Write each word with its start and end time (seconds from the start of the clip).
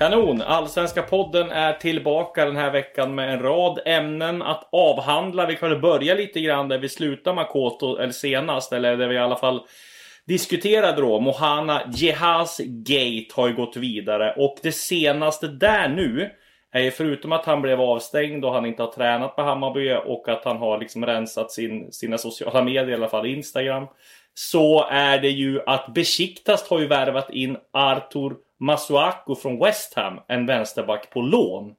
Kanon! 0.00 0.42
Allsvenska 0.42 1.02
podden 1.02 1.50
är 1.50 1.72
tillbaka 1.72 2.44
den 2.44 2.56
här 2.56 2.70
veckan 2.70 3.14
med 3.14 3.34
en 3.34 3.42
rad 3.42 3.80
ämnen 3.84 4.42
att 4.42 4.68
avhandla. 4.72 5.46
Vi 5.46 5.56
kan 5.56 5.80
börja 5.80 6.14
lite 6.14 6.40
grann 6.40 6.68
där 6.68 6.78
vi 6.78 6.88
slutade 6.88 7.36
Makoto, 7.36 7.96
eller 7.96 8.12
senast, 8.12 8.72
eller 8.72 8.96
där 8.96 9.08
vi 9.08 9.14
i 9.14 9.18
alla 9.18 9.36
fall 9.36 9.60
diskuterade 10.26 11.00
då. 11.00 11.20
Mohana 11.20 11.82
Jehas 11.94 12.60
Gate 12.64 13.34
har 13.34 13.48
ju 13.48 13.54
gått 13.54 13.76
vidare 13.76 14.34
och 14.36 14.56
det 14.62 14.72
senaste 14.72 15.46
där 15.46 15.88
nu 15.88 16.30
är 16.72 16.80
ju 16.80 16.90
förutom 16.90 17.32
att 17.32 17.46
han 17.46 17.62
blev 17.62 17.80
avstängd 17.80 18.44
och 18.44 18.52
han 18.52 18.66
inte 18.66 18.82
har 18.82 18.92
tränat 18.92 19.36
på 19.36 19.42
Hammarby 19.42 19.94
och 20.04 20.28
att 20.28 20.44
han 20.44 20.56
har 20.56 20.78
liksom 20.78 21.06
rensat 21.06 21.52
sin, 21.52 21.92
sina 21.92 22.18
sociala 22.18 22.62
medier, 22.62 22.90
i 22.90 22.94
alla 22.94 23.08
fall 23.08 23.26
Instagram. 23.26 23.86
Så 24.34 24.86
är 24.90 25.18
det 25.18 25.30
ju 25.30 25.60
att 25.66 25.94
Besiktas 25.94 26.70
har 26.70 26.80
ju 26.80 26.86
värvat 26.86 27.30
in 27.30 27.56
Artur 27.72 28.32
Masuaku 28.60 29.34
från 29.34 29.58
West 29.58 29.94
Ham, 29.94 30.20
en 30.28 30.46
vänsterback 30.46 31.10
på 31.10 31.20
lån. 31.20 31.74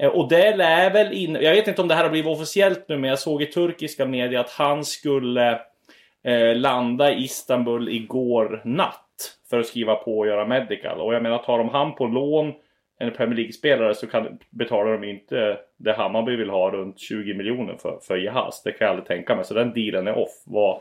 Eh, 0.00 0.08
och 0.08 0.28
det 0.28 0.56
lär 0.56 0.92
väl 0.92 1.12
in... 1.12 1.34
Jag 1.34 1.54
vet 1.54 1.68
inte 1.68 1.82
om 1.82 1.88
det 1.88 1.94
här 1.94 2.02
har 2.02 2.10
blivit 2.10 2.32
officiellt 2.32 2.84
nu, 2.88 2.98
men 2.98 3.10
jag 3.10 3.18
såg 3.18 3.42
i 3.42 3.46
turkiska 3.46 4.06
medier 4.06 4.40
att 4.40 4.50
han 4.50 4.84
skulle 4.84 5.60
eh, 6.24 6.56
landa 6.56 7.12
i 7.12 7.24
Istanbul 7.24 7.88
igår 7.88 8.62
natt 8.64 9.36
för 9.50 9.60
att 9.60 9.66
skriva 9.66 9.94
på 9.94 10.18
och 10.18 10.26
göra 10.26 10.46
medical. 10.46 11.00
Och 11.00 11.14
jag 11.14 11.22
menar, 11.22 11.38
tar 11.38 11.58
de 11.58 11.68
han 11.68 11.94
på 11.94 12.06
lån, 12.06 12.52
en 12.98 13.10
Premier 13.10 13.36
League-spelare, 13.36 13.94
så 13.94 14.06
kan, 14.06 14.38
betalar 14.50 14.92
de 14.92 15.04
inte 15.04 15.58
det 15.76 15.92
Hammarby 15.92 16.36
vill 16.36 16.50
ha 16.50 16.70
runt 16.70 16.98
20 16.98 17.34
miljoner 17.34 17.76
för, 17.76 17.98
för 18.02 18.16
Jahas. 18.16 18.62
Det 18.62 18.72
kan 18.72 18.84
jag 18.84 18.90
aldrig 18.90 19.06
tänka 19.06 19.36
mig. 19.36 19.44
Så 19.44 19.54
den 19.54 19.72
dealen 19.72 20.06
är 20.06 20.18
off. 20.18 20.42
Vad, 20.46 20.80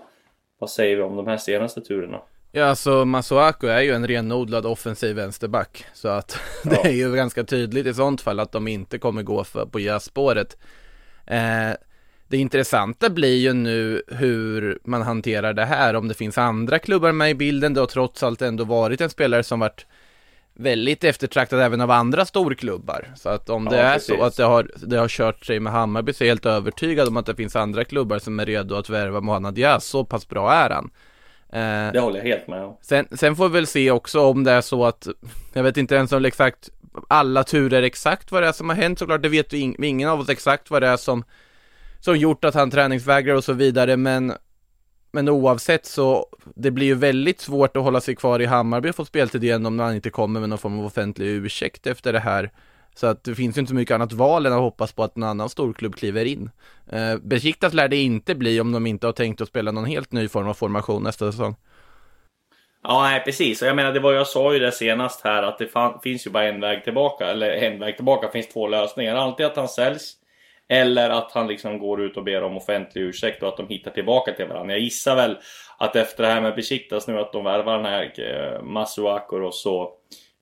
vad 0.60 0.70
säger 0.70 0.96
vi 0.96 1.02
om 1.02 1.16
de 1.16 1.28
här 1.28 1.38
senaste 1.38 1.82
turerna? 1.82 2.22
Ja, 2.56 2.66
alltså 2.66 3.06
Masuaku 3.06 3.68
är 3.68 3.82
ju 3.82 3.92
en 3.92 4.08
renodlad 4.08 4.66
offensiv 4.66 5.16
vänsterback. 5.16 5.86
Så 5.94 6.08
att 6.08 6.38
det 6.64 6.76
Ja. 6.76 6.84
är 6.84 6.92
ju 6.92 7.16
ganska 7.16 7.44
tydligt 7.44 7.86
i 7.88 7.94
sånt 7.94 8.22
fall 8.22 8.40
att 8.40 8.52
de 8.52 8.68
inte 8.68 8.98
kommer 8.98 9.23
gå 9.23 9.44
för, 9.44 9.66
på 9.66 9.80
jazzspåret. 9.80 10.58
Eh, 11.28 11.70
det 12.28 12.38
intressanta 12.38 13.10
blir 13.10 13.36
ju 13.38 13.54
nu 13.54 14.04
hur 14.08 14.80
man 14.84 15.02
hanterar 15.02 15.54
det 15.54 15.66
här, 15.66 15.94
om 15.95 16.08
det 16.08 16.14
finns 16.14 16.38
andra 16.38 16.80
klubbar 16.80 17.12
med 17.12 17.30
i 17.32 17.36
bilden. 17.36 17.73
Det 17.73 17.80
har 17.80 17.88
trots 17.88 18.23
allt 18.23 18.42
ändå 18.42 18.64
varit 18.64 19.02
en 19.02 19.10
spelare 19.10 19.44
som 19.44 19.60
varit 19.60 19.86
väldigt 20.56 21.04
eftertraktad 21.04 21.60
även 21.61 21.82
av 21.82 21.92
andra 21.92 22.26
storklubbar. 22.26 23.14
Så 23.16 23.30
att 23.30 23.50
om 23.50 23.66
det 23.66 23.76
Ja, 23.77 23.82
är 23.83 23.94
precis. 23.94 24.16
så 24.17 24.23
att 24.23 24.38
det 24.38 24.44
har, 24.44 24.72
det 24.76 24.98
har 24.98 25.08
kört 25.08 25.45
sig 25.45 25.60
med 25.60 25.73
Hammarby 25.73 26.14
så 26.14 26.23
är 26.23 26.26
jag 26.26 26.32
helt 26.32 26.45
övertygad 26.45 27.08
om 27.08 27.17
att 27.17 27.26
det 27.26 27.36
finns 27.36 27.56
andra 27.56 27.83
klubbar 27.86 28.20
som 28.20 28.39
är 28.39 28.45
redo 28.45 28.76
att 28.76 28.89
värva 28.89 29.22
Mohamed 29.22 29.54
Diaz. 29.54 29.86
Så 29.86 30.06
pass 30.06 30.27
bra 30.30 30.54
är 30.54 30.70
han. 30.70 30.89
Eh, 31.53 31.91
Det 31.93 31.99
håller 31.99 32.17
jag 32.17 32.25
helt 32.25 32.47
med 32.47 32.64
om. 32.64 32.77
Sen, 32.81 33.08
sen 33.11 33.36
får 33.36 33.49
vi 33.49 33.53
väl 33.53 33.67
se 33.67 33.91
också 33.91 34.19
om 34.21 34.43
det 34.43 34.52
är 34.52 34.61
så 34.61 34.86
att, 34.86 35.08
jag 35.53 35.64
vet 35.64 35.77
inte 35.77 35.95
ens 35.95 36.11
om 36.11 36.25
exakt, 36.25 36.69
alla 37.08 37.43
turer 37.43 37.83
exakt 37.83 38.31
vad 38.31 38.43
det 38.43 38.47
är 38.47 38.52
som 38.52 38.69
har 38.69 38.75
hänt 38.75 38.99
såklart, 38.99 39.21
det 39.21 39.30
vet 39.30 39.53
vi 39.53 39.59
ing, 39.59 39.75
ingen 39.83 40.09
av 40.09 40.19
oss 40.19 40.30
exakt 40.30 40.69
vad 40.71 40.81
det 40.81 40.87
är 40.87 40.97
som, 40.97 41.23
som 41.99 42.17
gjort 42.17 42.45
att 42.45 42.53
han 42.53 42.71
träningsvägrar 42.71 43.36
och 43.36 43.43
så 43.43 43.53
vidare, 43.53 43.97
men, 43.97 44.33
men 45.11 45.30
oavsett 45.30 45.86
så, 45.86 46.27
det 46.55 46.71
blir 46.71 46.87
ju 46.87 46.95
väldigt 46.95 47.41
svårt 47.41 47.77
att 47.77 47.83
hålla 47.83 48.02
sig 48.02 48.15
kvar 48.15 48.39
i 48.39 48.45
Hammarby 48.45 48.89
och 48.89 48.95
få 48.95 49.05
speltid 49.05 49.43
igen 49.43 49.65
om 49.65 49.75
man 49.75 49.95
inte 49.95 50.09
kommer 50.09 50.39
med 50.39 50.49
någon 50.49 50.58
form 50.58 50.80
av 50.80 50.85
offentlig 50.85 51.25
ursäkt 51.27 51.87
efter 51.87 52.14
det 52.14 52.20
här. 52.20 52.52
Så 52.95 53.08
att 53.08 53.23
det 53.23 53.36
finns 53.36 53.58
ju 53.58 53.59
inte 53.59 53.70
så 53.70 53.76
mycket 53.76 53.95
annat 53.95 54.14
val 54.14 54.45
än 54.45 54.54
att 54.54 54.59
hoppas 54.59 54.92
på 54.92 55.04
att 55.04 55.17
en 55.17 55.23
annan 55.23 55.49
storklubb 55.49 55.95
kliver 55.95 56.26
in. 56.26 56.49
Eh, 56.92 57.17
Besiktas 57.17 57.73
lär 57.73 57.87
det 57.87 57.98
inte 57.98 58.36
bli 58.36 58.59
om 58.59 58.71
de 58.71 58.87
inte 58.87 59.08
har 59.08 59.14
tänkt 59.14 59.42
att 59.42 59.48
spela 59.48 59.71
någon 59.71 59.86
helt 59.86 60.11
ny 60.11 60.27
form 60.27 60.48
av 60.48 60.54
formation 60.54 61.03
nästa 61.03 61.32
säsong. 61.32 61.55
Ja, 62.83 63.02
nej, 63.02 63.23
precis. 63.26 63.61
Och 63.61 63.67
jag 63.67 63.76
menar, 63.76 63.92
det 63.92 63.99
var 63.99 64.14
jag 64.14 64.27
sa 64.27 64.53
ju 64.53 64.59
det 64.59 64.71
senast 64.71 65.23
här 65.23 65.43
att 65.43 65.58
det 65.58 65.67
fan, 65.67 65.99
finns 66.03 66.27
ju 66.27 66.32
bara 66.32 66.43
en 66.43 66.59
väg 66.59 66.83
tillbaka. 66.83 67.26
Eller 67.26 67.49
en 67.49 67.80
väg 67.80 67.95
tillbaka 67.95 68.27
finns 68.27 68.48
två 68.48 68.67
lösningar. 68.67 69.15
Alltid 69.15 69.45
att 69.45 69.55
han 69.55 69.67
säljs. 69.67 70.14
Eller 70.70 71.09
att 71.09 71.32
han 71.32 71.48
liksom 71.48 71.80
går 71.80 72.02
ut 72.02 72.17
och 72.17 72.23
ber 72.23 72.43
om 72.43 72.58
offentlig 72.58 73.02
ursäkt 73.02 73.43
och 73.43 73.49
att 73.49 73.58
de 73.58 73.67
hittar 73.67 73.92
tillbaka 73.92 74.33
till 74.33 74.48
varandra. 74.48 74.73
Jag 74.73 74.82
gissar 74.82 75.15
väl 75.15 75.37
att 75.77 75.95
efter 75.95 76.23
det 76.23 76.30
här 76.30 76.42
med 76.42 76.55
Besiktas 76.55 77.08
nu 77.08 77.20
att 77.20 77.33
de 77.33 77.43
värvar 77.43 77.77
den 77.77 77.86
här 77.86 78.14
eh, 78.20 79.45
och 79.45 79.55
så 79.55 79.83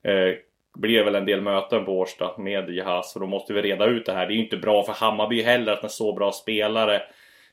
eh, 0.03 0.35
blir 0.73 0.97
det 0.97 1.03
väl 1.03 1.15
en 1.15 1.25
del 1.25 1.41
möten 1.41 1.85
på 1.85 1.99
Årsta 1.99 2.37
med 2.37 2.69
Jahas. 2.69 3.15
Och 3.15 3.21
då 3.21 3.27
måste 3.27 3.53
vi 3.53 3.61
reda 3.61 3.85
ut 3.85 4.05
det 4.05 4.13
här. 4.13 4.27
Det 4.27 4.33
är 4.33 4.35
ju 4.35 4.43
inte 4.43 4.57
bra 4.57 4.83
för 4.83 4.93
Hammarby 4.93 5.41
heller 5.41 5.71
att 5.71 5.83
en 5.83 5.89
så 5.89 6.13
bra 6.13 6.31
spelare 6.31 7.01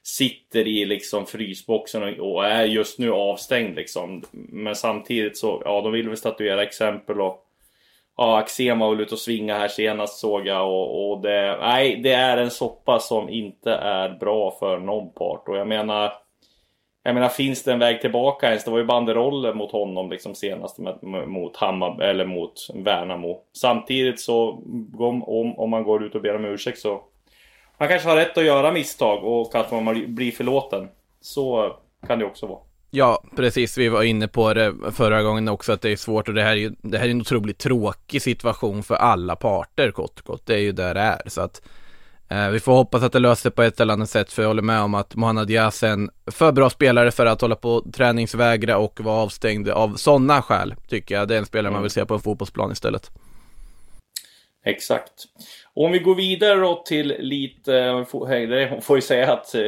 sitter 0.02 0.66
i 0.66 0.84
liksom 0.84 1.26
frysboxen 1.26 2.02
och, 2.02 2.32
och 2.32 2.46
är 2.46 2.64
just 2.64 2.98
nu 2.98 3.12
avstängd 3.12 3.76
liksom. 3.76 4.22
Men 4.32 4.74
samtidigt 4.74 5.38
så, 5.38 5.62
ja 5.64 5.80
de 5.80 5.92
vill 5.92 6.08
väl 6.08 6.16
statuera 6.16 6.62
exempel 6.62 7.20
och 7.20 7.44
Ja, 8.20 8.38
Axén 8.38 8.78
var 8.78 8.90
väl 8.90 9.00
ute 9.00 9.14
och 9.14 9.18
svinga 9.18 9.58
här 9.58 9.68
senast 9.68 10.18
såg 10.18 10.46
jag 10.46 10.68
och, 10.68 11.10
och 11.10 11.22
det, 11.22 11.58
nej, 11.60 11.96
det 12.02 12.12
är 12.12 12.36
en 12.36 12.50
soppa 12.50 12.98
som 12.98 13.28
inte 13.28 13.72
är 13.72 14.08
bra 14.08 14.50
för 14.50 14.78
någon 14.78 15.12
part 15.12 15.48
och 15.48 15.56
jag 15.56 15.68
menar 15.68 16.12
jag 17.08 17.14
menar, 17.14 17.28
finns 17.28 17.62
det 17.62 17.72
en 17.72 17.78
väg 17.78 18.00
tillbaka 18.00 18.46
ens? 18.48 18.64
Det 18.64 18.70
var 18.70 18.78
ju 18.78 18.84
banderoller 18.84 19.54
mot 19.54 19.72
honom 19.72 20.10
liksom 20.10 20.34
senast 20.34 20.78
med, 20.78 21.28
mot 21.28 21.56
Hammar 21.56 22.02
eller 22.02 22.24
mot 22.24 22.68
Värnamo. 22.74 23.40
Samtidigt 23.52 24.20
så, 24.20 24.48
om, 24.98 25.22
om, 25.22 25.58
om 25.58 25.70
man 25.70 25.84
går 25.84 26.04
ut 26.04 26.14
och 26.14 26.22
ber 26.22 26.36
om 26.36 26.44
ursäkt 26.44 26.78
så 26.78 27.02
man 27.78 27.88
kanske 27.88 28.08
har 28.08 28.16
rätt 28.16 28.38
att 28.38 28.44
göra 28.44 28.72
misstag 28.72 29.24
och 29.24 29.54
att 29.54 29.70
man 29.70 30.14
blir 30.14 30.32
förlåten. 30.32 30.88
Så 31.20 31.76
kan 32.06 32.18
det 32.18 32.24
också 32.24 32.46
vara. 32.46 32.58
Ja, 32.90 33.22
precis. 33.36 33.78
Vi 33.78 33.88
var 33.88 34.02
inne 34.02 34.28
på 34.28 34.54
det 34.54 34.74
förra 34.92 35.22
gången 35.22 35.48
också 35.48 35.72
att 35.72 35.82
det 35.82 35.90
är 35.90 35.96
svårt 35.96 36.28
och 36.28 36.34
det 36.34 36.42
här 36.42 36.52
är 36.52 36.56
ju 36.56 36.72
det 36.82 36.98
här 36.98 37.06
är 37.06 37.10
en 37.10 37.20
otroligt 37.20 37.58
tråkig 37.58 38.22
situation 38.22 38.82
för 38.82 38.94
alla 38.94 39.36
parter 39.36 39.90
kort 39.90 40.20
och 40.20 40.26
gott. 40.26 40.46
Det 40.46 40.54
är 40.54 40.58
ju 40.58 40.72
där 40.72 40.94
det 40.94 41.00
är 41.00 41.22
så 41.26 41.40
att 41.40 41.62
eh, 42.30 42.48
vi 42.48 42.60
får 42.60 42.72
hoppas 42.72 43.02
att 43.02 43.12
det 43.12 43.18
löser 43.18 43.42
sig 43.42 43.50
på 43.50 43.62
ett 43.62 43.80
eller 43.80 43.92
annat 43.92 44.10
sätt 44.10 44.32
för 44.32 44.42
jag 44.42 44.48
håller 44.48 44.62
med 44.62 44.80
om 44.80 44.94
att 44.94 45.14
Mohanad 45.14 45.46
Diaz 45.46 45.82
är 45.82 45.88
en 45.88 46.10
för 46.30 46.52
bra 46.52 46.70
spelare 46.70 47.10
för 47.10 47.26
att 47.26 47.40
hålla 47.40 47.56
på 47.56 47.70
och 47.70 47.92
träningsvägra 47.94 48.78
och 48.78 49.00
vara 49.00 49.16
avstängd 49.22 49.68
av 49.68 49.96
sådana 49.96 50.42
skäl 50.42 50.74
tycker 50.88 51.14
jag. 51.14 51.28
Det 51.28 51.34
är 51.34 51.38
en 51.38 51.46
spelare 51.46 51.72
man 51.72 51.82
vill 51.82 51.90
se 51.90 52.06
på 52.06 52.14
en 52.14 52.20
fotbollsplan 52.20 52.72
istället. 52.72 53.10
Exakt. 54.64 55.12
Och 55.74 55.84
om 55.84 55.92
vi 55.92 55.98
går 55.98 56.14
vidare 56.14 56.60
då 56.60 56.82
till 56.86 57.14
lite, 57.18 58.04
får- 58.10 58.46
det 58.46 58.80
får 58.80 58.96
ju 58.96 59.02
säga 59.02 59.32
att 59.32 59.54
eh, 59.54 59.60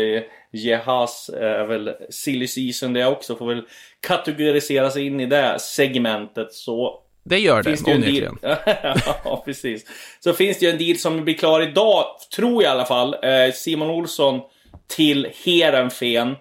Jehas 0.53 1.31
är 1.35 1.67
väl 1.67 1.91
silly 2.11 2.47
season 2.47 2.93
det 2.93 3.07
också, 3.07 3.37
får 3.37 3.47
väl 3.47 3.63
kategoriseras 4.01 4.97
in 4.97 5.21
i 5.21 5.27
det 5.27 5.59
segmentet 5.61 6.53
så 6.53 7.03
det 7.23 7.39
gör 7.39 7.63
finns 7.63 7.85
det, 7.85 7.95
det 7.95 8.07
ju 8.07 8.25
en 8.25 8.33
onekligen. 8.33 8.39
ja, 9.25 9.43
precis. 9.45 9.85
Så 10.21 10.33
finns 10.33 10.59
det 10.59 10.67
ju 10.67 10.73
en 10.73 10.79
deal 10.79 10.97
som 10.97 11.25
blir 11.25 11.35
klar 11.35 11.61
idag, 11.63 12.05
tror 12.37 12.63
jag 12.63 12.71
i 12.71 12.75
alla 12.75 12.85
fall. 12.85 13.15
Eh, 13.15 13.53
Simon 13.55 13.91
Olsson 13.91 14.41
till 14.97 15.29
Heerenveen. 15.45 16.37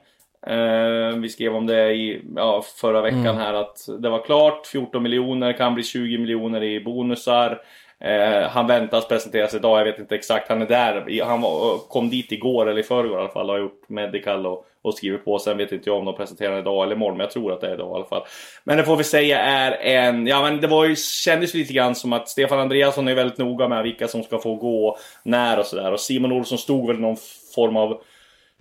Eh, 0.47 1.17
vi 1.17 1.29
skrev 1.29 1.55
om 1.55 1.65
det 1.65 1.93
i 1.93 2.21
ja, 2.35 2.63
förra 2.75 3.01
veckan 3.01 3.37
här 3.37 3.53
att 3.53 3.77
det 3.99 4.09
var 4.09 4.25
klart. 4.25 4.67
14 4.67 5.03
miljoner, 5.03 5.53
kan 5.53 5.73
bli 5.73 5.83
20 5.83 6.17
miljoner 6.17 6.63
i 6.63 6.79
bonusar. 6.79 7.61
Eh, 7.99 8.49
han 8.49 8.67
väntas 8.67 9.07
presenteras 9.07 9.53
idag, 9.53 9.79
jag 9.79 9.85
vet 9.85 9.99
inte 9.99 10.15
exakt. 10.15 10.49
Han 10.49 10.61
är 10.61 10.65
där. 10.65 11.23
Han 11.25 11.41
var, 11.41 11.77
kom 11.77 12.09
dit 12.09 12.31
igår 12.31 12.69
eller 12.69 12.79
i 12.79 12.83
förrgår 12.83 13.17
i 13.17 13.21
alla 13.21 13.29
fall 13.29 13.49
och 13.49 13.55
har 13.55 13.61
gjort 13.61 13.89
medical 13.89 14.45
och, 14.45 14.65
och 14.81 14.93
skrivit 14.93 15.25
på. 15.25 15.39
Sen 15.39 15.57
vet 15.57 15.71
inte 15.71 15.89
jag 15.89 15.97
om 15.97 16.05
de 16.05 16.15
presenterar 16.15 16.59
idag 16.59 16.83
eller 16.83 16.95
imorgon, 16.95 17.17
men 17.17 17.23
jag 17.23 17.31
tror 17.31 17.53
att 17.53 17.61
det 17.61 17.67
är 17.67 17.73
idag 17.73 17.91
i 17.91 17.95
alla 17.95 18.05
fall. 18.05 18.23
Men 18.63 18.77
det 18.77 18.83
får 18.83 18.97
vi 18.97 19.03
säga 19.03 19.39
är 19.39 19.71
en, 19.71 20.27
ja 20.27 20.41
men 20.41 20.61
det 20.61 20.67
var 20.67 20.85
ju, 20.85 20.95
kändes 20.95 21.53
lite 21.53 21.73
grann 21.73 21.95
som 21.95 22.13
att 22.13 22.29
Stefan 22.29 22.59
Andreasson 22.59 23.07
är 23.07 23.15
väldigt 23.15 23.37
noga 23.37 23.67
med 23.67 23.83
vilka 23.83 24.07
som 24.07 24.23
ska 24.23 24.39
få 24.39 24.55
gå, 24.55 24.97
när 25.23 25.59
och 25.59 25.65
sådär. 25.65 25.91
Och 25.91 25.99
Simon 25.99 26.31
Olsson 26.31 26.57
stod 26.57 26.87
väl 26.87 26.99
någon 26.99 27.17
form 27.55 27.77
av 27.77 28.01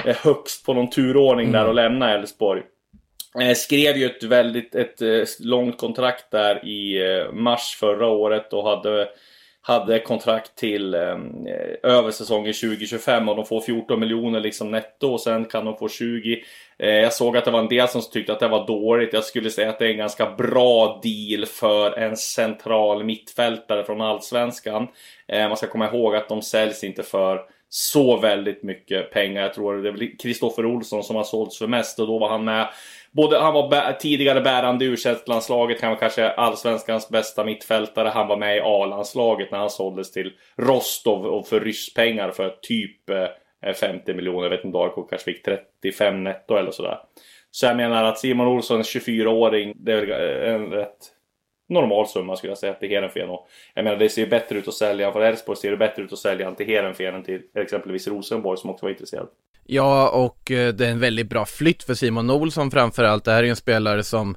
eh, 0.05 0.17
högst 0.17 0.67
på 0.67 0.75
någon 0.75 0.91
turordning 0.91 1.53
där 1.53 1.67
och 1.67 1.75
lämnade 1.75 2.12
Elfsborg. 2.12 2.62
Eh, 3.41 3.55
skrev 3.55 3.97
ju 3.97 4.06
ett 4.06 4.23
väldigt 4.23 4.75
ett, 4.75 5.03
eh, 5.03 5.25
långt 5.41 5.79
kontrakt 5.79 6.31
där 6.31 6.69
i 6.69 7.03
mars 7.32 7.76
förra 7.81 8.06
året 8.06 8.53
och 8.53 8.65
hade 8.65 9.09
hade 9.69 9.99
kontrakt 9.99 10.55
till 10.55 10.94
ehm, 10.94 11.47
eh, 11.47 11.91
över 11.91 12.11
säsongen 12.11 12.53
2025 12.53 13.29
och 13.29 13.37
de 13.37 13.44
får 13.44 13.61
14 13.61 14.00
miljoner 14.00 14.41
liksom 14.41 14.70
netto 14.70 15.09
och 15.09 15.20
sen 15.20 15.44
kan 15.44 15.65
de 15.65 15.76
få 15.76 15.88
20. 15.88 16.43
Eh, 16.79 16.91
jag 16.91 17.12
såg 17.12 17.37
att 17.37 17.44
det 17.44 17.50
var 17.50 17.59
en 17.59 17.69
del 17.69 17.88
som 17.88 18.03
tyckte 18.03 18.32
att 18.32 18.41
det 18.41 18.49
var 18.49 18.67
dåligt. 18.67 19.12
Jag 19.12 19.25
skulle 19.25 19.50
säga 19.50 19.69
att 19.69 19.79
det 19.79 19.87
är 19.87 19.91
en 19.91 19.97
ganska 19.97 20.31
bra 20.31 21.00
deal 21.03 21.47
för 21.47 21.99
en 21.99 22.17
central 22.17 23.05
mittfältare 23.05 23.85
från 23.85 24.00
Allsvenskan. 24.00 24.88
Eh, 25.26 25.49
man 25.49 25.56
ska 25.56 25.67
komma 25.67 25.87
ihåg 25.87 26.17
att 26.17 26.29
de 26.29 26.43
säljs 26.43 26.85
inte 26.85 27.03
för 27.03 27.41
så 27.69 28.17
väldigt 28.17 28.62
mycket 28.62 29.11
pengar. 29.11 29.43
Jag 29.43 29.55
tror 29.55 29.82
det 29.82 29.88
är 29.88 30.19
Kristoffer 30.19 30.67
Olsson 30.67 31.03
som 31.03 31.17
har 31.17 31.25
sålts 31.25 31.59
för 31.59 31.67
mest 31.67 31.99
och 31.99 32.06
då 32.06 32.19
var 32.19 32.29
han 32.29 32.44
med 32.44 32.69
Både, 33.11 33.38
han 33.38 33.55
var 33.55 33.69
bä 33.69 33.93
tidigare 34.00 34.41
bärande 34.41 34.85
i 34.85 34.88
u 34.88 34.97
landslaget 35.26 35.81
han 35.81 35.91
var 35.91 35.99
kanske 35.99 36.31
allsvenskans 36.31 37.09
bästa 37.09 37.44
mittfältare. 37.44 38.09
Han 38.09 38.29
var 38.29 38.37
med 38.37 38.56
i 38.56 38.61
A-landslaget 38.61 39.50
när 39.50 39.59
han 39.59 39.70
såldes 39.70 40.12
till 40.12 40.32
Rostov 40.56 41.26
och 41.26 41.47
för 41.47 41.61
rysspengar 41.61 42.31
för 42.31 42.56
typ 42.62 43.11
eh, 43.11 43.73
50 43.75 44.15
miljoner. 44.15 44.43
Jag 44.43 44.50
vet 44.50 44.65
inte, 44.65 44.79
AIK 44.79 44.94
kanske 45.11 45.32
fick 45.32 45.44
35 45.44 46.25
netto 46.25 46.56
eller 46.56 46.70
sådär. 46.70 46.99
Så 47.50 47.67
jag 47.67 47.76
menar 47.76 48.05
att 48.05 48.19
Simon 48.19 48.47
Olsson, 48.47 48.82
24-åring, 48.82 49.73
det 49.76 49.93
är 49.93 50.06
väl 50.06 50.11
eh, 50.11 50.55
en 50.55 50.70
rätt 50.70 50.97
normal 51.69 52.09
summa 52.09 52.37
skulle 52.37 52.50
jag 52.50 52.59
säga 52.59 52.75
till 52.75 52.88
Heerenveen. 52.88 53.29
Jag 53.75 53.85
menar 53.85 53.97
det 53.97 54.09
ser 54.09 54.23
ju 54.23 54.29
bättre 54.29 54.59
ut 54.59 54.69
att 54.69 54.75
sälja 54.75 55.12
för 55.12 55.20
Elfsborg 55.20 55.59
ser 55.59 55.70
det 55.70 55.76
bättre 55.76 56.03
ut 56.03 56.12
att 56.12 56.19
sälja 56.19 56.53
till 56.53 56.67
Heerenveen 56.67 57.15
än 57.15 57.23
till 57.23 57.41
exempelvis 57.55 58.09
Rosenborg 58.09 58.59
som 58.59 58.70
också 58.70 58.87
var 58.87 58.91
intresserad. 58.91 59.29
Ja, 59.67 60.09
och 60.09 60.50
eh, 60.50 60.75
det 60.75 60.87
är 60.87 60.91
en 60.91 61.00
väldigt 61.00 61.29
bra 61.29 61.47
flytt 61.47 61.82
för 61.82 61.94
Simon 61.94 62.31
Olsson 62.31 62.70
framförallt. 62.70 63.25
Det 63.25 63.31
här 63.31 63.38
är 63.38 63.43
ju 63.43 63.50
en 63.50 63.56
spelare 63.56 64.03
som 64.03 64.37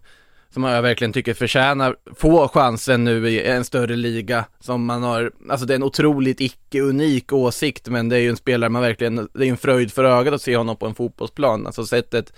som 0.54 0.64
jag 0.64 0.82
verkligen 0.82 1.14
tycker 1.14 1.34
förtjänar 1.34 1.96
få 2.16 2.48
chansen 2.48 3.04
nu 3.04 3.30
i 3.30 3.44
en 3.44 3.66
större 3.66 3.96
liga 3.96 4.46
som 4.60 4.86
man 4.86 5.04
har, 5.04 5.32
alltså 5.50 5.66
det 5.66 5.74
är 5.74 5.76
en 5.76 5.84
otroligt 5.84 6.42
icke-unik 6.42 7.34
åsikt 7.34 7.88
men 7.88 8.10
det 8.10 8.16
är 8.16 8.20
ju 8.20 8.30
en 8.30 8.38
spelare 8.38 8.70
man 8.70 8.82
verkligen, 8.82 9.30
det 9.34 9.46
är 9.46 9.50
en 9.50 9.58
fröjd 9.58 9.94
för 9.94 10.04
ögat 10.04 10.34
att 10.34 10.42
se 10.42 10.58
honom 10.58 10.78
på 10.78 10.86
en 10.86 10.96
fotbollsplan, 10.96 11.66
alltså 11.66 11.86
sättet 11.86 12.34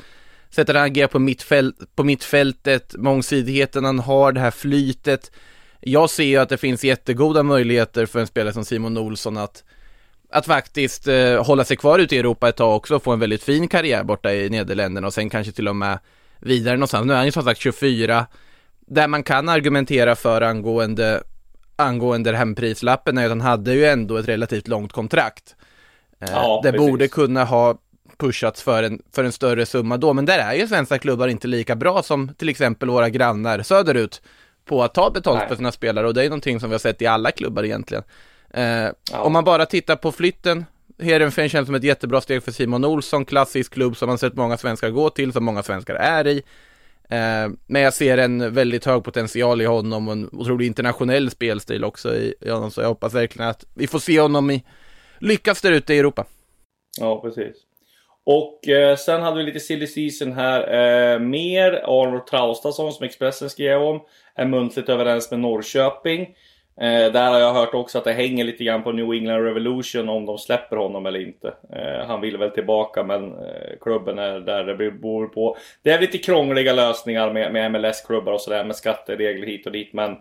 sättet 0.56 0.76
han 0.76 0.86
agerar 0.86 1.08
på, 1.08 1.20
mittfält, 1.20 1.76
på 1.96 2.04
mittfältet, 2.04 2.96
mångsidigheten 2.98 3.86
han 3.86 4.00
har, 4.00 4.32
det 4.32 4.40
här 4.40 4.52
flytet. 4.52 5.32
Jag 5.80 6.10
ser 6.10 6.24
ju 6.24 6.38
att 6.38 6.50
det 6.50 6.58
finns 6.58 6.84
jättegoda 6.84 7.44
möjligheter 7.44 8.06
för 8.06 8.20
en 8.20 8.28
spelare 8.28 8.54
som 8.54 8.66
Simon 8.66 8.98
Olsson 8.98 9.38
att 9.38 9.64
att 10.34 10.46
faktiskt 10.46 11.08
eh, 11.08 11.44
hålla 11.44 11.64
sig 11.64 11.78
kvar 11.78 12.00
ute 12.00 12.16
i 12.16 12.20
Europa 12.20 12.50
ett 12.50 12.56
tag 12.56 12.76
också 12.76 12.96
och 12.96 13.04
få 13.04 13.12
en 13.12 13.20
väldigt 13.20 13.44
fin 13.44 13.68
karriär 13.68 14.04
borta 14.04 14.34
i 14.34 14.50
Nederländerna 14.50 15.08
och 15.08 15.14
sen 15.14 15.30
kanske 15.30 15.54
till 15.54 15.68
och 15.68 15.76
med 15.76 16.00
vidare 16.40 16.76
någonstans. 16.76 17.06
Nu 17.06 17.14
är 17.14 17.18
han 17.18 17.26
ju 17.26 17.32
som 17.32 17.44
sagt 17.44 17.60
24. 17.60 18.26
Där 18.80 19.08
man 19.08 19.24
kan 19.24 19.50
argumentera 19.50 20.16
för 20.16 20.42
angående, 20.42 21.24
angående 21.76 22.38
hemprislappen 22.38 23.18
är 23.18 23.26
att 23.26 23.32
han 23.32 23.42
hade 23.42 23.74
ju 23.74 23.86
ändå 23.86 24.18
ett 24.18 24.28
relativt 24.28 24.68
långt 24.68 24.92
kontrakt. 24.92 25.56
Eh, 26.22 26.28
ja, 26.32 26.60
det 26.64 26.72
precis. 26.72 26.88
borde 26.88 27.08
kunna 27.08 27.44
ha 27.44 27.78
pushats 28.18 28.62
för 28.62 28.83
en, 28.83 29.01
för 29.12 29.24
en 29.24 29.31
större 29.31 29.65
summa 29.65 29.98
då, 29.98 30.13
men 30.13 30.25
där 30.25 30.39
är 30.39 30.54
ju 30.54 30.68
svenska 30.68 31.00
klubbar 31.00 31.27
inte 31.27 31.48
lika 31.48 31.75
bra 31.75 32.04
som 32.04 32.33
till 32.38 32.50
exempel 32.50 32.89
våra 32.89 33.10
grannar 33.10 33.62
söderut 33.62 34.21
på 34.65 34.83
att 34.83 34.94
ta 34.94 35.10
betalt 35.10 35.39
Nej. 35.39 35.48
för 35.48 35.56
sina 35.56 35.71
spelare 35.71 36.07
och 36.07 36.13
det 36.13 36.24
är 36.24 36.30
någonting 36.30 36.60
som 36.60 36.69
vi 36.69 36.74
har 36.74 36.80
sett 36.80 37.01
i 37.01 37.06
alla 37.06 37.31
klubbar 37.31 37.63
egentligen. 37.63 38.04
Eh, 38.54 38.63
Ja. 39.12 39.21
Om 39.21 39.33
man 39.33 39.44
bara 39.44 39.65
tittar 39.65 39.95
på 39.95 40.12
flytten, 40.12 40.65
Heerenveen 41.00 41.50
känns 41.50 41.65
som 41.65 41.75
ett 41.75 41.83
jättebra 41.83 42.21
steg 42.21 42.44
för 42.44 42.51
Simon 42.51 42.86
Olsson, 42.86 43.25
klassisk 43.25 43.74
klubb 43.74 43.98
som 43.98 44.07
man 44.07 44.18
sett 44.18 44.36
många 44.36 44.57
svenskar 44.57 44.89
gå 44.89 45.09
till, 45.09 45.33
som 45.33 45.44
många 45.44 45.63
svenskar 45.63 45.95
är 45.95 46.27
i. 46.27 46.44
Eh, 47.09 47.50
men 47.68 47.81
jag 47.81 47.94
ser 47.94 48.18
en 48.18 48.54
väldigt 48.54 48.86
hög 48.86 49.04
potential 49.04 49.62
i 49.62 49.66
honom 49.66 50.07
och 50.07 50.13
en 50.13 50.30
otroligt 50.31 50.66
internationell 50.68 51.31
spelstil 51.31 51.83
också 51.83 52.16
i, 52.16 52.33
i 52.42 52.50
honom, 52.50 52.71
så 52.71 52.81
jag 52.81 52.88
hoppas 52.88 53.13
verkligen 53.13 53.50
att 53.50 53.66
vi 53.74 53.88
får 53.88 54.00
se 54.00 54.19
honom 54.21 54.51
i, 54.51 54.63
lyckas 55.19 55.62
där 55.62 55.71
ute 55.71 55.94
i 55.94 56.00
Europa. 56.00 56.25
Ja, 57.00 57.21
precis. 57.21 57.56
Och 58.25 58.68
eh, 58.68 58.96
sen 58.96 59.22
hade 59.22 59.38
vi 59.38 59.44
lite 59.44 59.60
silly 59.60 59.88
season 59.88 60.34
här. 60.34 60.60
Eh, 61.14 61.20
mer 61.20 61.81
Arnold 61.84 62.28
Traustason 62.28 62.94
som 62.94 63.06
Expressen 63.06 63.50
skrev 63.50 63.81
om. 63.81 64.02
Är 64.36 64.46
muntligt 64.46 64.90
överens 64.90 65.31
med 65.31 65.40
Norrköping. 65.40 66.22
Eh, 66.81 67.12
där 67.12 67.31
har 67.31 67.40
jag 67.40 67.54
hört 67.54 67.74
också 67.74 67.98
att 67.98 68.04
det 68.04 68.14
hänger 68.14 68.44
lite 68.44 68.64
grann 68.64 68.84
på 68.84 68.92
New 68.92 69.14
England 69.14 69.44
Revolution 69.44 70.10
om 70.10 70.25
de 70.25 70.38
släpper 70.38 70.78
honom 70.78 71.06
eller 71.06 71.20
inte. 71.20 71.54
Eh, 71.74 72.08
han 72.08 72.22
vill 72.22 72.38
väl 72.38 72.52
tillbaka 72.52 73.04
men 73.04 73.24
eh, 73.34 73.78
klubben 73.81 74.20
är 74.20 74.40
där 74.40 74.64
det 74.64 74.76
beror 74.76 75.28
på. 75.28 75.58
Det 75.81 75.92
är 75.92 76.02
lite 76.02 76.18
krångliga 76.18 76.74
lösningar 76.74 77.34
med, 77.34 77.54
med 77.54 77.72
MLS-klubbar 77.72 78.34
och 78.34 78.42
sådär 78.42 78.64
med 78.64 78.76
skatteregler 78.76 79.48
hit 79.48 79.66
och 79.66 79.72
dit 79.72 79.94
men 79.94 80.12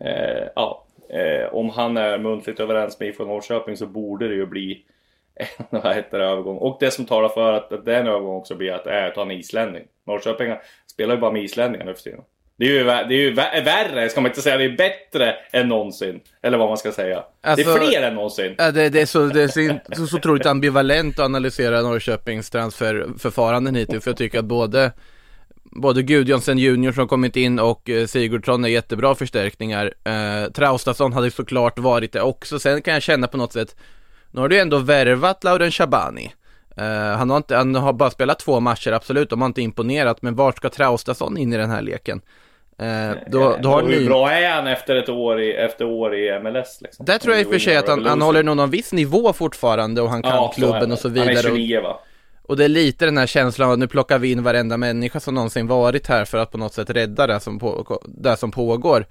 eh, 0.00 0.48
ja. 0.54 0.86
Eh, 1.08 1.54
om 1.54 1.70
han 1.70 1.96
är 1.96 2.18
muntligt 2.18 2.60
överens 2.60 3.00
med 3.00 3.08
IFK 3.08 3.24
Norrköping 3.24 3.76
så 3.76 3.86
borde 3.86 4.28
det 4.28 4.34
ju 4.34 4.46
bli 4.46 4.84
en 5.40 5.80
vad 5.82 5.94
heter 5.94 6.18
det, 6.18 6.24
övergång. 6.24 6.56
Och 6.56 6.76
det 6.80 6.90
som 6.90 7.04
talar 7.04 7.28
för 7.28 7.52
att, 7.52 7.72
att 7.72 7.84
det 7.84 7.94
är 7.94 8.00
en 8.00 8.06
övergång 8.06 8.36
också 8.36 8.54
blir 8.54 8.72
att 8.72 8.86
är 8.86 9.06
att 9.08 9.16
han 9.16 9.30
är 9.30 9.34
islänning. 9.34 9.82
Norrköping 10.06 10.54
spelar 10.92 11.14
ju 11.14 11.20
bara 11.20 11.32
med 11.32 11.42
islänningar 11.42 11.84
nu 11.84 11.94
för 11.94 12.02
tiden. 12.02 12.20
Det 12.56 12.64
är 12.64 12.68
ju, 12.70 12.84
det 12.84 12.90
är 12.90 13.10
ju 13.12 13.34
vä- 13.34 13.64
värre, 13.64 14.08
ska 14.08 14.20
man 14.20 14.30
inte 14.30 14.42
säga. 14.42 14.56
Det 14.56 14.64
är 14.64 14.76
bättre 14.76 15.34
än 15.52 15.68
någonsin. 15.68 16.20
Eller 16.42 16.58
vad 16.58 16.68
man 16.68 16.78
ska 16.78 16.92
säga. 16.92 17.24
Alltså- 17.40 17.70
det 17.70 17.76
är 17.76 17.88
fler 17.88 18.02
än 18.02 18.14
någonsin. 18.14 18.54
Ja, 18.58 18.70
det, 18.70 18.88
det 18.88 19.00
är, 19.00 19.06
så, 19.06 19.26
det 19.26 19.42
är 19.42 19.48
så, 19.96 20.06
så 20.06 20.16
otroligt 20.16 20.46
ambivalent 20.46 21.18
att 21.18 21.24
analysera 21.24 21.82
Norrköpings 21.82 22.50
transferförfaranden 22.50 23.74
hittills, 23.74 24.04
för 24.04 24.10
jag 24.10 24.18
tycker 24.18 24.38
att 24.38 24.44
både 24.44 24.92
Både 25.72 26.02
Gudjonsen 26.02 26.58
junior 26.58 26.92
som 26.92 27.08
kommit 27.08 27.36
in 27.36 27.58
och 27.58 27.90
eh, 27.90 28.06
Sigurdsson 28.06 28.64
är 28.64 28.68
jättebra 28.68 29.14
förstärkningar. 29.14 29.94
Eh, 30.04 30.50
Traustason 30.52 31.12
hade 31.12 31.30
såklart 31.30 31.78
varit 31.78 32.12
det 32.12 32.20
också. 32.22 32.58
Sen 32.58 32.82
kan 32.82 32.94
jag 32.94 33.02
känna 33.02 33.26
på 33.26 33.36
något 33.36 33.52
sätt, 33.52 33.76
nu 34.30 34.40
har 34.40 34.48
du 34.48 34.58
ändå 34.60 34.78
värvat 34.78 35.44
Lauren 35.44 35.70
Shabani. 35.70 36.32
Eh, 36.76 36.84
han, 37.16 37.30
har 37.30 37.36
inte, 37.36 37.56
han 37.56 37.74
har 37.74 37.92
bara 37.92 38.10
spelat 38.10 38.38
två 38.38 38.60
matcher, 38.60 38.92
absolut, 38.92 39.30
de 39.30 39.40
har 39.40 39.46
inte 39.46 39.62
imponerat, 39.62 40.22
men 40.22 40.34
vart 40.34 40.56
ska 40.56 40.68
Traustason 40.68 41.36
in 41.38 41.52
i 41.52 41.56
den 41.56 41.70
här 41.70 41.82
leken? 41.82 42.20
Eh, 42.78 43.10
då, 43.30 43.56
då 43.62 43.68
har 43.68 43.82
Och 43.82 43.88
hur 43.88 44.00
ni... 44.00 44.06
bra 44.06 44.30
är 44.32 44.50
han 44.50 44.66
efter 44.66 44.96
ett 44.96 45.08
år 45.08 45.40
i, 45.40 45.52
efter 45.52 45.84
år 45.84 46.14
i 46.14 46.40
MLS? 46.40 46.78
Liksom? 46.80 47.06
Där 47.06 47.18
tror 47.18 47.34
jag 47.34 47.42
i 47.42 47.44
och 47.44 47.50
för 47.50 47.58
sig 47.58 47.76
att 47.76 47.88
han, 47.88 48.06
han 48.06 48.22
håller 48.22 48.42
någon 48.42 48.70
viss 48.70 48.92
nivå 48.92 49.32
fortfarande 49.32 50.02
och 50.02 50.10
han 50.10 50.22
kan 50.22 50.32
Ja, 50.32 50.52
klubben 50.56 50.92
och 50.92 50.98
så 50.98 51.08
Han 51.08 51.16
är 51.18 51.20
vidare. 51.20 51.36
och- 51.50 51.56
29 51.56 51.80
va? 51.82 52.00
Och 52.42 52.56
det 52.56 52.64
är 52.64 52.68
lite 52.68 53.04
den 53.04 53.18
här 53.18 53.26
känslan 53.26 53.66
av 53.68 53.72
att 53.72 53.78
nu 53.78 53.86
plockar 53.88 54.18
vi 54.18 54.32
in 54.32 54.42
varenda 54.42 54.76
människa 54.76 55.20
som 55.20 55.34
någonsin 55.34 55.66
varit 55.66 56.06
här 56.06 56.24
för 56.24 56.38
att 56.38 56.50
på 56.50 56.58
något 56.58 56.74
sätt 56.74 56.90
rädda 56.90 57.26
det 57.26 57.40
som, 57.40 57.58
på, 57.58 58.00
det 58.08 58.36
som 58.36 58.50
pågår. 58.50 59.06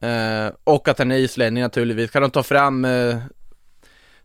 Eh, 0.00 0.52
och 0.64 0.88
att 0.88 0.98
han 0.98 1.10
är 1.12 1.16
islänning 1.16 1.62
naturligtvis. 1.62 2.10
Kan 2.10 2.22
de 2.22 2.30
ta 2.30 2.42
fram 2.42 2.84
eh, 2.84 3.16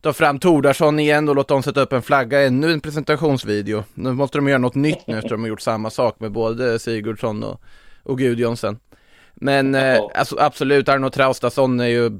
Ta 0.02 0.14
fram 0.14 0.40
Tordarsson 0.40 1.00
igen 1.00 1.30
och 1.30 1.36
låta 1.36 1.54
dem 1.54 1.64
sätta 1.64 1.82
upp 1.82 1.94
en 1.94 2.02
flagga, 2.02 2.42
ännu 2.42 2.72
en 2.72 2.82
presentationsvideo. 2.82 3.84
Nu 3.94 4.12
måste 4.12 4.38
de 4.38 4.48
göra 4.48 4.58
något 4.58 4.76
nytt 4.76 5.08
nu 5.08 5.18
efter 5.18 5.30
de 5.30 5.42
har 5.42 5.48
gjort 5.48 5.62
samma 5.62 5.90
sak 5.90 6.20
med 6.20 6.32
både 6.32 6.80
Sigurdsson 6.80 7.44
och, 7.44 7.62
och 8.04 8.18
Gudjonsen. 8.18 8.80
Men 9.34 9.76
eh, 9.76 10.00
alltså, 10.16 10.36
absolut, 10.40 10.90
Arno 10.90 11.10
Traustason 11.10 11.80
är 11.80 11.88
ju 11.88 12.20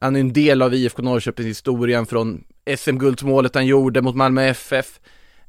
Han 0.00 0.16
är 0.16 0.20
en 0.20 0.32
del 0.32 0.62
av 0.62 0.74
IFK 0.74 1.02
Norrköpings 1.02 1.48
historien 1.48 2.06
från 2.06 2.44
SM-guldsmålet 2.76 3.54
han 3.54 3.66
gjorde 3.66 4.02
mot 4.02 4.16
Malmö 4.16 4.44
FF. 4.44 5.00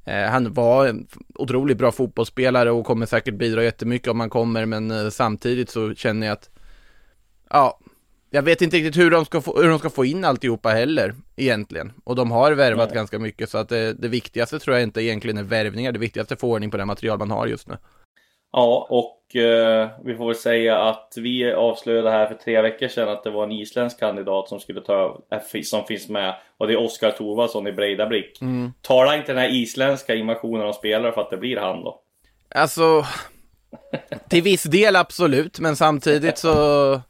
Eh, 0.06 0.30
han 0.30 0.54
var 0.54 0.88
en 0.88 1.08
otroligt 1.36 1.78
bra 1.78 1.92
fotbollsspelare 1.92 2.72
och 2.72 2.86
kommer 2.86 3.06
säkert 3.06 3.36
bidra 3.36 3.63
jättemycket 3.63 4.08
om 4.08 4.20
han 4.20 4.30
kommer, 4.30 4.66
men 4.66 4.92
eh, 4.92 5.10
samtidigt 5.10 5.70
så 5.70 5.94
känner 5.94 6.28
jag 6.28 6.34
att 6.34 6.50
Ja, 7.50 7.80
jag 8.33 8.41
vet 8.41 8.61
inte 8.61 8.77
riktigt 8.77 8.97
hur 8.97 9.11
de 9.11 9.25
ska 9.25 9.41
få, 9.41 9.61
hur 9.61 9.69
de 9.69 9.79
ska 9.79 9.89
få 9.89 10.05
in 10.05 10.25
alltihopa 10.25 10.69
heller, 10.69 11.15
egentligen. 11.35 11.93
Och 12.03 12.15
de 12.15 12.31
har 12.31 12.51
värvat 12.51 12.89
Nej. 12.89 12.95
ganska 12.95 13.19
mycket, 13.19 13.50
så 13.50 13.57
att 13.57 13.69
det, 13.69 13.93
det 13.93 14.07
viktigaste 14.07 14.59
tror 14.59 14.75
jag 14.75 14.83
inte 14.83 15.01
egentligen 15.01 15.38
är 15.38 15.43
värvningar, 15.43 15.91
det 15.91 16.00
viktigaste 16.00 16.33
är 16.33 16.35
att 16.35 16.41
få 16.41 16.51
ordning 16.51 16.71
på 16.71 16.77
det 16.77 16.85
material 16.85 17.19
man 17.19 17.31
har 17.31 17.47
just 17.47 17.67
nu. 17.67 17.77
Ja, 18.51 18.88
och 18.89 19.35
eh, 19.35 19.89
vi 20.03 20.15
får 20.15 20.27
väl 20.27 20.35
säga 20.35 20.77
att 20.77 21.13
vi 21.17 21.53
avslöjade 21.53 22.11
här 22.11 22.27
för 22.27 22.35
tre 22.35 22.61
veckor 22.61 22.88
sedan 22.88 23.09
att 23.09 23.23
det 23.23 23.29
var 23.29 23.43
en 23.43 23.51
isländsk 23.51 24.00
kandidat 24.00 24.50
som 24.50 24.59
skulle 24.59 24.81
ta 24.81 24.93
över, 24.93 25.63
som 25.63 25.85
finns 25.85 26.09
med. 26.09 26.35
Och 26.57 26.67
det 26.67 26.73
är 26.73 26.79
Oskar 26.79 27.11
Thorvaldsson 27.11 27.67
i 27.67 27.71
Breidabrick. 27.71 28.39
Tala 28.81 29.17
inte 29.17 29.33
den 29.33 29.41
här 29.41 29.55
isländska 29.55 30.15
invasionen 30.15 30.67
av 30.67 30.73
spelare 30.73 31.11
för 31.11 31.21
att 31.21 31.29
det 31.29 31.38
blir 31.38 31.57
han 31.57 31.83
då. 31.83 32.01
Alltså, 32.55 33.05
till 34.29 34.43
viss 34.43 34.63
del 34.63 34.95
absolut, 34.95 35.59
men 35.59 35.75
samtidigt 35.75 36.38
så 36.38 37.01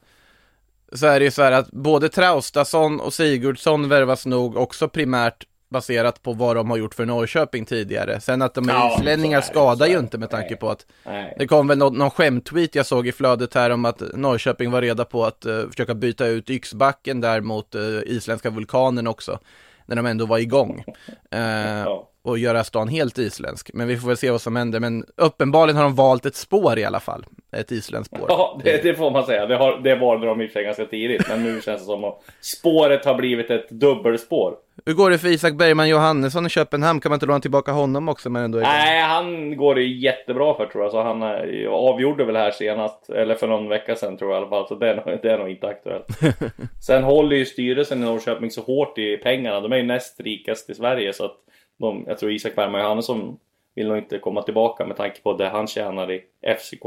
så 0.91 1.05
är 1.05 1.19
det 1.19 1.25
ju 1.25 1.31
så 1.31 1.41
här 1.41 1.51
att 1.51 1.71
både 1.71 2.09
Traustason 2.09 2.99
och 2.99 3.13
Sigurdsson 3.13 3.89
värvas 3.89 4.25
nog 4.25 4.57
också 4.57 4.87
primärt 4.87 5.45
baserat 5.69 6.23
på 6.23 6.33
vad 6.33 6.55
de 6.55 6.69
har 6.69 6.77
gjort 6.77 6.93
för 6.93 7.05
Norrköping 7.05 7.65
tidigare. 7.65 8.21
Sen 8.21 8.41
att 8.41 8.53
de 8.53 8.69
är 8.69 8.73
Ja, 8.73 8.95
islänningar 8.99 9.41
skadar 9.41 9.87
ju 9.87 9.99
inte 9.99 10.17
med 10.17 10.29
tanke 10.29 10.55
på 10.55 10.69
att 10.69 10.85
Nej. 11.05 11.35
det 11.39 11.47
kom 11.47 11.67
väl 11.67 11.77
någon, 11.77 11.97
någon 11.97 12.09
skämttweet 12.11 12.75
jag 12.75 12.85
såg 12.85 13.07
i 13.07 13.11
flödet 13.11 13.53
här 13.53 13.69
om 13.69 13.85
att 13.85 14.01
Norrköping 14.13 14.71
var 14.71 14.81
reda 14.81 15.05
på 15.05 15.25
att 15.25 15.45
eh, 15.45 15.61
försöka 15.69 15.95
byta 15.95 16.25
ut 16.27 16.49
Yxbacken 16.49 17.21
där 17.21 17.41
mot 17.41 17.75
uh, 17.75 18.01
isländska 18.05 18.49
vulkanen 18.49 19.07
också. 19.07 19.39
När 19.85 19.95
de 19.95 20.05
ändå 20.05 20.25
var 20.25 20.37
igång. 20.37 20.83
Eh, 21.31 21.39
Ja. 21.85 22.10
Och 22.23 22.37
göra 22.37 22.63
stan 22.63 22.87
helt 22.87 23.17
isländsk. 23.17 23.69
Men 23.73 23.87
vi 23.87 23.97
får 23.97 24.07
väl 24.07 24.17
se 24.17 24.31
vad 24.31 24.41
som 24.41 24.55
händer. 24.55 24.79
Men 24.79 25.05
uppenbarligen 25.15 25.77
har 25.77 25.83
de 25.83 25.95
valt 25.95 26.25
ett 26.25 26.35
spår 26.35 26.79
i 26.79 26.83
alla 26.83 26.99
fall. 26.99 27.25
Ett 27.51 27.71
isländskt 27.71 28.15
spår. 28.15 28.25
Ja, 28.29 28.59
det, 28.63 28.83
det 28.83 28.95
får 28.95 29.11
man 29.11 29.25
säga. 29.25 29.45
Det, 29.45 29.55
har, 29.55 29.79
det 29.83 29.95
valde 29.95 30.27
de 30.27 30.41
i 30.41 30.45
och 30.45 30.49
för 30.49 30.53
sig 30.53 30.63
ganska 30.63 30.85
tidigt. 30.85 31.29
Men 31.29 31.43
nu 31.43 31.61
känns 31.61 31.81
det 31.81 31.85
som 31.85 32.03
att 32.03 32.21
spåret 32.41 33.05
har 33.05 33.15
blivit 33.15 33.49
ett 33.49 33.69
dubbelspår. 33.69 34.55
Hur 34.85 34.93
går 34.93 35.09
det 35.09 35.17
för 35.17 35.27
Isak 35.27 35.53
Bergman 35.53 35.89
Johannesson 35.89 36.45
i 36.45 36.49
Köpenhamn? 36.49 36.99
Kan 36.99 37.09
man 37.09 37.15
inte 37.15 37.25
låna 37.25 37.39
tillbaka 37.39 37.71
honom 37.71 38.09
också? 38.09 38.29
Men 38.29 38.43
ändå? 38.43 38.57
Nej, 38.59 39.01
han 39.01 39.57
går 39.57 39.75
det 39.75 39.83
jättebra 39.83 40.53
för 40.53 40.65
tror 40.65 40.83
jag. 40.83 40.91
Så 40.91 41.03
han 41.03 41.21
eh, 41.21 41.69
avgjorde 41.69 42.25
väl 42.25 42.35
här 42.35 42.51
senast, 42.51 43.09
eller 43.09 43.35
för 43.35 43.47
någon 43.47 43.69
vecka 43.69 43.95
sedan 43.95 44.17
tror 44.17 44.31
jag 44.31 44.37
i 44.37 44.41
alla 44.41 44.49
fall. 44.49 44.67
Så 44.67 44.75
det 44.75 44.89
är 44.89 44.95
nog, 44.95 45.19
det 45.21 45.31
är 45.31 45.37
nog 45.37 45.49
inte 45.49 45.67
aktuellt. 45.67 46.07
Sen 46.85 47.03
håller 47.03 47.35
ju 47.35 47.45
styrelsen 47.45 48.01
i 48.01 48.05
Norrköping 48.05 48.51
så 48.51 48.61
hårt 48.61 48.97
i 48.97 49.17
pengarna. 49.17 49.59
De 49.59 49.71
är 49.71 49.77
ju 49.77 49.83
näst 49.83 50.19
rikast 50.19 50.69
i 50.69 50.73
Sverige. 50.73 51.13
Så 51.13 51.25
att 51.25 51.35
de, 51.81 52.03
jag 52.07 52.17
tror 52.17 52.31
Isak 52.31 52.55
Bergman 52.55 52.81
Johannesson 52.81 53.37
vill 53.75 53.87
nog 53.87 53.97
inte 53.97 54.19
komma 54.19 54.41
tillbaka 54.41 54.85
med 54.85 54.97
tanke 54.97 55.21
på 55.21 55.33
det 55.37 55.49
han 55.49 55.67
tjänar 55.67 56.11
i 56.11 56.21
FCK. 56.59 56.83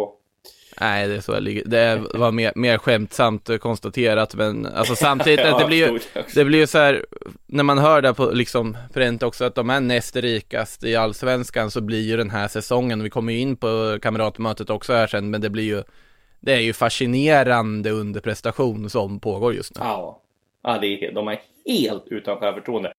Nej, 0.81 1.09
det 1.09 1.15
är 1.15 1.21
så 1.21 1.33
det 1.33 1.41
ligger. 1.41 1.65
Det 1.65 2.03
var 2.15 2.33
mer, 2.33 2.53
mer 2.55 2.79
skämtsamt 2.79 3.61
konstaterat, 3.61 4.35
men 4.35 4.67
alltså 4.67 4.97
samtidigt, 4.97 5.41
Ja, 5.45 5.55
att 5.55 5.61
det 5.61 5.67
blir 5.67 5.93
ju, 5.93 5.99
det 6.35 6.45
blir 6.45 6.59
ju 6.59 6.67
så 6.67 6.79
här, 6.79 7.07
när 7.47 7.63
man 7.63 7.79
hör 7.79 8.03
det 8.03 8.15
på 8.15 8.31
liksom 8.31 8.77
Prent 8.93 9.23
också, 9.23 9.45
att 9.45 9.55
de 9.55 9.71
är 9.71 9.81
näst 9.81 10.17
rikast 10.17 10.85
i 10.85 10.97
allsvenskan, 10.97 11.71
så 11.71 11.81
blir 11.81 12.01
ju 12.01 12.17
den 12.17 12.31
här 12.31 12.49
säsongen, 12.49 13.03
vi 13.03 13.11
kommer 13.11 13.33
ju 13.33 13.39
in 13.39 13.57
på 13.57 13.99
kamratmötet 14.03 14.71
också 14.71 14.93
här 14.93 15.07
sen, 15.07 15.31
men 15.31 15.41
det 15.41 15.51
blir 15.51 15.65
ju, 15.65 15.83
det 16.41 16.53
är 16.53 16.61
ju 16.61 16.73
fascinerande 16.73 17.91
underprestation 17.91 18.91
som 18.91 19.21
pågår 19.21 19.55
just 19.55 19.79
nu. 19.79 19.81
Ja, 19.85 20.21
ja 20.63 20.79
det 20.81 20.87
är, 20.87 21.13
de 21.13 21.29
är 21.29 21.41
helt 21.67 22.05
utan 22.07 22.37
självförtroende. 22.37 22.93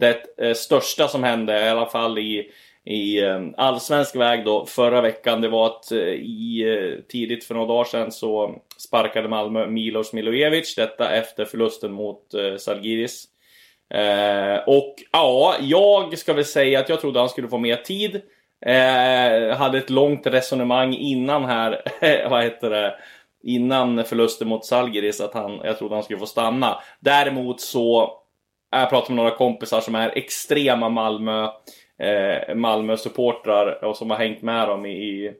Det 0.00 0.38
eh, 0.38 0.54
största 0.54 1.08
som 1.08 1.24
hände, 1.24 1.66
i 1.66 1.68
alla 1.68 1.86
fall 1.86 2.18
i, 2.18 2.50
i 2.84 3.22
eh, 3.22 3.40
allsvensk 3.56 4.16
väg 4.16 4.44
då, 4.44 4.66
förra 4.66 5.00
veckan, 5.00 5.40
det 5.40 5.48
var 5.48 5.66
att 5.66 5.92
eh, 5.92 5.98
i, 5.98 7.02
tidigt 7.08 7.44
för 7.44 7.54
några 7.54 7.66
dagar 7.66 7.84
sedan 7.84 8.12
så 8.12 8.54
sparkade 8.78 9.28
Malmö 9.28 9.66
Milos 9.66 10.12
Milojevic, 10.12 10.74
detta 10.74 11.10
efter 11.10 11.44
förlusten 11.44 11.92
mot 11.92 12.34
eh, 12.34 12.56
Zalgiris. 12.56 13.24
Eh, 13.94 14.56
och 14.66 14.94
ja, 15.12 15.56
jag 15.60 16.18
ska 16.18 16.32
väl 16.32 16.44
säga 16.44 16.80
att 16.80 16.88
jag 16.88 17.00
trodde 17.00 17.18
han 17.18 17.28
skulle 17.28 17.48
få 17.48 17.58
mer 17.58 17.76
tid. 17.76 18.20
Eh, 18.66 19.56
hade 19.56 19.78
ett 19.78 19.90
långt 19.90 20.26
resonemang 20.26 20.94
innan 20.94 21.44
här, 21.44 21.82
vad 22.30 22.44
heter 22.44 22.70
det, 22.70 22.94
innan 23.42 24.04
förlusten 24.04 24.48
mot 24.48 24.64
Zalgiris 24.64 25.20
att 25.20 25.34
han, 25.34 25.60
jag 25.64 25.78
trodde 25.78 25.94
han 25.94 26.04
skulle 26.04 26.18
få 26.18 26.26
stanna. 26.26 26.82
Däremot 27.00 27.60
så, 27.60 28.19
jag 28.70 28.90
pratar 28.90 29.08
med 29.08 29.16
några 29.16 29.36
kompisar 29.36 29.80
som 29.80 29.94
är 29.94 30.18
extrema 30.18 30.88
Malmö, 30.88 31.48
eh, 31.98 32.54
Malmö-supportrar 32.54 33.84
och 33.84 33.96
som 33.96 34.10
har 34.10 34.16
hängt 34.16 34.42
med 34.42 34.68
dem 34.68 34.86
i, 34.86 35.32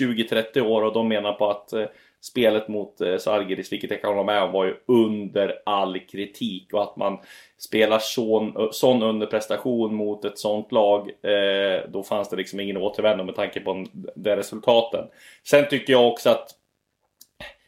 20-30 0.00 0.60
år 0.60 0.82
och 0.82 0.92
de 0.92 1.08
menar 1.08 1.32
på 1.32 1.50
att 1.50 1.72
eh, 1.72 1.84
spelet 2.20 2.68
mot 2.68 3.00
eh, 3.00 3.38
vilket 3.70 3.90
jag 3.90 4.00
kan 4.00 4.10
hålla 4.10 4.24
med 4.24 4.42
om, 4.42 4.52
var 4.52 4.64
ju 4.64 4.74
under 4.86 5.62
all 5.66 5.98
kritik 5.98 6.72
och 6.72 6.82
att 6.82 6.96
man 6.96 7.18
spelar 7.58 7.98
sån, 7.98 8.68
sån 8.72 9.02
underprestation 9.02 9.94
mot 9.94 10.24
ett 10.24 10.38
sånt 10.38 10.72
lag, 10.72 11.10
eh, 11.22 11.88
då 11.88 12.02
fanns 12.02 12.28
det 12.28 12.36
liksom 12.36 12.60
ingen 12.60 12.76
återvändo 12.76 13.24
med 13.24 13.34
tanke 13.34 13.60
på 13.60 13.84
de 14.14 14.36
resultaten. 14.36 15.04
Sen 15.42 15.68
tycker 15.70 15.92
jag 15.92 16.08
också 16.08 16.30
att 16.30 16.48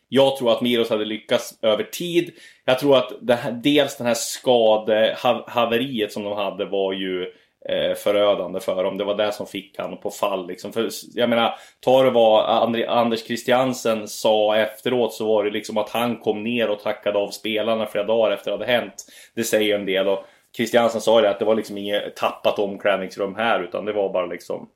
jag 0.09 0.37
tror 0.37 0.53
att 0.53 0.61
Miros 0.61 0.91
hade 0.91 1.05
lyckats 1.05 1.59
över 1.63 1.83
tid. 1.85 2.31
Jag 2.65 2.79
tror 2.79 2.97
att 2.97 3.13
det 3.21 3.35
här, 3.35 3.53
dels 3.53 3.97
den 3.97 4.07
här 4.07 4.15
skadehaveriet 4.15 6.13
som 6.13 6.25
de 6.25 6.33
hade 6.33 6.65
var 6.65 6.93
ju 6.93 7.23
eh, 7.69 7.95
förödande 7.95 8.61
för 8.61 8.85
dem. 8.85 8.99
Det 8.99 9.05
var 9.05 9.15
det 9.15 9.33
som 9.33 9.47
fick 9.47 9.79
han 9.79 9.97
på 9.97 10.11
fall. 10.11 10.47
Liksom. 10.47 10.73
För, 10.73 10.89
jag 11.15 11.31
menar, 11.31 11.55
ta 11.81 12.03
det 12.03 12.11
vad 12.11 12.45
Andri, 12.45 12.87
Anders 12.87 13.25
Christiansen 13.25 14.09
sa 14.09 14.57
efteråt 14.57 15.15
så 15.15 15.27
var 15.27 15.45
det 15.45 15.51
liksom 15.51 15.79
att 15.79 15.91
han 15.91 16.17
kom 16.17 16.43
ner 16.43 16.71
och 16.71 16.81
tackade 16.81 17.19
av 17.19 17.31
spelarna 17.31 17.87
flera 17.87 18.07
dagar 18.07 18.31
efter 18.31 18.53
att 18.53 18.59
det 18.59 18.67
hade 18.67 18.81
hänt. 18.81 18.95
Det 19.35 19.45
säger 19.45 19.75
en 19.75 19.87
del. 19.87 20.09
Och 20.09 20.25
Christiansen 20.57 21.01
sa 21.01 21.19
ju 21.19 21.23
det 21.23 21.31
att 21.31 21.39
det 21.39 21.45
var 21.45 21.55
liksom 21.55 21.79
inget 21.79 22.17
tappat 22.17 22.59
omklädningsrum 22.59 23.35
här 23.35 23.63
utan 23.63 23.85
det 23.85 23.93
var 23.93 24.13
bara 24.13 24.27
liksom 24.27 24.69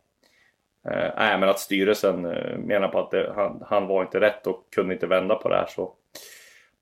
Eh, 0.88 1.10
nej, 1.16 1.38
men 1.38 1.48
att 1.48 1.58
styrelsen 1.58 2.24
eh, 2.24 2.58
menar 2.58 2.88
på 2.88 2.98
att 2.98 3.10
det, 3.10 3.32
han, 3.36 3.64
han 3.66 3.86
var 3.86 4.02
inte 4.02 4.20
rätt 4.20 4.46
och 4.46 4.64
kunde 4.74 4.94
inte 4.94 5.06
vända 5.06 5.34
på 5.34 5.48
det 5.48 5.56
här. 5.56 5.66
Så. 5.66 5.92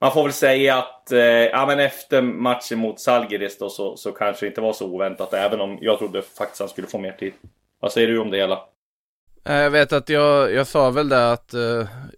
Man 0.01 0.13
får 0.13 0.23
väl 0.23 0.33
säga 0.33 0.77
att 0.77 1.13
eh, 1.13 1.21
ja, 1.21 1.67
men 1.67 1.79
efter 1.79 2.23
matchen 2.23 2.79
mot 2.79 3.01
Zalgiris 3.01 3.59
då, 3.59 3.69
så, 3.69 3.97
så 3.97 4.13
kanske 4.13 4.47
det 4.47 4.49
inte 4.49 4.61
var 4.61 4.73
så 4.73 4.87
oväntat. 4.87 5.35
Även 5.35 5.61
om 5.61 5.79
jag 5.81 5.99
trodde 5.99 6.23
faktiskt 6.23 6.61
han 6.61 6.69
skulle 6.69 6.87
få 6.87 6.99
mer 6.99 7.13
tid. 7.13 7.33
Vad 7.81 7.93
säger 7.93 8.09
du 8.09 8.19
om 8.19 8.31
det 8.31 8.37
hela? 8.37 8.61
Eh, 9.49 9.55
Jag 9.57 9.71
vet 9.71 9.93
att 9.93 10.09
jag, 10.09 10.53
jag 10.53 10.67
sa 10.67 10.91
väl 10.91 11.09
det 11.09 11.33
att 11.33 11.55
eh, 11.55 11.61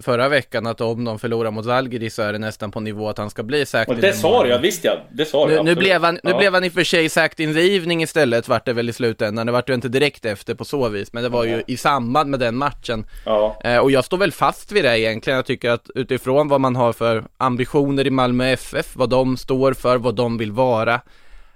förra 0.01 0.29
veckan 0.29 0.67
att 0.67 0.81
om 0.81 1.05
de 1.05 1.19
förlorar 1.19 1.51
mot 1.51 1.65
Zalgiris 1.65 2.15
så 2.15 2.23
är 2.23 2.33
det 2.33 2.39
nästan 2.39 2.71
på 2.71 2.81
nivå 2.81 3.09
att 3.09 3.19
han 3.19 3.31
ska 3.31 3.43
bli 3.43 3.67
säkert. 3.67 3.95
Och 3.95 4.01
det 4.01 4.13
sa 4.13 4.43
du, 4.43 4.49
ja, 4.49 4.59
visst 4.59 4.85
ja. 4.85 4.97
Det 5.13 5.25
sa 5.25 5.47
Nu, 5.47 5.53
nu, 5.53 5.59
absolut. 5.59 5.79
blev 5.79 6.05
han, 6.05 6.15
nu 6.15 6.31
Ja. 6.31 6.39
blev 6.39 6.55
han 6.55 6.65
i 6.65 6.69
och 6.69 6.73
för 6.73 6.85
sig 6.85 7.09
sacked 7.09 7.41
in 7.49 7.55
the 7.55 7.77
evening 7.77 8.03
istället 8.03 8.49
vart 8.49 8.67
det 8.67 8.73
väl 8.73 8.89
i 8.89 8.93
slutändan. 8.93 9.47
Det 9.47 9.53
vart 9.53 9.69
ju 9.69 9.75
inte 9.75 9.89
direkt 9.89 10.25
efter 10.25 10.55
på 10.55 10.65
så 10.65 10.89
vis, 10.89 11.13
men 11.13 11.23
det 11.23 11.29
var 11.29 11.45
ju 11.45 11.63
i 11.67 11.77
samband 11.77 12.31
med 12.31 12.41
den 12.41 12.57
matchen. 12.57 13.07
Ja. 13.25 13.61
Eh, 13.65 13.79
och 13.79 13.91
jag 13.91 14.05
står 14.05 14.17
väl 14.19 14.33
fast 14.33 14.73
vid 14.73 14.85
det 14.85 14.99
egentligen. 15.01 15.37
Jag 15.37 15.47
tycker 15.47 15.71
att 15.71 15.91
utifrån 15.95 16.49
vad 16.49 16.61
man 16.61 16.77
har 16.77 16.93
för 16.93 17.25
ambitioner 17.39 18.07
i 18.07 18.11
Malmö 18.11 18.47
FF, 18.49 18.97
vad 18.97 19.11
de 19.11 19.37
står 19.37 19.73
för, 19.73 19.97
vad 19.99 20.15
de 20.15 20.39
vill 20.39 20.53
vara. 20.53 21.01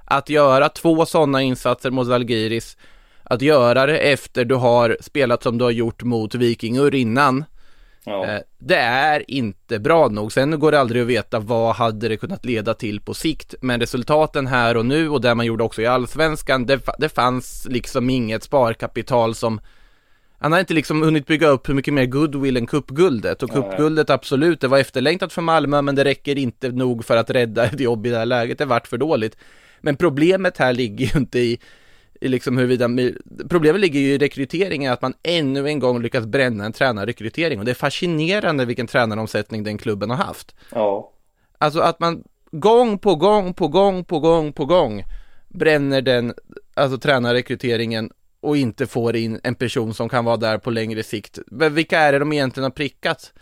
Att 0.05 0.29
göra 0.29 0.69
två 0.69 1.07
sådana 1.07 1.43
insatser 1.43 1.91
mot 1.91 2.07
Zalgiris, 2.09 2.77
att 3.25 3.43
göra 3.43 3.87
det 3.87 3.99
efter 3.99 4.45
du 4.45 4.55
har 4.55 4.97
spelat 5.01 5.43
som 5.43 5.59
du 5.59 5.65
har 5.65 5.71
gjort 5.71 6.03
mot 6.03 6.35
Vikingur 6.35 6.95
innan. 6.95 7.45
Ja. 8.05 8.27
Eh, 8.27 8.41
Det 8.59 8.77
är 8.77 9.31
inte 9.31 9.79
bra 9.79 10.09
nog. 10.09 10.33
Sen 10.33 10.59
går 10.59 10.73
det 10.73 10.81
aldrig 10.81 11.03
att 11.03 11.09
veta 11.09 11.39
vad 11.39 11.75
hade 11.75 12.09
det 12.09 12.17
kunnat 12.17 12.45
leda 12.45 12.75
till 12.75 13.01
på 13.01 13.15
sikt. 13.15 13.55
Men 13.61 13.81
resultaten 13.81 14.47
här 14.47 14.77
och 14.77 14.87
nu 14.87 15.09
och 15.09 15.21
det 15.21 15.35
man 15.35 15.47
gjorde 15.47 15.65
också 15.65 15.83
i 15.83 15.87
allsvenskan, 15.87 16.67
det, 16.67 16.81
det 16.99 17.09
fanns 17.09 17.67
liksom 17.71 18.11
inget 18.11 18.43
sparkapital 18.43 19.35
som 19.35 19.61
han 20.39 20.53
har 20.53 20.61
inte 20.61 20.75
liksom 20.75 21.03
hunnit 21.03 21.27
bygga 21.27 21.49
upp 21.49 21.69
hur 21.69 21.75
mycket 21.75 21.95
mer 21.95 22.07
goodwill 22.07 22.57
än 22.57 22.67
cupguldet. 22.67 23.43
Och 23.43 23.51
cupguldet 23.51 24.11
absolut, 24.11 24.61
det 24.61 24.69
var 24.69 24.79
efterlängtat 24.79 25.33
för 25.33 25.43
Malmö, 25.43 25.83
men 25.83 25.95
det 25.95 26.05
räcker 26.05 26.39
inte 26.39 26.69
nog 26.69 27.05
för 27.05 27.17
att 27.17 27.31
rädda 27.31 27.65
ett 27.65 27.81
jobb 27.81 28.07
i 28.07 28.11
det 28.11 28.19
här 28.19 28.27
läget. 28.27 28.59
Det 28.59 28.65
vart 28.65 28.87
för 28.87 28.99
dåligt. 28.99 29.37
Men 29.81 29.97
problemet 29.97 30.59
här 30.59 30.73
ligger 30.73 31.07
ju 31.07 31.19
inte 31.19 31.39
i, 31.39 31.59
i 32.25 32.29
liksom 32.29 32.57
huruvida, 32.57 32.89
problemet 33.49 33.81
ligger 33.81 34.01
ju 34.01 34.15
i 34.15 34.19
rekryteringen, 34.19 34.93
att 34.93 35.03
man 35.03 35.15
ännu 35.23 35.69
en 35.69 35.79
gång 35.79 36.03
lyckas 36.03 36.27
bränna 36.27 36.65
en 36.65 36.73
tränarrekrytering. 36.73 37.59
Och 37.59 37.65
det 37.65 37.71
är 37.71 37.75
fascinerande 37.75 38.65
vilken 38.65 38.87
tränaromsättning 38.87 39.65
den 39.65 39.79
klubben 39.79 40.11
har 40.11 40.17
haft. 40.17 40.55
ja. 40.71 41.11
Alltså 41.59 41.81
att 41.81 42.01
man 42.01 42.25
gång 42.51 42.99
på 42.99 43.15
gång 43.15 43.55
på 43.55 43.69
gång 43.69 44.05
på 44.05 44.21
gång 44.21 44.53
på 44.53 44.65
gång 44.65 45.05
bränner 45.49 46.03
den, 46.03 46.35
alltså 46.75 46.99
tränarrekryteringen 46.99 48.11
och 48.41 48.57
inte 48.57 48.87
får 48.87 49.17
in 49.17 49.41
en 49.43 49.55
person 49.55 49.95
som 49.95 50.09
kan 50.09 50.25
vara 50.25 50.37
där 50.37 50.59
på 50.59 50.71
längre 50.71 51.03
sikt. 51.03 51.39
Men 51.47 51.75
vilka 51.75 51.99
är 51.99 52.13
det 52.13 52.19
de 52.19 52.33
egentligen 52.33 52.65
har 52.65 52.71
prickat? 52.71 53.33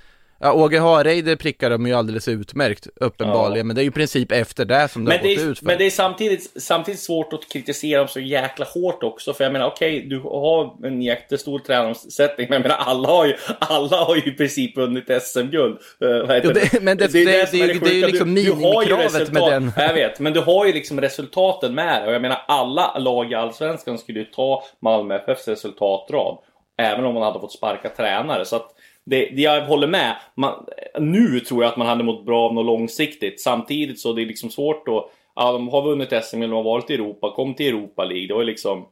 Ja, 0.45 0.53
Åge 0.53 0.79
Hareide 0.81 1.37
prickar 1.37 1.71
de 1.71 1.87
ju 1.87 1.95
alldeles 1.95 2.29
utmärkt, 2.29 2.87
uppenbarligen, 2.97 3.59
Ja. 3.59 3.65
men 3.65 3.77
det 3.77 3.81
är 3.81 3.83
ju 3.83 3.89
i 3.89 3.93
princip 3.93 4.33
efter 4.33 4.65
det 4.65 4.89
som 4.89 5.05
det 5.05 5.09
Men 5.09 5.19
har 5.19 5.29
det, 5.29 5.35
gått 5.35 5.45
är, 5.45 5.51
ut 5.51 5.59
för. 5.59 5.67
men 5.67 5.79
det 5.79 5.85
är 5.87 5.91
samtidigt, 5.91 6.63
samtidigt 6.63 7.01
svårt 7.01 7.33
att 7.33 7.49
kritisera 7.53 7.99
dem 7.99 8.09
så 8.09 8.21
jäkla 8.21 8.67
hårt 8.75 9.03
också. 9.03 9.33
För 9.35 9.45
jag 9.45 9.53
menar, 9.53 9.67
okej, 9.67 10.07
du 10.09 10.21
har 10.21 10.87
en 10.87 11.03
jättestor 11.03 11.59
tränaromsättning. 11.59 12.47
Men 12.51 12.55
jag 12.55 12.63
menar, 12.63 12.77
alla 12.77 13.09
har 13.09 13.27
ju, 13.27 13.35
alla 13.59 13.97
har 14.05 14.17
ju 14.17 14.23
i 14.23 14.31
princip 14.31 14.77
vunnit 14.77 15.23
SM-guld. 15.23 15.79
Uh, 16.05 16.09
heter 16.29 16.41
Jo, 16.45 16.51
det- 16.73 16.83
men 16.83 16.97
det- 16.97 17.05
är 17.05 17.09
det- 17.09 17.25
det 17.53 17.61
är 17.61 17.67
ju- 17.67 17.73
sjuka. 17.73 17.85
det 17.85 17.91
är 17.91 17.95
ju 17.95 18.07
liksom 18.07 18.33
minimikravet 18.33 19.33
med 19.33 19.43
den. 19.43 19.73
Jag 19.77 19.95
vet, 19.95 20.21
men 20.21 20.33
du 20.33 20.41
har 20.41 20.67
ju 20.67 20.73
liksom 20.73 21.01
resultaten 21.01 21.75
med 21.75 22.03
det. 22.03 22.07
Och 22.07 22.15
jag 22.15 22.23
menar, 22.23 22.39
alla 22.49 22.99
lag 22.99 23.33
i 23.33 23.35
Allsvenskan 23.35 23.99
skulle 23.99 24.19
ju 24.19 24.25
ta 24.25 24.63
Malmö 24.81 25.17
FFs 25.17 25.49
resultatrad. 25.49 26.39
Även 26.79 27.05
om 27.05 27.15
man 27.15 27.23
hade 27.23 27.41
fått 27.41 27.53
sparka 27.53 27.89
tränare. 27.89 28.45
Så 28.45 28.57
att 28.57 28.69
det, 29.05 29.31
jag 29.31 29.67
håller 29.67 29.87
med. 29.87 30.17
Man, 30.35 30.67
nu 30.99 31.41
tror 31.41 31.63
jag 31.63 31.71
att 31.71 31.77
man 31.77 31.87
hade 31.87 32.05
mått 32.05 32.27
bra 32.27 32.47
av 32.47 32.55
något 32.55 32.67
långsiktigt. 32.67 33.41
Samtidigt 33.41 34.01
så 34.01 34.13
det 34.13 34.23
är 34.23 34.27
liksom 34.27 34.51
svårt 34.51 34.89
att... 34.89 35.11
Ja, 35.35 35.53
de 35.53 35.69
har 35.69 35.83
vunnit 35.83 36.25
SM, 36.25 36.41
de 36.41 36.53
har 36.53 36.63
varit 36.63 36.91
i 36.91 36.95
Europa, 36.95 37.33
kom 37.37 37.55
till 37.55 37.67
Europa 37.67 38.05
League. 38.05 38.27
Det 38.27 38.35
var 38.35 38.41
ju 38.41 38.47
liksom... 38.47 38.87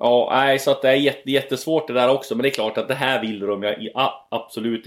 Ja, 0.00 0.28
nej, 0.32 0.58
så 0.58 0.70
att 0.70 0.82
det 0.82 0.88
är 0.88 0.94
jätte, 0.94 1.30
jättesvårt 1.30 1.86
det 1.86 1.92
där 1.92 2.10
också. 2.10 2.34
Men 2.34 2.42
det 2.42 2.48
är 2.48 2.54
klart 2.54 2.78
att 2.78 2.88
det 2.88 2.94
här 2.94 3.20
vill 3.20 3.40
de 3.40 3.62
ju 3.62 3.90
absolut 4.28 4.86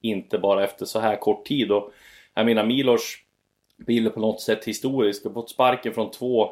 inte 0.00 0.38
bara 0.38 0.64
efter 0.64 0.86
så 0.86 0.98
här 0.98 1.16
kort 1.16 1.44
tid. 1.44 1.72
Och 1.72 1.92
jag 2.34 2.46
menar 2.46 2.64
Milos 2.64 3.16
blir 3.76 4.10
på 4.10 4.20
något 4.20 4.40
sätt 4.40 4.64
historisk 4.64 5.24
har 5.24 5.32
fått 5.32 5.50
sparken 5.50 5.94
från 5.94 6.10
två 6.10 6.50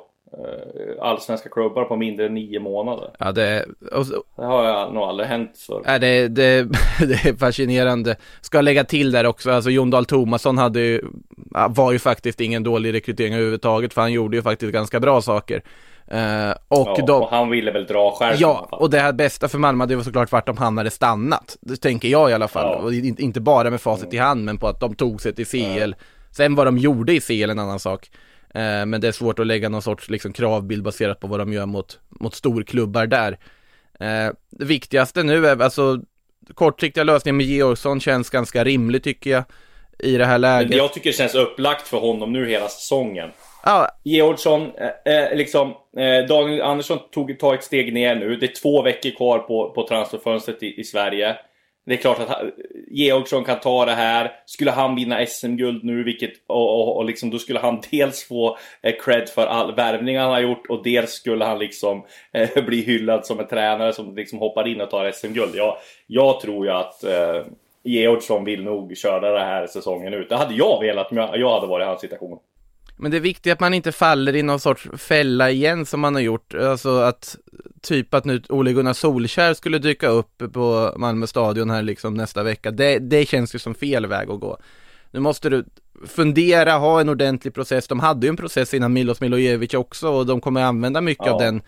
allsvenska 1.00 1.48
klubbar 1.48 1.84
på 1.84 1.96
mindre 1.96 2.26
än 2.26 2.34
nio 2.34 2.60
månader. 2.60 3.10
Ja, 3.18 3.32
det, 3.32 3.64
och, 3.92 4.06
det 4.36 4.44
har 4.44 4.64
jag 4.64 4.94
nog 4.94 5.02
aldrig 5.02 5.28
hänt 5.28 5.58
för. 5.66 5.82
Ja, 5.84 5.98
det, 5.98 6.28
det, 6.28 6.62
det 6.98 7.28
är 7.28 7.36
fascinerande. 7.36 8.16
Ska 8.40 8.60
lägga 8.60 8.84
till 8.84 9.12
där 9.12 9.26
också, 9.26 9.50
alltså 9.50 9.70
Jon 9.70 9.90
Dahl 9.90 10.04
Tomasson 10.04 10.58
hade 10.58 10.80
ju, 10.80 11.00
var 11.68 11.92
ju 11.92 11.98
faktiskt 11.98 12.40
ingen 12.40 12.62
dålig 12.62 12.94
rekrytering 12.94 13.34
överhuvudtaget, 13.34 13.94
för 13.94 14.00
han 14.00 14.12
gjorde 14.12 14.36
ju 14.36 14.42
faktiskt 14.42 14.72
ganska 14.72 15.00
bra 15.00 15.20
saker. 15.20 15.62
Uh, 16.12 16.54
och, 16.68 16.94
ja, 16.98 17.04
de, 17.06 17.22
och 17.22 17.28
han 17.30 17.50
ville 17.50 17.70
väl 17.70 17.86
dra 17.86 18.10
själv 18.10 18.36
Ja, 18.38 18.68
och 18.70 18.90
det 18.90 18.98
här 18.98 19.12
bästa 19.12 19.48
för 19.48 19.58
Malmö 19.58 19.82
hade 19.82 19.94
ju 19.94 20.02
såklart 20.02 20.32
varit 20.32 20.48
om 20.48 20.56
han 20.56 20.78
hade 20.78 20.90
stannat. 20.90 21.56
Det 21.60 21.76
tänker 21.76 22.08
jag 22.08 22.30
i 22.30 22.32
alla 22.32 22.48
fall. 22.48 22.72
Ja. 22.72 22.76
Och 22.76 22.92
inte 22.92 23.40
bara 23.40 23.70
med 23.70 23.80
facit 23.80 24.04
mm. 24.04 24.14
i 24.14 24.18
hand, 24.18 24.44
men 24.44 24.58
på 24.58 24.66
att 24.66 24.80
de 24.80 24.94
tog 24.94 25.20
sig 25.20 25.34
till 25.34 25.46
CL. 25.46 25.82
Mm. 25.82 25.94
Sen 26.30 26.54
vad 26.54 26.66
de 26.66 26.78
gjorde 26.78 27.12
i 27.12 27.20
CL 27.20 27.50
en 27.50 27.58
annan 27.58 27.78
sak. 27.78 28.10
Eh, 28.54 28.86
men 28.86 29.00
det 29.00 29.08
är 29.08 29.12
svårt 29.12 29.38
att 29.38 29.46
lägga 29.46 29.68
någon 29.68 29.82
sorts 29.82 30.10
liksom, 30.10 30.32
kravbild 30.32 30.82
baserat 30.82 31.20
på 31.20 31.26
vad 31.26 31.38
de 31.38 31.52
gör 31.52 31.66
mot, 31.66 31.98
mot 32.08 32.34
storklubbar 32.34 33.06
där. 33.06 33.38
Eh, 34.00 34.32
det 34.50 34.64
viktigaste 34.64 35.22
nu 35.22 35.46
är 35.46 35.62
alltså 35.62 36.00
kortsiktiga 36.54 37.04
lösningen 37.04 37.36
med 37.36 37.46
Georgsson 37.46 38.00
känns 38.00 38.30
ganska 38.30 38.64
rimlig 38.64 39.02
tycker 39.02 39.30
jag 39.30 39.44
i 39.98 40.16
det 40.16 40.24
här 40.24 40.38
läget. 40.38 40.68
Men 40.68 40.78
jag 40.78 40.92
tycker 40.92 41.10
det 41.10 41.16
känns 41.16 41.34
upplagt 41.34 41.88
för 41.88 41.98
honom 41.98 42.32
nu 42.32 42.48
hela 42.48 42.68
säsongen. 42.68 43.30
Ja. 43.64 43.88
Georgsson, 44.04 44.72
eh, 45.04 45.14
eh 45.14 45.36
liksom, 45.36 45.68
eh, 45.96 46.26
Daniel 46.28 46.62
Andersson 46.62 46.98
tog, 47.12 47.38
tar 47.38 47.54
ett 47.54 47.64
steg 47.64 47.92
ner 47.92 48.14
nu. 48.14 48.36
Det 48.36 48.46
är 48.46 48.60
två 48.62 48.82
veckor 48.82 49.10
kvar 49.10 49.38
på, 49.38 49.70
på 49.70 49.88
transferfönstret 49.88 50.62
i, 50.62 50.80
i 50.80 50.84
Sverige. 50.84 51.36
Det 51.88 51.94
är 51.94 51.98
klart 51.98 52.18
att 52.18 52.42
Georgsson 52.90 53.44
kan 53.44 53.60
ta 53.60 53.84
det 53.84 53.92
här. 53.92 54.32
Skulle 54.46 54.70
han 54.70 54.94
vinna 54.94 55.26
SM-guld 55.26 55.84
nu, 55.84 56.04
vilket, 56.04 56.32
och, 56.46 56.80
och, 56.80 56.96
och 56.96 57.04
liksom, 57.04 57.30
då 57.30 57.38
skulle 57.38 57.58
han 57.58 57.82
dels 57.90 58.24
få 58.24 58.58
eh, 58.82 58.94
cred 59.00 59.28
för 59.28 59.46
all 59.46 59.74
värvning 59.74 60.18
han 60.18 60.30
har 60.30 60.40
gjort 60.40 60.66
och 60.66 60.82
dels 60.84 61.10
skulle 61.10 61.44
han 61.44 61.58
liksom 61.58 62.04
eh, 62.32 62.64
bli 62.66 62.82
hyllad 62.82 63.26
som 63.26 63.40
en 63.40 63.46
tränare 63.46 63.92
som 63.92 64.16
liksom 64.16 64.38
hoppar 64.38 64.68
in 64.68 64.80
och 64.80 64.90
tar 64.90 65.10
SM-guld. 65.10 65.54
Jag, 65.54 65.76
jag 66.06 66.40
tror 66.40 66.66
ju 66.66 66.72
att 66.72 67.04
eh, 67.04 67.42
Georgsson 67.84 68.44
vill 68.44 68.64
nog 68.64 68.96
köra 68.96 69.30
det 69.30 69.44
här 69.44 69.66
säsongen 69.66 70.14
ut. 70.14 70.28
Det 70.28 70.36
hade 70.36 70.54
jag 70.54 70.80
velat 70.80 71.10
om 71.10 71.16
jag, 71.16 71.38
jag 71.38 71.54
hade 71.54 71.66
varit 71.66 71.84
i 71.84 71.86
hans 71.86 72.00
situation. 72.00 72.38
Men 72.98 73.10
det 73.10 73.16
är 73.16 73.20
viktigt 73.20 73.52
att 73.52 73.60
man 73.60 73.74
inte 73.74 73.92
faller 73.92 74.36
i 74.36 74.42
någon 74.42 74.60
sorts 74.60 74.88
fälla 74.96 75.50
igen 75.50 75.86
som 75.86 76.00
man 76.00 76.14
har 76.14 76.22
gjort. 76.22 76.54
Alltså 76.54 76.98
att 76.98 77.36
typ 77.82 78.14
att 78.14 78.24
nu 78.24 78.42
Ole 78.48 78.72
Gunnar 78.72 78.92
Solskär 78.92 79.54
skulle 79.54 79.78
dyka 79.78 80.08
upp 80.08 80.42
på 80.52 80.94
Malmö 80.96 81.26
stadion 81.26 81.70
här 81.70 81.82
liksom 81.82 82.14
nästa 82.14 82.42
vecka. 82.42 82.70
Det, 82.70 82.98
det 82.98 83.28
känns 83.28 83.54
ju 83.54 83.58
som 83.58 83.74
fel 83.74 84.06
väg 84.06 84.30
att 84.30 84.40
gå. 84.40 84.58
Nu 85.10 85.20
måste 85.20 85.50
du 85.50 85.64
fundera, 86.06 86.72
ha 86.72 87.00
en 87.00 87.08
ordentlig 87.08 87.54
process. 87.54 87.88
De 87.88 88.00
hade 88.00 88.26
ju 88.26 88.28
en 88.28 88.36
process 88.36 88.74
innan 88.74 88.92
Milos 88.92 89.20
Milojevic 89.20 89.74
också 89.74 90.08
och 90.08 90.26
de 90.26 90.40
kommer 90.40 90.62
använda 90.62 91.00
mycket 91.00 91.26
ja. 91.26 91.32
av 91.32 91.40
den 91.40 91.62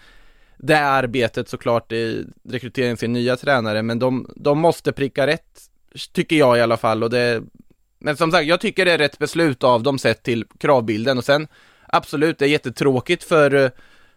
det 0.63 0.79
arbetet 0.79 1.49
såklart 1.49 1.93
i 1.93 2.27
rekryteringen 2.49 2.97
till 2.97 3.11
nya 3.11 3.37
tränare, 3.37 3.83
men 3.83 3.99
de, 3.99 4.31
de 4.37 4.59
måste 4.59 4.93
pricka 4.93 5.27
rätt, 5.27 5.61
tycker 6.13 6.37
jag 6.37 6.59
i 6.59 6.61
alla 6.61 6.77
fall, 6.77 7.03
och 7.03 7.11
det 7.11 7.43
men 8.01 8.17
som 8.17 8.31
sagt, 8.31 8.47
jag 8.47 8.61
tycker 8.61 8.85
det 8.85 8.93
är 8.93 8.99
rätt 8.99 9.19
beslut 9.19 9.65
av 9.65 9.83
dem 9.83 9.99
sett 9.99 10.23
till 10.23 10.45
kravbilden 10.59 11.19
och 11.19 11.25
sen 11.25 11.49
absolut, 11.87 12.39
det 12.39 12.45
är 12.45 12.49
jättetråkigt 12.49 13.25
för 13.25 13.55
uh, 13.55 13.71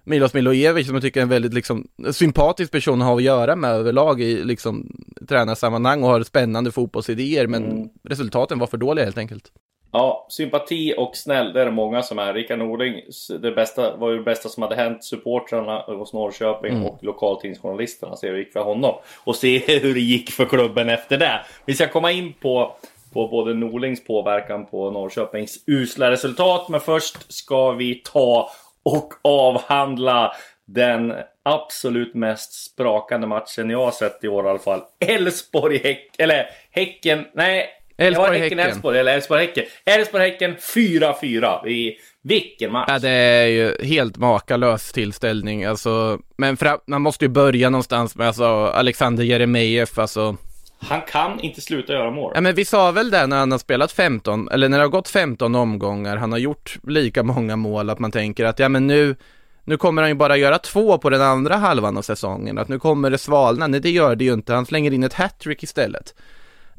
Milos 0.04 0.34
Milojevic 0.34 0.88
som 0.88 0.96
jag 0.96 1.04
tycker 1.04 1.20
är 1.20 1.24
en 1.24 1.30
väldigt 1.30 1.54
liksom 1.54 1.88
sympatisk 2.12 2.72
person 2.72 3.02
att 3.02 3.08
ha 3.08 3.16
att 3.16 3.24
göra 3.24 3.56
med 3.56 3.72
överlag 3.72 4.22
i 4.22 4.44
liksom 4.44 4.92
tränarsammanhang 5.30 6.04
och 6.04 6.10
har 6.10 6.24
spännande 6.24 6.72
fotbollsidéer 6.72 7.48
men 7.48 7.72
mm. 7.72 7.90
resultaten 8.04 8.60
var 8.60 8.68
för 8.68 8.78
dåliga 8.78 9.06
helt 9.06 9.18
enkelt. 9.18 9.52
Ja, 9.96 10.28
sympati 10.30 10.94
och 10.98 11.16
snäll, 11.16 11.54
det 11.54 11.62
är 11.62 11.66
det 11.66 11.72
många 11.72 12.04
som 12.04 12.20
är. 12.20 12.34
Rickard 12.34 12.60
Norling, 12.60 13.02
det 13.42 13.52
bästa, 13.52 13.98
var 13.98 14.12
ju 14.12 14.18
det 14.18 14.24
bästa 14.24 14.50
som 14.50 14.63
hade 14.63 14.75
hänt 14.75 15.04
supportrarna 15.04 15.80
hos 15.80 16.13
Norrköping 16.13 16.74
mm. 16.74 16.86
och 16.86 17.04
lokaltidningsjournalisterna. 17.04 18.16
Se 18.16 18.28
hur 18.28 18.34
det 18.34 18.40
gick 18.40 18.54
för 18.54 18.63
honom. 18.63 18.96
Och 19.24 19.36
se 19.36 19.58
hur 19.80 19.94
det 19.94 20.00
gick 20.00 20.32
för 20.32 20.46
klubben 20.46 20.90
efter 20.90 21.18
det. 21.18 21.42
Vi 21.66 21.74
ska 21.74 21.88
komma 21.88 22.12
in 22.12 22.34
på 22.34 22.75
på 23.13 23.27
både 23.27 23.53
Norlings 23.53 24.03
påverkan 24.03 24.65
på 24.65 24.91
Norrköpings 24.91 25.58
usla 25.67 26.12
resultat. 26.12 26.70
Men 26.70 26.79
först 26.79 27.34
ska 27.34 27.72
vi 27.72 27.96
ta 27.96 28.51
och 28.84 29.13
avhandla 29.22 30.34
den 30.65 31.14
absolut 31.44 32.14
mest 32.14 32.53
sprakande 32.53 33.27
matchen 33.27 33.70
jag 33.70 33.85
har 33.85 33.92
sett 33.92 34.24
i 34.24 34.27
år 34.27 34.46
i 34.46 34.50
alla 34.50 34.59
fall. 34.59 34.81
Elfsborg 35.00 35.77
Häck, 35.77 36.16
eller 36.18 36.46
Häcken, 36.72 37.25
nej. 37.33 37.70
Elfsborg 37.98 38.40
Häcken. 38.40 38.59
Elfsborg 38.59 39.00
eller 39.00 39.14
Elfsborg 39.14 39.42
Häcken. 39.42 39.66
Elfsborg 39.85 40.24
Häcken 40.24 40.55
4-4. 40.55 41.68
I 41.68 41.98
vilken 42.22 42.72
match! 42.72 42.85
Ja, 42.88 43.00
det 43.00 43.09
är 43.09 43.48
ju 43.48 43.75
helt 43.83 44.18
makalös 44.18 44.92
tillställning. 44.92 45.66
Alltså, 45.66 46.20
men 46.38 46.57
för, 46.57 46.79
man 46.88 47.01
måste 47.01 47.25
ju 47.25 47.29
börja 47.29 47.70
någonstans 47.70 48.16
med 48.16 48.27
alltså, 48.27 48.46
Alexander 48.66 49.24
Jeremejeff, 49.24 50.00
alltså 50.00 50.38
han 50.83 51.01
kan 51.01 51.39
inte 51.39 51.61
sluta 51.61 51.93
göra 51.93 52.11
mål. 52.11 52.31
Ja, 52.35 52.41
men 52.41 52.55
vi 52.55 52.65
sa 52.65 52.91
väl 52.91 53.11
det 53.11 53.27
när 53.27 53.37
han 53.37 53.51
har 53.51 53.57
spelat 53.57 53.91
15, 53.91 54.50
eller 54.50 54.69
när 54.69 54.77
det 54.77 54.83
har 54.83 54.89
gått 54.89 55.09
15 55.09 55.55
omgångar, 55.55 56.17
han 56.17 56.31
har 56.31 56.39
gjort 56.39 56.79
lika 56.83 57.24
många 57.24 57.55
mål, 57.55 57.89
att 57.89 58.00
man 58.00 58.11
tänker 58.11 58.46
att 58.46 58.59
ja 58.59 58.69
men 58.69 58.87
nu, 58.87 59.15
nu 59.63 59.77
kommer 59.77 60.01
han 60.01 60.11
ju 60.11 60.15
bara 60.15 60.37
göra 60.37 60.57
två 60.57 60.98
på 60.98 61.09
den 61.09 61.22
andra 61.22 61.55
halvan 61.55 61.98
av 61.98 62.01
säsongen, 62.01 62.57
att 62.57 62.67
nu 62.67 62.79
kommer 62.79 63.09
det 63.09 63.17
svalna. 63.17 63.67
Nej, 63.67 63.79
det 63.79 63.91
gör 63.91 64.15
det 64.15 64.24
ju 64.25 64.33
inte, 64.33 64.53
han 64.53 64.65
slänger 64.65 64.93
in 64.93 65.03
ett 65.03 65.13
hattrick 65.13 65.63
istället. 65.63 66.15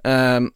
Um, 0.04 0.52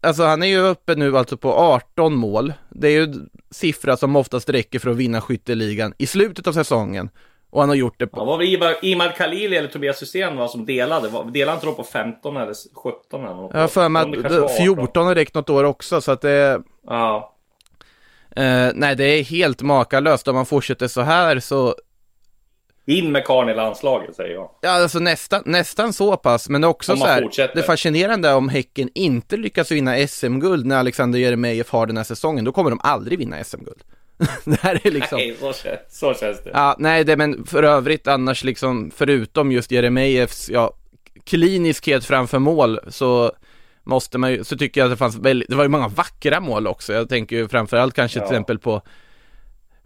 alltså 0.00 0.22
han 0.24 0.42
är 0.42 0.46
ju 0.46 0.58
uppe 0.58 0.94
nu 0.94 1.18
alltså 1.18 1.36
på 1.36 1.54
18 1.54 2.14
mål. 2.14 2.52
Det 2.70 2.88
är 2.88 2.92
ju 2.92 3.14
siffra 3.50 3.96
som 3.96 4.16
oftast 4.16 4.48
räcker 4.48 4.78
för 4.78 4.90
att 4.90 4.96
vinna 4.96 5.20
skytteligan 5.20 5.94
i 5.98 6.06
slutet 6.06 6.46
av 6.46 6.52
säsongen. 6.52 7.10
Och 7.52 7.60
han 7.60 7.68
har 7.68 7.76
gjort 7.76 7.98
det 7.98 8.06
på... 8.06 8.20
Ja, 8.20 8.24
var 8.24 8.38
det 8.38 8.86
Imad 8.86 9.14
Khalili 9.14 9.56
eller 9.56 9.68
Tobias 9.68 10.02
Hysén 10.02 10.36
var 10.36 10.48
som 10.48 10.66
delade? 10.66 11.08
Delade 11.32 11.54
inte 11.54 11.66
de 11.66 11.74
på 11.74 11.84
15 11.84 12.36
eller 12.36 12.54
17 12.74 13.24
eller 13.24 13.34
något? 13.34 13.50
Jag 13.54 13.60
har 13.60 13.68
för 13.68 13.88
mig 13.88 14.02
att 14.24 14.56
14 14.56 15.06
har 15.06 15.14
räckt 15.14 15.34
något 15.34 15.50
år 15.50 15.64
också 15.64 16.00
så 16.00 16.12
att 16.12 16.20
det... 16.20 16.62
Ja. 16.86 17.34
Eh, 18.36 18.70
nej, 18.74 18.96
det 18.96 19.04
är 19.04 19.22
helt 19.22 19.62
makalöst. 19.62 20.28
Om 20.28 20.34
man 20.34 20.46
fortsätter 20.46 20.88
så 20.88 21.00
här 21.00 21.40
så... 21.40 21.74
In 22.86 23.12
med 23.12 23.24
Karn 23.24 23.48
i 23.48 23.54
landslaget 23.54 24.16
säger 24.16 24.34
jag. 24.34 24.50
Ja, 24.60 24.70
alltså 24.70 24.98
nästan, 24.98 25.42
nästan 25.46 25.92
så 25.92 26.16
pass, 26.16 26.48
men 26.48 26.64
också 26.64 26.96
så 26.96 27.06
här, 27.06 27.22
fortsätter. 27.22 27.56
det 27.56 27.62
fascinerande 27.62 28.32
om 28.32 28.48
Häcken 28.48 28.88
inte 28.94 29.36
lyckas 29.36 29.70
vinna 29.70 30.06
SM-guld 30.06 30.66
när 30.66 30.78
Alexander 30.78 31.18
Jeremejeff 31.18 31.70
har 31.70 31.86
den 31.86 31.96
här 31.96 32.04
säsongen, 32.04 32.44
då 32.44 32.52
kommer 32.52 32.70
de 32.70 32.80
aldrig 32.82 33.18
vinna 33.18 33.44
SM-guld. 33.44 33.82
det 34.44 34.60
här 34.60 34.80
är 34.86 34.90
liksom... 34.90 35.18
Nej, 35.18 35.36
så, 35.40 35.52
så 35.88 36.14
känns 36.14 36.42
det. 36.42 36.50
Ja, 36.54 36.76
nej, 36.78 37.04
det, 37.04 37.16
men 37.16 37.46
för 37.46 37.62
övrigt 37.62 38.06
annars 38.06 38.44
liksom, 38.44 38.90
förutom 38.94 39.52
just 39.52 39.70
Jeremejeffs, 39.70 40.50
ja, 40.50 40.72
kliniskhet 41.24 42.04
framför 42.04 42.38
mål 42.38 42.80
så 42.88 43.32
måste 43.84 44.18
man 44.18 44.32
ju, 44.32 44.44
så 44.44 44.56
tycker 44.56 44.80
jag 44.80 44.86
att 44.86 44.92
det 44.92 44.96
fanns 44.96 45.16
väldigt, 45.16 45.48
det 45.48 45.56
var 45.56 45.64
ju 45.64 45.68
många 45.68 45.88
vackra 45.88 46.40
mål 46.40 46.66
också. 46.66 46.92
Jag 46.92 47.08
tänker 47.08 47.36
ju 47.36 47.48
framförallt 47.48 47.94
kanske 47.94 48.18
ja. 48.18 48.26
till 48.26 48.34
exempel 48.34 48.58
på 48.58 48.82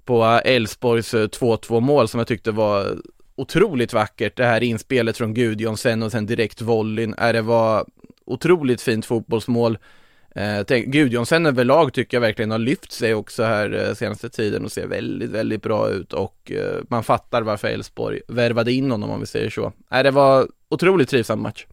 på 0.05 0.25
Elfsborgs 0.25 1.15
2-2 1.15 1.75
eh, 1.75 1.81
mål 1.81 2.09
som 2.09 2.19
jag 2.19 2.27
tyckte 2.27 2.51
var 2.51 2.97
otroligt 3.37 3.93
vackert. 3.93 4.37
Det 4.37 4.45
här 4.45 4.63
inspelet 4.63 5.17
från 5.17 5.35
Gudjonsen 5.35 6.03
och 6.03 6.13
sen 6.13 6.27
direkt 6.27 6.63
volleyn. 6.63 7.15
Är 7.19 7.33
det 7.33 7.43
var 7.43 7.87
otroligt 8.25 8.83
fint 8.83 9.07
fotbollsmål. 9.07 9.79
Eh, 10.37 10.65
tänk, 10.67 10.87
Gudjonsen 10.87 11.47
överlag 11.47 11.93
tycker 11.93 12.17
jag 12.17 12.21
verkligen 12.21 12.51
har 12.51 12.59
lyft 12.59 12.93
sig 12.93 13.15
också 13.15 13.43
här 13.43 13.89
eh, 13.89 13.95
senaste 13.95 14.29
tiden 14.29 14.65
och 14.65 14.73
ser 14.73 14.87
väldigt, 14.87 15.31
väldigt 15.31 15.63
bra 15.63 15.89
ut 15.89 16.13
och 16.13 16.53
eh, 16.53 16.83
man 16.89 17.05
fattar 17.05 17.43
varför 17.43 17.69
Elfsborg 17.69 18.21
värvade 18.29 18.73
in 18.73 18.91
honom 18.91 19.11
om 19.11 19.21
vi 19.21 19.27
säger 19.27 19.51
så. 19.51 19.73
Eh, 19.93 20.03
det 20.03 20.11
var 20.11 20.47
otroligt 20.69 21.09
trivsam 21.09 21.43
match. 21.43 21.67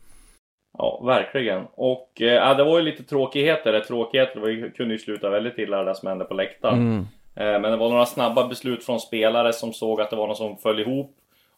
Ja, 0.77 1.01
verkligen. 1.05 1.63
Och 1.75 2.21
eh, 2.21 2.57
det 2.57 2.63
var 2.63 2.79
ju 2.79 2.85
lite 2.85 3.03
tråkigheter. 3.03 3.79
Tråkigheter 3.79 4.39
det 4.39 4.69
kunde 4.69 4.93
ju 4.93 4.99
sluta 4.99 5.29
väldigt 5.29 5.57
illa 5.57 5.83
det 5.83 5.95
som 5.95 6.07
hände 6.07 6.25
på 6.25 6.33
läktaren. 6.33 6.77
Mm. 6.77 6.97
Eh, 7.35 7.61
men 7.61 7.71
det 7.71 7.77
var 7.77 7.89
några 7.89 8.05
snabba 8.05 8.47
beslut 8.47 8.83
från 8.83 8.99
spelare 8.99 9.53
som 9.53 9.73
såg 9.73 10.01
att 10.01 10.09
det 10.09 10.15
var 10.15 10.27
något 10.27 10.37
som 10.37 10.57
föll 10.57 10.79
ihop. 10.79 11.15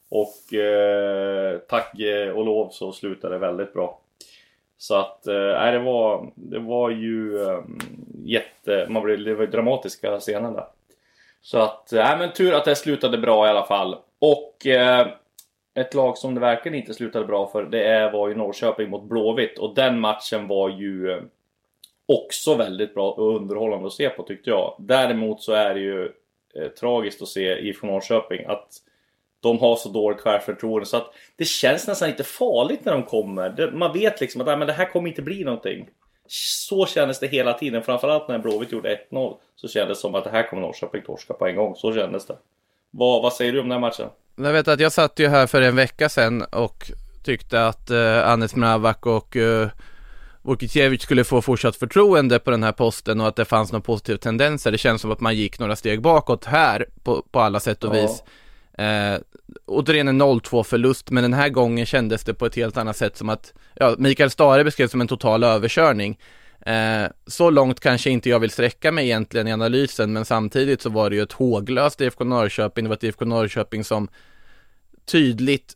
Och 0.10 0.54
eh, 0.54 1.58
tack 1.70 1.94
och 2.36 2.46
lov 2.46 2.70
så 2.72 2.92
slutade 2.92 3.36
det 3.36 3.40
väldigt 3.40 3.74
bra. 3.74 4.00
Så 4.86 4.96
att, 4.96 5.28
eh, 5.28 5.34
nej 5.36 5.72
det, 5.72 5.80
var, 5.80 6.32
det 6.36 6.60
var 6.60 6.90
ju 6.90 7.44
ehm, 7.44 7.78
jätte, 8.24 8.86
man 8.90 9.04
blev, 9.04 9.24
det 9.24 9.36
var 9.36 9.46
dramatiska 9.46 10.20
scener 10.20 10.52
där. 10.52 10.66
Så 11.42 11.58
att, 11.58 11.94
eh, 11.94 12.04
nej 12.04 12.18
men 12.18 12.34
tur 12.34 12.54
att 12.54 12.66
det 12.66 12.76
slutade 12.76 13.18
bra 13.18 13.48
i 13.48 13.50
alla 13.50 13.66
fall. 13.66 13.98
Och 14.20 14.68
eh, 14.68 15.08
ett 15.74 15.94
lag 15.94 16.18
som 16.18 16.36
det 16.36 16.42
verkligen 16.42 16.78
inte 16.78 16.94
slutade 16.94 17.26
bra 17.26 17.48
för, 17.48 17.64
det 17.64 18.10
var 18.14 18.28
ju 18.28 18.36
Norrköping 18.36 18.90
mot 18.90 19.04
Blåvitt. 19.04 19.60
Och 19.60 19.76
den 19.76 20.00
matchen 20.00 20.48
var 20.48 20.70
ju 20.70 21.12
eh, 21.12 21.22
också 22.06 22.56
väldigt 22.56 22.94
bra 22.94 23.12
och 23.12 23.36
underhållande 23.36 23.88
att 23.88 23.94
se 23.94 24.10
på 24.10 24.24
tyckte 24.24 24.50
jag. 24.50 24.76
Däremot 24.80 25.42
så 25.42 25.54
är 25.54 25.74
det 25.74 25.82
ju 25.82 26.12
eh, 26.56 26.68
tragiskt 26.80 27.22
att 27.22 27.28
se 27.28 27.60
IFK 27.60 27.88
Norrköping 27.88 28.46
att 28.46 28.68
de 29.46 29.60
har 29.60 29.76
så 29.76 29.90
dåligt 29.90 30.22
självförtroende 30.22 30.86
så 30.86 30.98
att 30.98 31.14
det 31.36 31.46
känns 31.46 31.88
nästan 31.88 32.10
inte 32.10 32.24
farligt 32.24 32.86
när 32.86 32.92
de 32.94 33.04
kommer. 33.04 33.50
Det, 33.50 33.72
man 33.72 33.94
vet 33.94 34.22
liksom 34.22 34.42
att 34.42 34.48
nej, 34.48 34.58
men 34.58 34.68
det 34.68 34.74
här 34.74 34.92
kommer 34.92 35.10
inte 35.10 35.22
bli 35.22 35.44
någonting. 35.44 35.90
Så 36.28 36.86
kändes 36.86 37.20
det 37.20 37.28
hela 37.28 37.54
tiden. 37.54 37.84
Framförallt 37.84 38.28
när 38.28 38.38
Blåvitt 38.40 38.72
gjorde 38.72 39.00
1-0 39.12 39.36
så 39.56 39.68
kändes 39.68 39.98
det 39.98 40.02
som 40.02 40.16
att 40.16 40.24
det 40.24 40.30
här 40.30 40.50
kommer 40.50 40.62
Norrköping 40.62 41.02
torska 41.02 41.34
på 41.34 41.48
en 41.48 41.56
gång. 41.56 41.76
Så 41.76 41.94
kändes 41.94 42.26
det. 42.26 42.38
Vad, 42.92 43.24
vad 43.24 43.34
säger 43.34 43.54
du 43.54 43.60
om 43.60 43.70
den 43.70 43.72
här 43.72 43.80
matchen? 43.80 44.10
Jag 44.36 44.54
vet 44.54 44.68
att 44.68 44.80
jag 44.80 44.92
satt 44.92 45.20
ju 45.20 45.28
här 45.28 45.48
för 45.48 45.62
en 45.62 45.76
vecka 45.76 46.10
sedan 46.10 46.42
och 46.42 46.92
tyckte 47.24 47.68
att 47.68 47.90
eh, 47.90 48.30
Anes 48.30 48.56
Mravak 48.56 49.06
och 49.06 49.38
eh, 49.38 49.68
Vukicevic 50.42 51.02
skulle 51.02 51.24
få 51.24 51.42
fortsatt 51.42 51.76
förtroende 51.76 52.40
på 52.40 52.52
den 52.52 52.64
här 52.64 52.72
posten 52.72 53.22
och 53.22 53.28
att 53.28 53.36
det 53.36 53.46
fanns 53.46 53.72
några 53.72 53.84
positiva 53.84 54.18
tendenser. 54.18 54.72
Det 54.72 54.78
känns 54.78 55.02
som 55.02 55.12
att 55.12 55.20
man 55.20 55.36
gick 55.36 55.60
några 55.60 55.76
steg 55.76 56.02
bakåt 56.02 56.46
här 56.46 56.86
på, 57.04 57.22
på 57.32 57.40
alla 57.40 57.60
sätt 57.60 57.84
och 57.84 57.96
Ja. 57.96 58.02
vis. 58.02 58.24
Eh, 58.86 59.20
återigen 59.66 60.08
en 60.08 60.22
0-2 60.22 60.64
förlust, 60.64 61.12
men 61.12 61.24
den 61.24 61.34
här 61.34 61.50
gången 61.50 61.86
kändes 61.86 62.24
det 62.24 62.34
på 62.34 62.46
ett 62.46 62.56
helt 62.56 62.78
annat 62.78 62.98
sätt 62.98 63.18
som 63.18 63.30
att, 63.30 63.54
ja, 63.74 63.96
Mikael 63.98 64.30
Stare 64.30 64.64
beskrev 64.64 64.88
som 64.88 65.02
en 65.02 65.08
total 65.08 65.44
överkörning. 65.44 66.18
Eh, 66.66 67.06
så 67.28 67.50
långt 67.50 67.80
kanske 67.80 68.10
inte 68.10 68.30
jag 68.30 68.40
vill 68.40 68.52
sträcka 68.52 68.92
mig 68.92 69.06
egentligen 69.06 69.48
i 69.48 69.54
analysen, 69.54 70.14
men 70.14 70.26
samtidigt 70.26 70.82
så 70.82 70.90
var 70.90 71.10
det 71.10 71.16
ju 71.16 71.22
ett 71.22 71.32
håglöst 71.32 72.02
IFK 72.02 72.24
Norrköping. 72.24 72.84
Det 72.84 72.90
var 72.90 72.96
ett 72.96 73.04
IFK 73.04 73.26
Norrköping 73.26 73.84
som 73.84 74.08
tydligt 75.06 75.76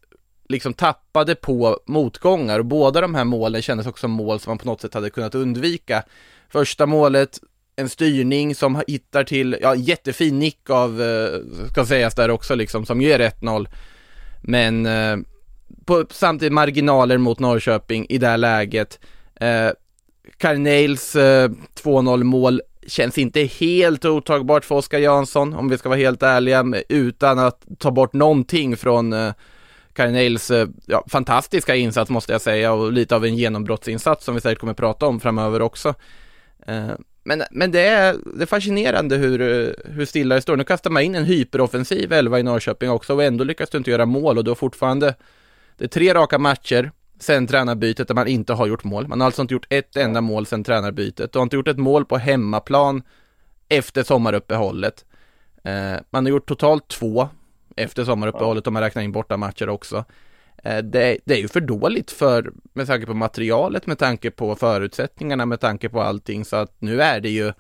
liksom 0.50 0.74
tappade 0.74 1.36
på 1.36 1.80
motgångar 1.86 2.60
och 2.60 2.66
båda 2.66 3.02
de 3.02 3.16
här 3.16 3.24
målen 3.24 3.62
kändes 3.62 3.88
också 3.88 4.02
som 4.02 4.12
mål 4.12 4.40
som 4.40 4.52
man 4.52 4.58
på 4.58 4.66
något 4.66 4.82
sätt 4.82 4.94
hade 4.94 5.10
kunnat 5.10 5.36
undvika. 5.36 6.04
Första 6.50 6.86
målet, 6.86 7.40
en 7.80 7.90
styrning 7.90 8.56
som 8.56 8.82
hittar 8.88 9.24
till, 9.24 9.58
ja 9.62 9.76
jättefin 9.76 10.40
nick 10.40 10.70
av, 10.70 11.02
eh, 11.02 11.40
ska 11.72 11.86
sägas 11.86 12.16
där 12.16 12.32
också 12.32 12.56
liksom, 12.56 12.86
som 12.86 13.02
ger 13.02 13.20
1-0. 13.20 13.68
Men 14.42 14.86
eh, 14.86 15.18
på 15.86 16.06
samtidigt 16.12 16.54
marginaler 16.54 17.18
mot 17.18 17.40
Norrköping 17.40 18.06
i 18.10 18.18
det 18.18 18.28
här 18.28 18.38
läget. 18.38 19.00
Eh, 19.36 19.70
Carnails 20.38 21.16
eh, 21.16 21.50
2-0 21.84 22.24
mål 22.24 22.62
känns 22.88 23.18
inte 23.18 23.42
helt 23.42 24.06
otagbart 24.06 24.66
för 24.66 24.76
Oskar 24.76 25.00
Jansson, 25.00 25.54
om 25.54 25.70
vi 25.70 25.78
ska 25.78 25.90
vara 25.90 26.00
helt 26.00 26.24
ärliga, 26.24 26.66
utan 26.90 27.40
att 27.40 27.66
ta 27.78 27.92
bort 27.92 28.14
någonting 28.14 28.78
från 28.78 29.14
eh, 29.14 29.34
Carnails 29.94 30.52
eh, 30.52 30.68
ja, 30.86 31.06
fantastiska 31.10 31.76
insats 31.76 32.12
måste 32.12 32.32
jag 32.32 32.42
säga 32.42 32.74
och 32.74 32.94
lite 32.94 33.16
av 33.16 33.26
en 33.26 33.36
genombrottsinsats 33.36 34.26
som 34.26 34.36
vi 34.36 34.42
säkert 34.42 34.60
kommer 34.60 34.74
prata 34.74 35.06
om 35.06 35.20
framöver 35.20 35.62
också. 35.62 35.94
Eh, 36.68 36.92
men, 37.24 37.44
men 37.52 37.72
det, 37.72 37.82
är, 37.82 38.16
det 38.36 38.44
är 38.44 38.46
fascinerande 38.46 39.16
hur, 39.16 39.40
hur 39.86 40.06
stilla 40.06 40.36
det 40.36 40.42
står. 40.42 40.58
Nu 40.58 40.64
kastar 40.64 40.90
man 40.90 41.04
in 41.04 41.16
en 41.16 41.26
hyperoffensiv 41.26 42.14
elva 42.14 42.40
i 42.40 42.44
Norrköping 42.44 42.90
också 42.90 43.14
och 43.14 43.24
ändå 43.24 43.44
lyckas 43.44 43.70
du 43.70 43.78
inte 43.78 43.92
göra 43.92 44.06
mål 44.06 44.38
och 44.38 44.44
du 44.44 44.52
har 44.52 44.56
fortfarande 44.56 45.16
det 45.78 45.84
är 45.84 45.88
tre 45.88 46.14
raka 46.14 46.40
matcher 46.40 46.92
sen 47.20 47.48
tränarbytet 47.48 48.08
där 48.08 48.16
man 48.16 48.28
inte 48.28 48.54
har 48.54 48.68
gjort 48.68 48.84
mål. 48.84 49.08
Man 49.08 49.22
har 49.22 49.26
alltså 49.26 49.42
inte 49.42 49.54
gjort 49.54 49.68
ett 49.70 49.96
enda 49.96 50.22
mål 50.22 50.46
sen 50.46 50.64
tränarbytet. 50.64 51.34
Du 51.34 51.40
har 51.40 51.44
inte 51.44 51.56
gjort 51.56 51.68
ett 51.68 51.78
mål 51.78 52.06
på 52.06 52.18
hemmaplan 52.18 53.04
efter 53.70 54.04
sommaruppehållet. 54.04 55.06
Eh, 55.64 55.96
man 56.10 56.26
har 56.26 56.30
gjort 56.30 56.48
totalt 56.48 56.88
två 56.88 57.30
efter 57.76 58.06
sommaruppehållet 58.06 58.68
om 58.68 58.74
man 58.74 58.84
räknar 58.84 59.02
in 59.02 59.12
borta 59.12 59.38
matcher 59.38 59.70
också. 59.70 60.06
Eh, 60.64 60.78
det, 60.78 61.18
det 61.26 61.34
är 61.34 61.38
ju 61.38 61.48
för 61.48 61.62
dåligt 61.62 62.12
för, 62.12 62.54
med 62.74 62.88
tanke 62.88 63.06
på 63.06 63.14
materialet, 63.14 63.88
med 63.88 63.98
tanke 63.98 64.32
på 64.32 64.56
förutsättningarna, 64.56 65.46
med 65.46 65.60
tanke 65.60 65.90
på 65.90 66.02
allting. 66.02 66.46
Så 66.46 66.56
att 66.56 66.82
nu 66.82 67.02
är 67.02 67.20
det 67.20 67.30
ju 67.30 67.54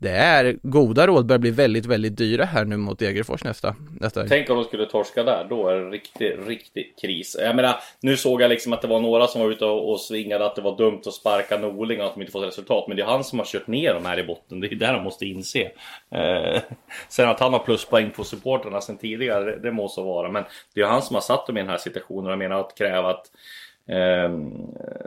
det 0.00 0.10
är 0.10 0.56
goda 0.62 1.06
råd 1.06 1.26
börjar 1.26 1.38
bli 1.38 1.50
väldigt, 1.50 1.86
väldigt 1.86 2.16
dyra 2.16 2.44
här 2.44 2.64
nu 2.64 2.76
mot 2.76 2.98
Degerfors 2.98 3.44
nästa, 3.44 3.74
nästa 4.00 4.26
Tänk 4.28 4.50
om 4.50 4.56
de 4.56 4.64
skulle 4.64 4.86
torska 4.86 5.22
där, 5.22 5.46
då 5.50 5.68
är 5.68 5.74
det 5.74 5.82
en 5.82 5.90
riktig, 5.90 6.38
riktig 6.46 6.94
kris. 7.00 7.36
Jag 7.40 7.56
menar, 7.56 7.76
nu 8.00 8.16
såg 8.16 8.42
jag 8.42 8.48
liksom 8.48 8.72
att 8.72 8.82
det 8.82 8.88
var 8.88 9.00
några 9.00 9.26
som 9.26 9.40
var 9.40 9.50
ute 9.50 9.64
och, 9.64 9.90
och 9.90 10.00
svingade 10.00 10.46
att 10.46 10.56
det 10.56 10.62
var 10.62 10.76
dumt 10.76 11.00
att 11.06 11.14
sparka 11.14 11.58
Norling 11.58 12.00
och 12.00 12.06
att 12.06 12.14
de 12.14 12.20
inte 12.20 12.32
fått 12.32 12.46
resultat. 12.46 12.84
Men 12.88 12.96
det 12.96 13.02
är 13.02 13.06
han 13.06 13.24
som 13.24 13.38
har 13.38 13.46
kört 13.46 13.66
ner 13.66 13.94
dem 13.94 14.04
här 14.04 14.18
i 14.18 14.24
botten, 14.24 14.60
det 14.60 14.66
är 14.66 14.74
det 14.74 14.92
de 14.92 15.02
måste 15.02 15.26
inse. 15.26 15.70
Eh, 16.10 16.62
sen 17.08 17.28
att 17.28 17.40
han 17.40 17.52
har 17.52 17.60
pluspoäng 17.60 18.10
på 18.10 18.24
supporterna 18.24 18.80
sen 18.80 18.98
tidigare, 18.98 19.44
det, 19.44 19.58
det 19.60 19.72
må 19.72 19.88
så 19.88 20.02
vara. 20.02 20.30
Men 20.30 20.44
det 20.74 20.80
är 20.80 20.86
han 20.86 21.02
som 21.02 21.14
har 21.14 21.20
satt 21.20 21.46
dem 21.46 21.56
i 21.56 21.60
den 21.60 21.70
här 21.70 21.78
situationen. 21.78 22.30
Jag 22.30 22.38
menar 22.38 22.60
att 22.60 22.78
kräva 22.78 23.10
att 23.10 23.30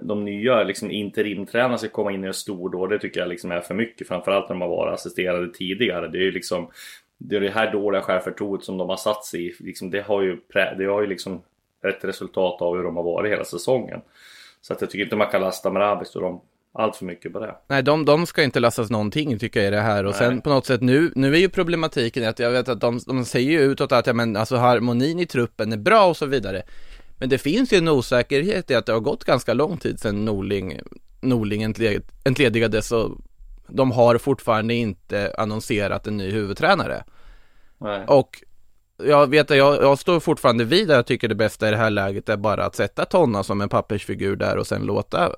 de 0.01 0.25
nya 0.25 0.63
liksom 0.63 0.91
interimtränarna 0.91 1.77
ska 1.77 1.89
komma 1.89 2.11
in 2.11 2.23
i 2.23 2.27
en 2.27 2.33
stor 2.33 2.69
då, 2.69 2.87
det 2.87 2.99
tycker 2.99 3.19
jag 3.19 3.29
liksom 3.29 3.51
är 3.51 3.61
för 3.61 3.73
mycket. 3.73 4.07
Framförallt 4.07 4.49
när 4.49 4.55
de 4.55 4.61
har 4.61 4.69
varit 4.69 4.93
assisterade 4.93 5.53
tidigare. 5.53 6.07
Det 6.07 6.17
är 6.17 6.23
ju 6.23 6.31
liksom 6.31 6.69
det 7.17 7.35
är 7.35 7.41
det 7.41 7.49
här 7.49 7.71
dåliga 7.71 8.01
självförtroendet 8.01 8.65
som 8.65 8.77
de 8.77 8.89
har 8.89 8.97
satt 8.97 9.25
sig 9.25 9.47
i. 9.47 9.55
Liksom, 9.59 9.91
det 9.91 10.01
har 10.01 10.21
ju, 10.21 10.37
det 10.77 10.85
har 10.85 11.01
ju 11.01 11.07
liksom 11.07 11.41
ett 11.87 12.03
resultat 12.03 12.61
av 12.61 12.75
hur 12.75 12.83
de 12.83 12.95
har 12.95 13.03
varit 13.03 13.31
hela 13.31 13.45
säsongen. 13.45 14.01
Så 14.61 14.73
att 14.73 14.81
jag 14.81 14.89
tycker 14.89 15.03
inte 15.03 15.15
man 15.15 15.29
kan 15.31 15.41
lasta 15.41 15.69
Mravis 15.69 16.15
och 16.15 16.21
dem 16.21 16.41
allt 16.73 16.95
för 16.95 17.05
mycket 17.05 17.33
på 17.33 17.39
det. 17.39 17.55
Nej, 17.67 17.83
de, 17.83 18.05
de 18.05 18.25
ska 18.25 18.43
inte 18.43 18.59
lastas 18.59 18.89
någonting 18.89 19.39
tycker 19.39 19.59
jag 19.59 19.67
i 19.67 19.71
det 19.71 19.81
här 19.81 20.05
och 20.05 20.15
sen 20.15 20.33
Nej. 20.33 20.41
på 20.41 20.49
något 20.49 20.65
sätt 20.65 20.81
nu, 20.81 21.11
nu 21.15 21.33
är 21.33 21.39
ju 21.39 21.49
problematiken 21.49 22.27
att 22.27 22.39
jag 22.39 22.51
vet 22.51 22.69
att 22.69 22.81
de, 22.81 22.99
de 23.07 23.25
säger 23.25 23.51
ju 23.51 23.59
utåt 23.59 23.91
att 23.91 24.07
ja, 24.07 24.13
men 24.13 24.35
alltså 24.35 24.55
harmonin 24.55 25.19
i 25.19 25.25
truppen 25.25 25.73
är 25.73 25.77
bra 25.77 26.05
och 26.05 26.17
så 26.17 26.25
vidare. 26.25 26.63
Men 27.19 27.29
det 27.29 27.37
finns 27.37 27.73
ju 27.73 27.77
en 27.77 27.87
osäkerhet 27.87 28.71
i 28.71 28.75
att 28.75 28.85
det 28.85 28.93
har 28.93 28.99
gått 28.99 29.23
ganska 29.23 29.53
lång 29.53 29.77
tid 29.77 29.99
sedan 29.99 30.25
Norling, 30.25 30.79
Norling 31.21 31.63
entled- 31.63 32.03
entledigades 32.23 32.91
och 32.91 33.17
de 33.67 33.91
har 33.91 34.17
fortfarande 34.17 34.73
inte 34.73 35.33
annonserat 35.37 36.07
en 36.07 36.17
ny 36.17 36.31
huvudtränare. 36.31 37.03
Nej. 37.77 38.05
Och 38.07 38.43
jag 39.03 39.27
vet 39.27 39.51
att 39.51 39.57
jag, 39.57 39.83
jag 39.83 39.99
står 39.99 40.19
fortfarande 40.19 40.63
vid 40.63 40.91
att 40.91 40.95
jag 40.95 41.05
tycker 41.05 41.27
det 41.27 41.35
bästa 41.35 41.67
i 41.67 41.71
det 41.71 41.77
här 41.77 41.89
läget 41.89 42.29
är 42.29 42.37
bara 42.37 42.65
att 42.65 42.75
sätta 42.75 43.05
Tonna 43.05 43.43
som 43.43 43.61
en 43.61 43.69
pappersfigur 43.69 44.35
där 44.35 44.57
och 44.57 44.67
sen 44.67 44.81
låta 44.81 45.27
uh, 45.27 45.33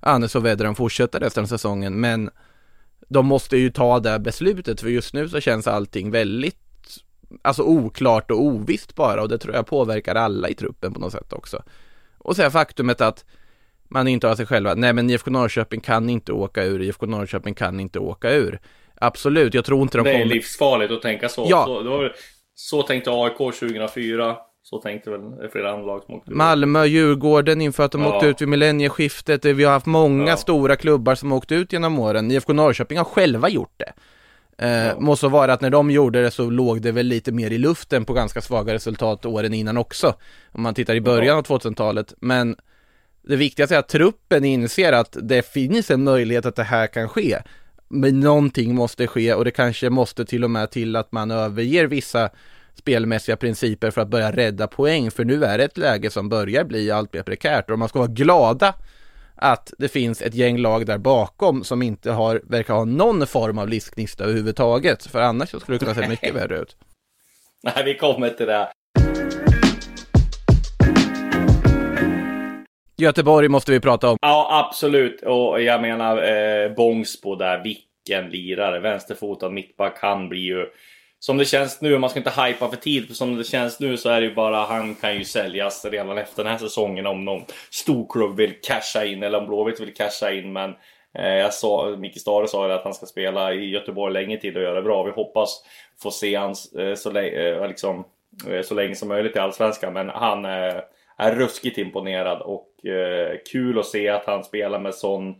Anes 0.00 0.34
och 0.34 0.46
Vedran 0.46 0.74
fortsätta 0.74 1.20
resten 1.20 1.42
av 1.42 1.46
säsongen. 1.46 2.00
Men 2.00 2.30
de 3.08 3.26
måste 3.26 3.56
ju 3.56 3.70
ta 3.70 4.00
det 4.00 4.18
beslutet 4.18 4.80
för 4.80 4.88
just 4.88 5.14
nu 5.14 5.28
så 5.28 5.40
känns 5.40 5.66
allting 5.66 6.10
väldigt 6.10 6.58
alltså 7.42 7.62
oklart 7.62 8.30
och 8.30 8.40
ovisst 8.42 8.94
bara 8.94 9.22
och 9.22 9.28
det 9.28 9.38
tror 9.38 9.54
jag 9.54 9.66
påverkar 9.66 10.14
alla 10.14 10.48
i 10.48 10.54
truppen 10.54 10.94
på 10.94 11.00
något 11.00 11.12
sätt 11.12 11.32
också. 11.32 11.62
Och 12.18 12.36
sen 12.36 12.50
faktumet 12.50 13.00
att 13.00 13.24
man 13.88 14.08
intalar 14.08 14.34
sig 14.34 14.46
själva, 14.46 14.74
nej 14.74 14.92
men 14.92 15.10
IFK 15.10 15.30
Norrköping 15.30 15.80
kan 15.80 16.10
inte 16.10 16.32
åka 16.32 16.64
ur, 16.64 16.82
IFK 16.82 17.06
Norrköping 17.06 17.54
kan 17.54 17.80
inte 17.80 17.98
åka 17.98 18.30
ur. 18.32 18.60
Absolut, 18.94 19.54
jag 19.54 19.64
tror 19.64 19.82
inte 19.82 19.98
de 19.98 20.04
Det 20.04 20.10
är 20.10 20.14
kommer... 20.22 20.34
livsfarligt 20.34 20.92
att 20.92 21.02
tänka 21.02 21.28
så. 21.28 21.46
Ja. 21.50 21.64
Så, 21.66 21.98
väl- 21.98 22.12
så 22.54 22.82
tänkte 22.82 23.10
AIK 23.10 23.36
2004. 23.38 24.36
Så 24.64 24.78
tänkte 24.78 25.10
väl 25.10 25.20
flera 25.52 25.72
andra 25.72 25.86
lag 25.86 26.02
som 26.02 26.14
åkte 26.14 26.30
ur. 26.30 26.34
Malmö, 26.34 26.84
Djurgården 26.84 27.60
inför 27.60 27.84
att 27.84 27.92
de 27.92 28.00
Ja. 28.02 28.14
åkte 28.16 28.26
ut 28.26 28.40
vid 28.40 28.48
millennieskiftet. 28.48 29.44
Vi 29.44 29.64
har 29.64 29.72
haft 29.72 29.86
många 29.86 30.26
Ja. 30.30 30.36
stora 30.36 30.76
klubbar 30.76 31.14
som 31.14 31.32
åkt 31.32 31.52
ut 31.52 31.72
genom 31.72 31.98
åren. 31.98 32.30
IFK 32.30 32.52
Norrköping 32.52 32.98
har 32.98 33.04
själva 33.04 33.48
gjort 33.48 33.74
det. 33.76 33.92
Eh, 34.62 34.98
Må 34.98 35.16
så 35.16 35.28
vara 35.28 35.52
att 35.52 35.60
när 35.60 35.70
de 35.70 35.90
gjorde 35.90 36.22
det 36.22 36.30
så 36.30 36.50
låg 36.50 36.82
det 36.82 36.92
väl 36.92 37.06
lite 37.06 37.32
mer 37.32 37.50
i 37.50 37.58
luften 37.58 38.04
på 38.04 38.12
ganska 38.12 38.40
svaga 38.40 38.74
resultat 38.74 39.26
åren 39.26 39.54
innan 39.54 39.76
också. 39.76 40.14
Om 40.52 40.62
man 40.62 40.74
tittar 40.74 40.94
i 40.94 41.00
början 41.00 41.38
av 41.38 41.44
2000-talet. 41.44 42.14
Men 42.20 42.56
det 43.22 43.36
viktigaste 43.36 43.74
är 43.74 43.78
att 43.78 43.88
truppen 43.88 44.44
inser 44.44 44.92
att 44.92 45.16
det 45.22 45.46
finns 45.46 45.90
en 45.90 46.04
möjlighet 46.04 46.46
att 46.46 46.56
det 46.56 46.62
här 46.62 46.86
kan 46.86 47.08
ske. 47.08 47.38
Men 47.88 48.20
någonting 48.20 48.74
måste 48.74 49.06
ske 49.06 49.34
och 49.34 49.44
det 49.44 49.50
kanske 49.50 49.90
måste 49.90 50.24
till 50.24 50.44
och 50.44 50.50
med 50.50 50.70
till 50.70 50.96
att 50.96 51.12
man 51.12 51.30
överger 51.30 51.86
vissa 51.86 52.30
spelmässiga 52.74 53.36
principer 53.36 53.90
för 53.90 54.00
att 54.00 54.08
börja 54.08 54.32
rädda 54.32 54.66
poäng. 54.66 55.10
För 55.10 55.24
nu 55.24 55.44
är 55.44 55.58
det 55.58 55.64
ett 55.64 55.78
läge 55.78 56.10
som 56.10 56.28
börjar 56.28 56.64
bli 56.64 56.90
allt 56.90 57.12
mer 57.12 57.22
prekärt 57.22 57.70
och 57.70 57.78
man 57.78 57.88
ska 57.88 57.98
vara 57.98 58.08
glada 58.08 58.74
att 59.42 59.72
det 59.78 59.88
finns 59.88 60.22
ett 60.22 60.34
gäng 60.34 60.58
lag 60.58 60.86
där 60.86 60.98
bakom 60.98 61.64
som 61.64 61.82
inte 61.82 62.10
har, 62.10 62.40
verkar 62.44 62.74
ha 62.74 62.84
någon 62.84 63.26
form 63.26 63.58
av 63.58 63.68
livsgnista 63.68 64.24
överhuvudtaget. 64.24 65.06
För 65.06 65.20
annars 65.20 65.50
så 65.50 65.60
skulle 65.60 65.78
det 65.78 65.84
kunna 65.84 66.02
se 66.02 66.08
mycket 66.08 66.34
värre 66.34 66.58
ut. 66.58 66.76
Nej, 67.62 67.84
vi 67.84 67.94
kommer 67.94 68.30
till 68.30 68.46
det. 68.46 68.68
Göteborg 72.96 73.48
måste 73.48 73.72
vi 73.72 73.80
prata 73.80 74.10
om. 74.10 74.16
Ja, 74.22 74.66
absolut. 74.66 75.22
Och 75.22 75.62
jag 75.62 75.82
menar 75.82 76.22
eh, 76.22 76.74
Bångsbo 76.74 77.34
där, 77.34 77.62
vilken 77.62 78.30
lirare. 78.30 78.80
Vänsterfotad 78.80 79.50
mittback, 79.50 79.98
han 80.00 80.28
blir 80.28 80.40
ju... 80.40 80.66
Som 81.24 81.36
det 81.36 81.44
känns 81.44 81.80
nu, 81.80 81.98
man 81.98 82.10
ska 82.10 82.18
inte 82.18 82.42
hypa 82.42 82.70
för 82.70 82.76
tid, 82.76 83.06
för 83.06 83.14
som 83.14 83.36
det 83.36 83.44
känns 83.44 83.80
nu 83.80 83.96
så 83.96 84.08
är 84.08 84.20
det 84.20 84.26
ju 84.26 84.34
bara, 84.34 84.64
han 84.64 84.94
kan 84.94 85.18
ju 85.18 85.24
säljas 85.24 85.84
redan 85.84 86.18
efter 86.18 86.44
den 86.44 86.52
här 86.52 86.58
säsongen 86.58 87.06
om 87.06 87.24
någon 87.24 87.44
storklubb 87.70 88.36
vill 88.36 88.54
casha 88.62 89.04
in, 89.04 89.22
eller 89.22 89.38
om 89.38 89.46
Blåvitt 89.46 89.80
vill 89.80 89.94
casha 89.94 90.32
in. 90.32 90.52
Men 90.52 90.74
eh, 91.14 91.34
jag 91.34 91.54
sa, 91.54 91.96
Micke 91.98 92.20
Stare 92.20 92.48
sa 92.48 92.66
ju 92.66 92.72
att 92.72 92.84
han 92.84 92.94
ska 92.94 93.06
spela 93.06 93.52
i 93.52 93.70
Göteborg 93.70 94.12
länge 94.12 94.36
till 94.36 94.56
och 94.56 94.62
göra 94.62 94.74
det 94.74 94.82
bra. 94.82 95.02
Vi 95.02 95.10
hoppas 95.10 95.64
få 96.02 96.10
se 96.10 96.34
han 96.34 96.54
eh, 96.78 96.94
så, 96.94 97.18
eh, 97.18 97.68
liksom, 97.68 98.04
eh, 98.48 98.62
så 98.62 98.74
länge 98.74 98.94
som 98.94 99.08
möjligt 99.08 99.36
i 99.36 99.38
Allsvenskan, 99.38 99.92
men 99.92 100.08
han 100.08 100.44
eh, 100.44 100.80
är 101.16 101.34
ruskigt 101.34 101.78
imponerad 101.78 102.40
och 102.40 102.86
eh, 102.86 103.36
kul 103.52 103.78
att 103.78 103.86
se 103.86 104.08
att 104.08 104.26
han 104.26 104.44
spelar 104.44 104.78
med 104.78 104.94
sån 104.94 105.34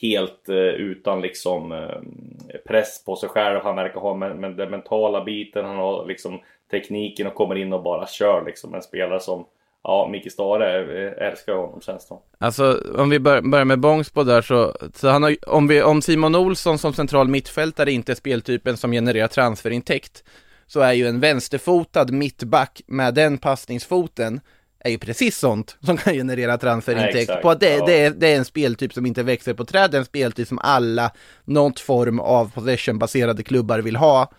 helt 0.00 0.48
eh, 0.48 0.56
utan 0.56 1.20
liksom 1.20 1.72
eh, 1.72 2.58
press 2.66 3.04
på 3.04 3.16
sig 3.16 3.28
själv. 3.28 3.60
Han 3.62 3.76
verkar 3.76 4.00
ha 4.00 4.14
med, 4.14 4.36
med 4.36 4.56
den 4.56 4.70
mentala 4.70 5.24
biten, 5.24 5.64
han 5.64 5.76
har 5.76 6.06
liksom 6.06 6.40
tekniken 6.70 7.26
och 7.26 7.34
kommer 7.34 7.54
in 7.54 7.72
och 7.72 7.82
bara 7.82 8.06
kör 8.06 8.44
liksom. 8.44 8.74
En 8.74 8.82
spelare 8.82 9.20
som 9.20 9.46
Ja, 9.84 10.08
Micke 10.12 10.32
Stare 10.32 10.78
eh, 10.78 11.28
älskar 11.28 11.52
honom 11.52 11.80
känns 11.80 12.08
det 12.08 12.14
Alltså 12.38 12.78
om 12.96 13.10
vi 13.10 13.18
bör, 13.18 13.40
börjar 13.40 13.64
med 13.64 13.80
Bångsbo 13.80 14.24
där 14.24 14.42
så, 14.42 14.76
så 14.94 15.08
han 15.08 15.22
har, 15.22 15.36
om, 15.48 15.68
vi, 15.68 15.82
om 15.82 16.02
Simon 16.02 16.34
Olsson 16.34 16.78
som 16.78 16.92
central 16.92 17.28
mittfältare 17.28 17.92
inte 17.92 18.12
är 18.12 18.16
speltypen 18.16 18.76
som 18.76 18.92
genererar 18.92 19.28
transferintäkt 19.28 20.24
så 20.66 20.80
är 20.80 20.92
ju 20.92 21.06
en 21.06 21.20
vänsterfotad 21.20 22.06
mittback 22.12 22.82
med 22.86 23.14
den 23.14 23.38
passningsfoten 23.38 24.40
är 24.84 24.90
ju 24.90 24.98
precis 24.98 25.38
sånt 25.38 25.76
som 25.80 25.96
kan 25.96 26.14
generera 26.14 26.58
transferintäkt. 26.58 27.28
Ja, 27.28 27.36
på 27.36 27.50
att 27.50 27.60
det, 27.60 27.76
ja. 27.76 27.86
det, 27.86 28.00
är, 28.04 28.10
det 28.10 28.32
är 28.32 28.36
en 28.36 28.44
speltyp 28.44 28.92
som 28.92 29.06
inte 29.06 29.22
växer 29.22 29.54
på 29.54 29.64
träd, 29.64 29.90
det 29.90 29.96
är 29.96 29.98
en 29.98 30.04
speltyp 30.04 30.48
som 30.48 30.58
alla, 30.58 31.10
något 31.44 31.80
form 31.80 32.20
av 32.20 32.50
possession-baserade 32.54 33.42
klubbar 33.42 33.78
vill 33.78 33.96
ha. 33.96 34.32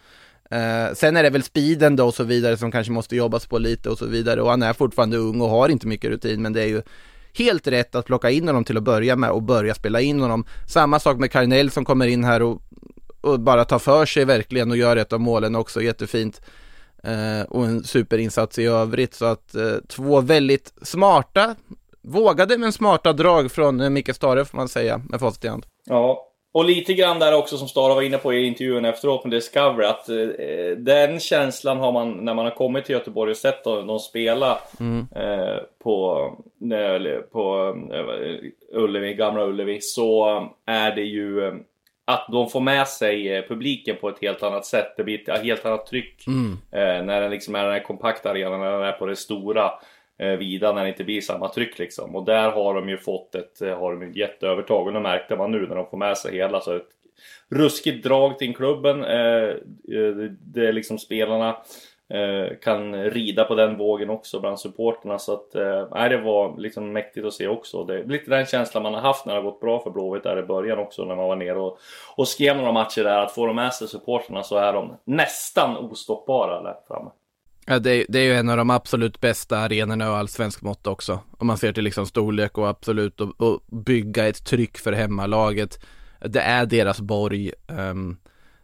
Eh, 0.51 0.93
sen 0.93 1.17
är 1.17 1.23
det 1.23 1.29
väl 1.29 1.43
speeden 1.43 1.95
då 1.95 2.05
och 2.05 2.13
så 2.13 2.23
vidare 2.23 2.57
som 2.57 2.71
kanske 2.71 2.93
måste 2.93 3.15
jobbas 3.15 3.45
på 3.45 3.57
lite 3.57 3.89
och 3.89 3.97
så 3.97 4.05
vidare 4.05 4.41
och 4.41 4.49
han 4.49 4.63
är 4.63 4.73
fortfarande 4.73 5.17
ung 5.17 5.41
och 5.41 5.49
har 5.49 5.69
inte 5.69 5.87
mycket 5.87 6.09
rutin 6.09 6.41
men 6.41 6.53
det 6.53 6.61
är 6.61 6.67
ju 6.67 6.81
helt 7.33 7.67
rätt 7.67 7.95
att 7.95 8.05
plocka 8.05 8.29
in 8.29 8.47
honom 8.47 8.63
till 8.63 8.77
att 8.77 8.83
börja 8.83 9.15
med 9.15 9.29
och 9.29 9.41
börja 9.41 9.75
spela 9.75 10.01
in 10.01 10.21
honom. 10.21 10.45
Samma 10.67 10.99
sak 10.99 11.17
med 11.17 11.31
Carnell 11.31 11.71
som 11.71 11.85
kommer 11.85 12.07
in 12.07 12.23
här 12.23 12.41
och, 12.41 12.61
och 13.21 13.39
bara 13.39 13.65
tar 13.65 13.79
för 13.79 14.05
sig 14.05 14.25
verkligen 14.25 14.71
och 14.71 14.77
gör 14.77 14.97
ett 14.97 15.13
av 15.13 15.21
målen 15.21 15.55
också 15.55 15.81
jättefint. 15.81 16.41
Eh, 17.07 17.45
och 17.49 17.65
en 17.65 17.83
superinsats 17.83 18.59
i 18.59 18.65
övrigt 18.65 19.13
så 19.13 19.25
att 19.25 19.55
eh, 19.55 19.75
två 19.89 20.21
väldigt 20.21 20.73
smarta, 20.81 21.55
vågade 22.01 22.57
men 22.57 22.71
smarta 22.73 23.13
drag 23.13 23.51
från 23.51 23.81
eh, 23.81 23.89
Micke 23.89 24.15
Stare 24.15 24.45
får 24.45 24.57
man 24.57 24.69
säga 24.69 25.01
med 25.09 25.19
facit 25.19 25.45
i 25.45 25.47
hand. 25.47 25.65
Ja, 25.85 26.29
och 26.53 26.65
lite 26.65 26.93
grann 26.93 27.19
där 27.19 27.33
också 27.37 27.57
som 27.57 27.67
Stara 27.67 27.95
var 27.95 28.01
inne 28.01 28.17
på 28.17 28.33
i 28.33 28.45
intervjun 28.45 28.85
efteråt 28.85 29.23
med 29.23 29.31
Discovery 29.31 29.85
att 29.85 30.09
eh, 30.09 30.77
den 30.77 31.19
känslan 31.19 31.77
har 31.77 31.91
man 31.91 32.11
när 32.25 32.33
man 32.33 32.45
har 32.45 32.55
kommit 32.55 32.85
till 32.85 32.93
Göteborg 32.93 33.31
och 33.31 33.37
sett 33.37 33.63
dem, 33.63 33.87
de 33.87 33.99
spela 33.99 34.59
Mm. 34.79 35.07
eh, 35.15 35.57
på, 35.83 36.27
nej, 36.59 37.21
på 37.31 37.75
eh, 37.93 38.79
Ullevi, 38.79 39.13
Gamla 39.13 39.45
Ullevi 39.45 39.81
så 39.81 40.41
är 40.65 40.95
det 40.95 41.01
ju 41.03 41.47
eh, 41.47 41.53
att 42.05 42.27
de 42.31 42.49
får 42.49 42.61
med 42.61 42.87
sig 42.87 43.35
eh, 43.35 43.43
publiken 43.47 43.95
på 44.01 44.09
ett 44.09 44.21
helt 44.21 44.43
annat 44.43 44.65
sätt. 44.65 44.93
Det 44.97 45.03
blir 45.03 45.29
ett 45.29 45.43
helt 45.43 45.65
annat 45.65 45.85
tryck 45.85 46.27
Mm. 46.27 46.51
eh, 46.71 47.05
när 47.05 47.21
den 47.21 47.31
liksom 47.31 47.55
är 47.55 47.63
den 47.63 47.73
här 47.73 47.83
kompakta 47.83 48.29
arenan, 48.29 48.59
när 48.59 48.71
den 48.71 48.81
är 48.81 48.91
på 48.91 49.05
det 49.05 49.15
stora 49.15 49.71
eh, 50.19 50.29
vida 50.31 50.73
när 50.73 50.83
det 50.83 50.89
inte 50.89 51.03
blir 51.03 51.21
samma 51.21 51.49
tryck 51.49 51.79
liksom. 51.79 52.15
Och 52.15 52.25
där 52.25 52.51
har 52.51 52.73
de 52.73 52.89
ju 52.89 52.97
fått 52.97 53.35
ett, 53.35 53.61
eh, 53.61 53.79
har 53.79 53.91
de 53.93 54.01
ett 54.01 54.15
jätteövertag 54.15 54.87
och 54.87 54.93
det 54.93 54.99
märkte 54.99 55.35
man 55.35 55.51
nu 55.51 55.67
när 55.67 55.75
de 55.75 55.85
får 55.89 55.97
med 55.97 56.17
sig 56.17 56.35
hela 56.35 56.61
så 56.61 56.75
ett 56.75 56.89
ruskigt 57.49 58.03
drag 58.03 58.39
till 58.39 58.55
klubben. 58.55 59.03
Eh, 59.03 59.49
eh, 59.97 60.13
det 60.41 60.67
är 60.67 60.73
liksom 60.73 60.97
spelarna 60.99 61.57
Eh, 62.13 62.57
kan 62.61 62.95
rida 63.03 63.43
på 63.43 63.55
den 63.55 63.77
vågen 63.77 64.09
också 64.09 64.39
bland 64.39 64.59
supporterna 64.59 65.19
så 65.19 65.33
att 65.33 65.55
eh, 65.55 66.09
det 66.09 66.17
var 66.17 66.57
liksom 66.57 66.93
mäktigt 66.93 67.25
att 67.25 67.33
se 67.33 67.47
också. 67.47 67.83
Det 67.83 67.99
är 67.99 68.03
lite 68.03 68.29
den 68.29 68.45
känslan 68.45 68.83
man 68.83 68.93
har 68.93 69.01
haft 69.01 69.25
när 69.25 69.33
det 69.33 69.39
har 69.41 69.51
gått 69.51 69.59
bra 69.61 69.79
för 69.79 69.89
Blåvitt 69.89 70.23
där 70.23 70.39
i 70.39 70.43
början 70.43 70.79
också 70.79 71.05
när 71.05 71.15
man 71.15 71.27
var 71.27 71.35
nere 71.35 71.59
och, 71.59 71.77
och 72.15 72.27
skrev 72.27 72.57
några 72.57 72.71
matcher 72.71 73.03
där 73.03 73.19
att 73.19 73.31
får 73.31 73.47
de 73.47 73.55
med 73.55 73.73
sig 73.73 73.87
supporterna 73.87 74.43
så 74.43 74.57
är 74.57 74.73
de 74.73 74.93
nästan 75.03 75.77
ostoppbara 75.77 76.61
där 76.63 76.75
framme. 76.87 77.09
Ja, 77.65 77.79
det, 77.79 77.91
är- 77.91 78.05
det 78.09 78.19
är 78.19 78.23
ju 78.23 78.33
en 78.33 78.49
av 78.49 78.57
de 78.57 78.69
absolut 78.69 79.21
bästa 79.21 79.57
arenorna 79.57 80.11
och 80.11 80.17
allsvensk 80.17 80.61
mått 80.61 80.87
också. 80.87 81.19
Om 81.37 81.47
man 81.47 81.57
ser 81.57 81.73
till 81.73 81.83
liksom 81.83 82.05
storlek 82.05 82.57
och 82.57 82.67
absolut 82.67 83.21
och, 83.21 83.41
och 83.41 83.59
bygga 83.85 84.27
ett 84.27 84.45
tryck 84.45 84.77
för 84.77 84.91
hemmalaget. 84.91 85.79
Det 86.25 86.41
är 86.41 86.65
deras 86.65 87.01
borg. 87.01 87.51
Um 87.67 88.17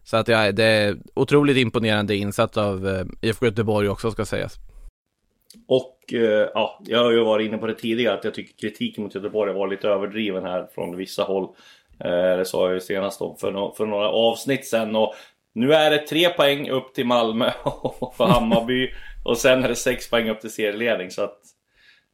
så 0.09 0.17
att 0.17 0.27
ja, 0.27 0.51
det 0.51 0.63
är 0.63 0.97
otroligt 1.13 1.57
imponerande 1.57 2.15
insats 2.15 2.57
av 2.57 2.87
eh, 2.87 3.05
IFK 3.21 3.45
Göteborg 3.45 3.89
också 3.89 4.11
ska 4.11 4.25
sägas. 4.25 4.55
Och 5.67 6.13
eh, 6.13 6.49
ja, 6.53 6.79
jag 6.85 7.03
har 7.03 7.11
ju 7.11 7.23
varit 7.23 7.47
inne 7.47 7.57
på 7.57 7.67
det 7.67 7.73
tidigare 7.73 8.17
att 8.17 8.23
jag 8.23 8.33
tycker 8.33 8.57
kritiken 8.57 9.03
mot 9.03 9.15
Göteborg 9.15 9.53
var 9.53 9.67
lite 9.67 9.87
överdriven 9.87 10.43
här 10.43 10.67
från 10.75 10.97
vissa 10.97 11.23
håll. 11.23 11.43
Eh, 11.99 12.37
det 12.37 12.45
sa 12.45 12.65
jag 12.65 12.73
ju 12.73 12.79
senast 12.79 13.21
om 13.21 13.37
för, 13.37 13.51
no 13.51 13.73
för 13.77 13.85
några 13.85 14.09
avsnitt 14.09 14.67
sen 14.67 14.95
och 14.95 15.13
nu 15.53 15.73
är 15.73 15.91
det 15.91 16.07
tre 16.07 16.29
poäng 16.29 16.69
upp 16.69 16.93
till 16.93 17.05
Malmö 17.05 17.51
och 17.63 18.13
Hammarby 18.17 18.89
och 19.25 19.37
sen 19.37 19.63
är 19.63 19.67
det 19.67 19.75
sex 19.75 20.09
poäng 20.09 20.29
upp 20.29 20.41
till 20.41 20.53
serieledning 20.53 21.11
så 21.11 21.23
att 21.23 21.39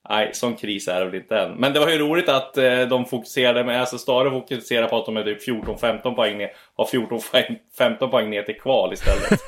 Nej, 0.10 0.30
sån 0.34 0.56
kris 0.56 0.88
är 0.88 1.00
det 1.00 1.06
väl 1.06 1.16
inte 1.16 1.38
än. 1.38 1.52
Men 1.52 1.74
det 1.74 1.80
var 1.80 1.90
ju 1.90 1.98
roligt 1.98 2.30
att 2.30 2.58
eh, 2.58 2.82
de 2.90 3.06
fokuserade 3.06 3.64
med, 3.64 3.80
alltså 3.80 3.98
Stare 3.98 4.30
fokuserar 4.32 4.88
på 4.88 4.98
att 4.98 5.06
de 5.06 5.18
är 5.18 5.24
typ 5.24 5.48
14-15 5.48 6.16
poäng 6.16 6.38
ner, 6.38 6.50
har 6.78 6.86
14-15 6.86 8.08
poäng 8.08 8.30
ner 8.30 8.44
till 8.44 8.56
kval 8.56 8.94
istället. 8.94 9.42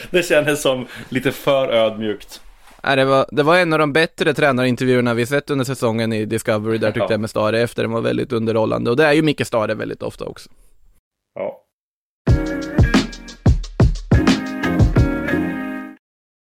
det 0.10 0.22
kändes 0.22 0.62
som 0.62 0.86
lite 1.08 1.32
för 1.32 1.68
ödmjukt. 1.68 2.40
Nej, 2.84 2.96
det, 2.96 3.04
var, 3.04 3.26
det 3.30 3.42
var 3.42 3.58
en 3.58 3.72
av 3.72 3.78
de 3.78 3.92
bättre 3.92 4.34
tränarintervjuerna 4.34 5.14
vi 5.14 5.26
sett 5.26 5.50
under 5.50 5.64
säsongen 5.64 6.12
i 6.12 6.24
Discovery 6.24 6.78
där 6.78 6.88
tyckte 6.88 7.00
Ja. 7.00 7.06
jag 7.10 7.20
med 7.20 7.30
Stare 7.30 7.60
efter. 7.60 7.82
Den 7.82 7.92
var 7.92 8.00
väldigt 8.00 8.32
underhållande 8.32 8.90
och 8.90 8.96
det 8.96 9.04
är 9.04 9.12
ju 9.12 9.22
Micke 9.22 9.46
Stare 9.46 9.74
väldigt 9.74 10.02
ofta 10.02 10.24
också. 10.24 10.50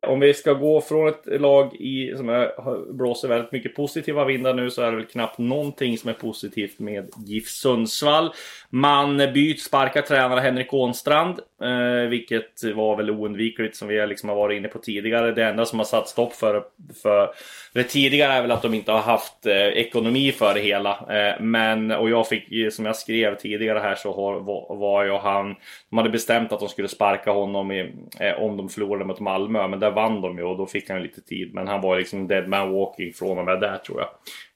Om 0.10 0.20
vi 0.20 0.34
ska 0.34 0.54
gå 0.54 0.82
från 0.82 1.08
ett 1.08 1.42
lag 1.42 1.76
i, 1.76 2.14
som 2.18 2.30
är- 2.30 2.94
blåser 2.94 3.28
väldigt 3.28 3.52
mycket 3.52 3.76
positiva 3.76 4.26
vindar 4.26 4.54
nu 4.54 4.70
så 4.72 4.82
är 4.82 4.92
det 4.92 4.98
väl 4.98 5.06
knappt 5.06 5.38
någonting 5.38 5.98
som 5.98 6.10
är 6.10 6.14
positivt 6.14 6.80
med 6.80 7.10
GIF 7.26 7.48
Sundsvall. 7.48 8.34
Man 8.70 9.18
byter, 9.18 9.58
sparkar 9.58 10.02
tränare 10.02 10.40
Henrik 10.40 10.74
Ånstrand, 10.74 11.40
eh, 11.62 12.10
vilket 12.10 12.64
var 12.76 12.96
väl 12.96 13.10
oundvikligt 13.10 13.76
som 13.76 13.88
vi 13.88 14.08
liksom 14.08 14.30
har 14.30 14.36
varit 14.36 14.58
inne 14.58 14.68
på 14.68 14.80
tidigare. 14.80 15.32
Det 15.32 15.44
enda 15.44 15.66
som 15.66 15.80
har 15.80 15.86
satt 15.86 16.08
stopp 16.08 16.34
för, 16.34 16.64
för 17.04 17.30
det 17.74 17.84
tidigare 17.84 18.34
är 18.34 18.42
väl 18.42 18.52
att 18.52 18.62
de 18.62 18.74
inte 18.74 18.92
har 18.92 19.00
haft 19.00 19.46
eh, 19.46 19.68
ekonomi 19.68 20.32
för 20.32 20.54
det 20.54 20.60
hela. 20.60 20.92
Eh, 20.92 21.42
men, 21.42 21.92
och 21.92 22.10
jag 22.10 22.28
fick, 22.28 22.52
ju, 22.52 22.72
som 22.72 22.86
jag 22.86 22.96
skrev 22.96 23.36
tidigare 23.36 23.80
här 23.80 23.96
så 23.96 24.16
har, 24.16 24.40
var, 24.40 24.76
var 24.76 25.06
jag 25.06 25.20
han, 25.20 25.56
de 25.90 25.98
hade 25.98 26.10
bestämt 26.10 26.52
att 26.52 26.60
de 26.60 26.70
skulle 26.70 26.88
sparka 26.88 27.32
honom 27.32 27.72
i, 27.72 27.94
eh, 28.20 28.44
om 28.44 28.58
de 28.58 28.70
förlorade 28.70 29.06
mot 29.06 29.20
Malmö. 29.20 29.68
Men 29.68 29.80
där 29.80 29.92
vann 29.92 30.22
de 30.22 30.38
ju 30.38 30.44
och 30.44 30.58
då 30.58 30.66
fick 30.66 30.90
han 30.90 31.04
lite 31.04 31.22
tid. 31.22 31.54
Men 31.54 31.68
han 31.68 31.82
var 31.82 31.98
liksom 31.98 32.28
dead 32.28 32.48
man 32.48 32.72
walking 32.72 33.14
från 33.14 33.38
och 33.38 33.46
med 33.46 33.60
där 33.60 33.78
tror 33.78 34.00
jag. 34.02 34.10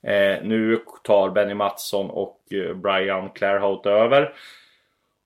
Eh, 0.03 0.43
nu 0.43 0.79
tar 1.03 1.29
Benny 1.29 1.53
Mattsson 1.53 2.09
och 2.09 2.39
eh, 2.51 2.75
Brian 2.75 3.29
Clairhout 3.29 3.85
över. 3.85 4.33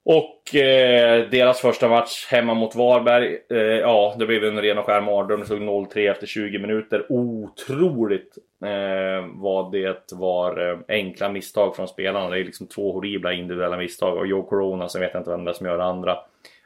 Och 0.10 0.56
eh, 0.56 1.30
deras 1.30 1.60
första 1.60 1.89
match 1.89 2.28
hemma 2.32 2.54
mot 2.54 2.76
Varberg, 2.76 3.38
eh, 3.50 3.58
ja 3.58 4.15
det 4.20 4.26
blev 4.26 4.43
en 4.43 4.62
ren 4.62 4.78
och 4.78 4.86
skär 4.86 5.02
mardröm. 5.02 5.39
Det 5.39 5.46
stod 5.46 5.62
0-3 5.62 6.12
efter 6.12 6.28
20 6.28 6.60
minuter. 6.60 7.06
Otroligt 7.10 8.38
eh, 8.65 9.26
vad 9.34 9.72
det 9.72 10.12
var 10.12 10.70
eh, 10.70 10.78
enkla 10.88 11.30
misstag 11.30 11.76
från 11.76 11.88
spelarna. 11.88 12.30
Det 12.30 12.39
är 12.39 12.43
liksom 12.43 12.67
två 12.67 12.93
horribla 12.93 13.34
individuella 13.34 13.78
misstag. 13.78 14.17
Och 14.17 14.28
Joe 14.28 14.43
Corona, 14.43 14.89
så 14.89 15.00
vet 15.00 15.13
jag 15.13 15.22
inte 15.22 15.32
vem 15.32 15.46
det 15.46 15.52
är 15.52 15.54
som 15.54 15.65
gör 15.65 15.78
det 15.78 15.84
andra. 15.84 16.17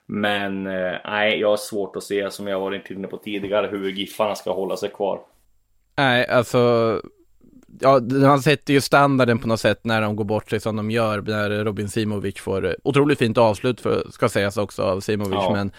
Men 0.06 0.67
eh, 0.67 0.93
nej, 1.06 1.39
jag 1.39 1.49
har 1.49 1.58
svårt 1.58 1.95
att 1.95 2.04
se, 2.04 2.32
som 2.32 2.47
jag 2.47 2.60
varit 2.60 2.91
inne 2.91 3.08
på 3.08 3.17
tidigare, 3.17 3.67
hur 3.67 3.91
Giffarna 3.91 4.36
ska 4.36 4.54
hålla 4.54 4.77
sig 4.77 4.89
kvar. 4.89 5.19
Nej, 5.97 6.27
alltså 6.27 7.01
Ja, 7.82 8.00
man 8.00 8.41
sätter 8.41 8.74
ju 8.74 8.82
standarden 8.82 9.39
på 9.39 9.48
något 9.48 9.60
sätt 9.60 9.80
när 9.84 10.02
de 10.02 10.15
går 10.15 10.24
bort 10.24 10.50
sig 10.50 10.60
som 10.60 10.76
de 10.76 10.91
gör 10.91 11.22
när 11.22 11.63
Robin 11.65 11.89
Simovic 11.89 12.39
får 12.39 12.76
otroligt 12.84 13.20
fint 13.20 13.38
avslut 13.38 13.82
för, 13.82 14.08
ska 14.12 14.30
sägas 14.30 14.58
också 14.58 14.84
av 14.84 15.00
Simovic 15.00 15.34
Ja. 15.34 15.54
men 15.54 15.72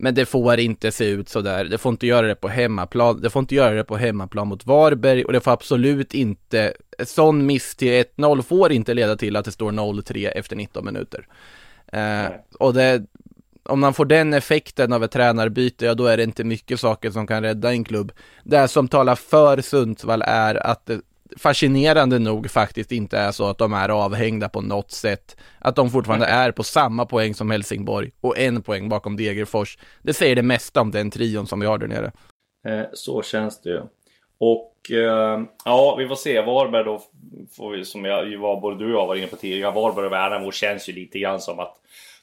men 0.00 0.14
det 0.14 0.26
får 0.26 0.58
inte 0.58 0.92
se 0.92 1.04
ut 1.04 1.28
så 1.28 1.40
där. 1.40 1.64
Det 1.64 1.78
får 1.78 1.90
inte 1.90 2.06
göra 2.06 2.26
det 2.26 2.34
på 2.34 2.48
hemmaplan. 2.48 3.20
Det 3.20 3.30
får 3.30 3.40
inte 3.40 3.54
göra 3.54 3.74
det 3.74 3.84
på 3.84 3.96
hemmaplan 3.96 4.48
mot 4.48 4.66
Varberg 4.66 5.24
och 5.24 5.32
det 5.32 5.40
får 5.40 5.50
absolut 5.50 6.14
inte, 6.14 6.72
sån 7.04 7.46
miss 7.46 7.76
till 7.76 8.04
1-0 8.16 8.42
får 8.42 8.72
inte 8.72 8.94
leda 8.94 9.16
till 9.16 9.36
att 9.36 9.44
det 9.44 9.52
står 9.52 9.72
0-3 9.72 10.30
efter 10.34 10.56
19 10.56 10.84
minuter. 10.84 11.26
Eh, 11.92 12.26
och 12.58 12.74
det, 12.74 13.02
om 13.64 13.80
man 13.80 13.94
får 13.94 14.04
den 14.04 14.34
effekten 14.34 14.92
av 14.92 15.04
ett 15.04 15.10
tränarbyte, 15.10 15.86
ja 15.86 15.94
då 15.94 16.06
är 16.06 16.16
det 16.16 16.22
inte 16.22 16.44
mycket 16.44 16.80
saker 16.80 17.10
som 17.10 17.26
kan 17.26 17.42
rädda 17.42 17.70
en 17.70 17.84
klubb. 17.84 18.12
Det 18.44 18.68
som 18.68 18.88
talar 18.88 19.14
för 19.14 19.60
Sundsvall 19.60 20.22
är 20.26 20.66
att 20.66 20.86
det 20.86 21.00
fascinerande 21.36 22.18
nog 22.18 22.50
faktiskt 22.50 22.92
inte 22.92 23.18
är 23.18 23.32
så 23.32 23.48
att 23.48 23.58
de 23.58 23.72
är 23.72 23.88
avhängda 23.88 24.48
på 24.48 24.60
något 24.60 24.90
sätt. 24.90 25.36
Att 25.58 25.76
de 25.76 25.90
fortfarande 25.90 26.26
är 26.26 26.52
på 26.52 26.62
samma 26.62 27.06
poäng 27.06 27.34
som 27.34 27.50
Helsingborg 27.50 28.10
och 28.20 28.38
en 28.38 28.62
poäng 28.62 28.88
bakom 28.88 29.16
Degerfors. 29.16 29.78
Det 30.02 30.14
säger 30.14 30.36
det 30.36 30.42
mesta 30.42 30.80
om 30.80 30.90
den 30.90 31.10
trion 31.10 31.46
som 31.46 31.60
vi 31.60 31.66
har 31.66 31.78
där 31.78 31.86
nere. 31.86 32.12
Eh, 32.66 32.86
så 32.92 33.22
känns 33.22 33.60
det 33.62 33.70
ju. 33.70 33.82
Och 34.38 34.90
eh, 34.90 35.40
ja, 35.64 35.96
vi 35.98 36.08
får 36.08 36.16
se. 36.16 36.40
Varberg 36.40 36.84
då, 36.84 37.02
får 37.56 37.70
vi, 37.70 37.84
som 37.84 38.04
jag, 38.04 38.38
var, 38.38 38.60
både 38.60 38.78
du 38.78 38.84
och 38.84 39.00
jag 39.00 39.06
var 39.06 39.16
inne 39.16 39.26
på 39.26 39.36
tidigare, 39.36 39.72
Varberg 39.72 40.06
och 40.06 40.12
Värnamo 40.12 40.52
känns 40.52 40.88
ju 40.88 40.92
lite 40.92 41.18
grann 41.18 41.40
som 41.40 41.60
att 41.60 41.74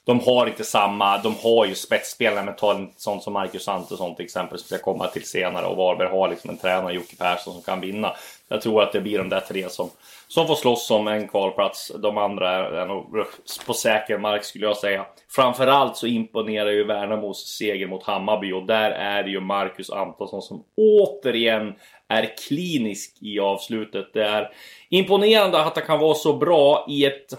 de 0.06 0.20
har 0.20 0.46
inte 0.46 0.64
samma, 0.64 1.18
de 1.18 1.34
har 1.42 1.66
ju 1.66 1.74
spetsspelare 1.74 2.44
men 2.44 2.56
ta 2.56 2.74
en 2.74 2.90
sån 2.96 3.20
som 3.20 3.32
Marcus 3.32 3.68
Antonsson 3.68 4.14
till 4.14 4.24
exempel 4.24 4.58
som 4.58 4.66
ska 4.66 4.78
komma 4.78 5.06
till 5.06 5.24
senare 5.24 5.66
och 5.66 5.76
Varberg 5.76 6.08
har 6.08 6.28
liksom 6.28 6.50
en 6.50 6.56
tränare, 6.56 6.94
Jocke 6.94 7.16
Persson, 7.16 7.52
som 7.52 7.62
kan 7.62 7.80
vinna. 7.80 8.12
Jag 8.48 8.60
tror 8.60 8.82
att 8.82 8.92
det 8.92 9.00
blir 9.00 9.18
de 9.18 9.28
där 9.28 9.40
tre 9.40 9.68
som, 9.68 9.90
som 10.28 10.46
får 10.46 10.54
slåss 10.54 10.90
om 10.90 11.08
en 11.08 11.28
kvalplats. 11.28 11.92
De 11.98 12.18
andra 12.18 12.50
är, 12.82 12.86
nog 12.86 13.24
på 13.66 13.74
säker 13.74 14.18
mark 14.18 14.44
skulle 14.44 14.66
jag 14.66 14.76
säga. 14.76 15.06
Framförallt 15.28 15.96
så 15.96 16.06
imponerar 16.06 16.70
ju 16.70 16.84
Värnamos 16.84 17.46
seger 17.46 17.86
mot 17.86 18.02
Hammarby 18.02 18.52
och 18.52 18.66
där 18.66 18.90
är 18.90 19.22
det 19.22 19.30
ju 19.30 19.40
Marcus 19.40 19.90
Antonsson 19.90 20.42
som 20.42 20.64
återigen 20.76 21.74
är 22.08 22.36
klinisk 22.48 23.16
i 23.20 23.40
avslutet. 23.40 24.12
Det 24.12 24.24
är 24.24 24.52
imponerande 24.88 25.58
att 25.58 25.76
han 25.76 25.86
kan 25.86 26.00
vara 26.00 26.14
så 26.14 26.32
bra 26.32 26.86
i 26.88 27.04
ett 27.04 27.38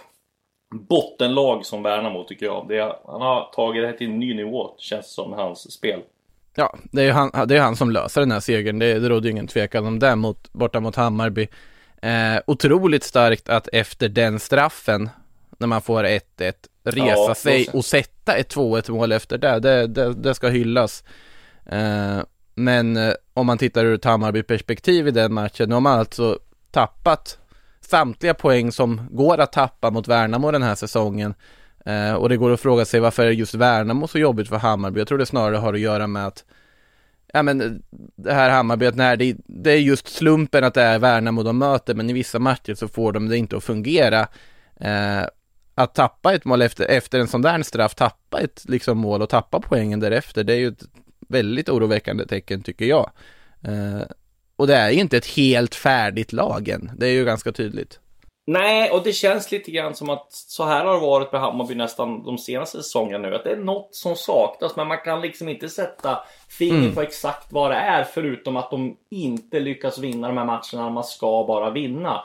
bottenlag 0.71 1.65
som 1.65 1.83
Värnamo 1.83 2.23
tycker 2.23 2.45
jag. 2.45 2.65
Det, 2.67 2.81
han 3.05 3.21
har 3.21 3.51
tagit 3.53 3.83
det 3.83 3.87
här 3.87 3.93
till 3.93 4.07
en 4.07 4.19
ny 4.19 4.33
nivå 4.33 4.75
känns 4.77 5.13
som 5.13 5.33
hans 5.33 5.71
spel. 5.71 6.01
Ja, 6.59 6.75
det 6.91 7.03
är 7.03 7.11
han, 7.11 7.47
det 7.47 7.57
är 7.57 7.61
han 7.61 7.75
som 7.75 7.91
löser 7.91 8.21
den 8.21 8.31
här 8.31 8.39
segern. 8.39 8.79
Det, 8.79 8.99
det 8.99 9.09
råder 9.09 9.25
ju 9.25 9.31
ingen 9.31 9.47
tvekan 9.47 9.85
om 9.85 9.99
det 9.99 10.15
mot, 10.15 10.53
borta 10.53 10.79
mot 10.79 10.95
Hammarby. 10.95 11.47
Eh, 12.01 12.39
otroligt 12.47 13.03
starkt 13.03 13.49
att 13.49 13.67
efter 13.73 14.09
den 14.09 14.39
straffen, 14.39 15.09
när 15.57 15.67
man 15.67 15.81
får 15.81 16.03
1-1, 16.03 16.21
resa 16.83 17.07
Ja, 17.07 17.35
sig 17.35 17.67
och 17.73 17.85
sätta 17.85 18.35
ett 18.35 18.55
2-1 18.55 18.91
mål 18.91 19.11
efter 19.11 19.37
det. 19.37 19.59
Det, 19.59 19.87
det, 19.87 20.13
det 20.13 20.35
ska 20.35 20.47
hyllas. 20.47 21.03
Eh, 21.65 22.19
men 22.55 22.97
eh, 22.97 23.13
om 23.33 23.45
man 23.45 23.57
tittar 23.57 23.85
ur 23.85 23.95
ett 23.95 24.05
Hammarby-perspektiv 24.05 25.07
i 25.07 25.11
den 25.11 25.33
matchen, 25.33 25.69
då 25.69 25.75
har 25.75 25.81
man 25.81 25.99
alltså 25.99 26.39
tappat 26.71 27.37
samtliga 27.81 28.33
poäng 28.33 28.71
som 28.71 29.07
går 29.11 29.37
att 29.37 29.51
tappa 29.51 29.91
mot 29.91 30.07
Värnamo 30.07 30.51
den 30.51 30.63
här 30.63 30.75
säsongen. 30.75 31.33
Eh, 31.87 32.13
och 32.13 32.29
det 32.29 32.37
går 32.37 32.51
att 32.51 32.59
fråga 32.59 32.85
sig 32.85 32.99
varför 32.99 33.25
är 33.25 33.31
just 33.31 33.55
Värnamo 33.55 34.07
så 34.07 34.19
jobbigt 34.19 34.49
för 34.49 34.57
Hammarby? 34.57 34.99
Jag 34.99 35.07
tror 35.07 35.17
det 35.17 35.25
snarare 35.25 35.57
har 35.57 35.73
att 35.73 35.79
göra 35.79 36.07
med 36.07 36.27
att 36.27 36.45
Ja 37.33 37.43
men 37.43 37.61
eh, 37.61 37.71
det 38.15 38.33
här 38.33 38.49
Hammarby, 38.49 38.85
att 38.85 38.95
nej, 38.95 39.17
det, 39.17 39.35
det 39.45 39.71
är 39.71 39.77
just 39.77 40.07
slumpen 40.07 40.63
att 40.63 40.73
det 40.73 40.81
är 40.81 40.99
Värnamo 40.99 41.43
de 41.43 41.57
möter, 41.57 41.95
men 41.95 42.09
i 42.09 42.13
vissa 42.13 42.39
matcher 42.39 42.73
så 42.73 42.87
får 42.87 43.11
de 43.11 43.27
det 43.27 43.37
inte 43.37 43.57
att 43.57 43.63
fungera. 43.63 44.27
Eh, 44.79 45.23
att 45.75 45.95
tappa 45.95 46.33
ett 46.33 46.45
mål 46.45 46.61
efter, 46.61 46.85
efter 46.85 47.19
en 47.19 47.27
sån 47.27 47.41
där 47.41 47.63
straff, 47.63 47.95
tappa 47.95 48.39
ett 48.39 48.65
liksom 48.67 48.97
mål 48.97 49.21
och 49.21 49.29
tappa 49.29 49.59
poängen 49.59 49.99
därefter, 49.99 50.43
det 50.43 50.53
är 50.53 50.57
ju 50.57 50.67
ett 50.67 50.83
väldigt 51.27 51.69
oroväckande 51.69 52.25
tecken 52.25 52.61
tycker 52.61 52.85
jag. 52.85 53.11
Eh, 53.61 54.01
och 54.55 54.67
det 54.67 54.75
är 54.75 54.89
ju 54.89 54.99
inte 54.99 55.17
ett 55.17 55.25
helt 55.25 55.75
färdigt 55.75 56.33
lag 56.33 56.69
än, 56.69 56.91
det 56.97 57.07
är 57.07 57.11
ju 57.11 57.25
ganska 57.25 57.51
tydligt. 57.51 57.99
Nej, 58.49 58.91
och 58.91 59.03
det 59.03 59.13
känns 59.13 59.51
lite 59.51 59.71
grann 59.71 59.95
som 59.95 60.09
att 60.09 60.27
så 60.31 60.65
här 60.65 60.85
har 60.85 60.93
det 60.93 60.99
varit 60.99 61.31
med 61.31 61.41
Hammarby 61.41 61.75
nästan 61.75 62.23
de 62.23 62.37
senaste 62.37 62.77
säsongerna 62.77 63.29
nu. 63.29 63.35
Att 63.35 63.43
det 63.43 63.51
är 63.51 63.57
något 63.57 63.95
som 63.95 64.15
saknas, 64.15 64.75
men 64.75 64.87
man 64.87 64.97
kan 64.97 65.21
liksom 65.21 65.49
inte 65.49 65.69
sätta 65.69 66.19
fingret 66.49 66.95
på 66.95 67.01
exakt 67.01 67.51
vad 67.51 67.71
det 67.71 67.75
är. 67.75 68.03
Förutom 68.03 68.57
att 68.57 68.71
de 68.71 68.97
inte 69.09 69.59
lyckas 69.59 69.97
vinna 69.97 70.27
de 70.27 70.37
här 70.37 70.45
matcherna 70.45 70.89
man 70.89 71.03
ska 71.03 71.45
bara 71.47 71.69
vinna. 71.69 72.23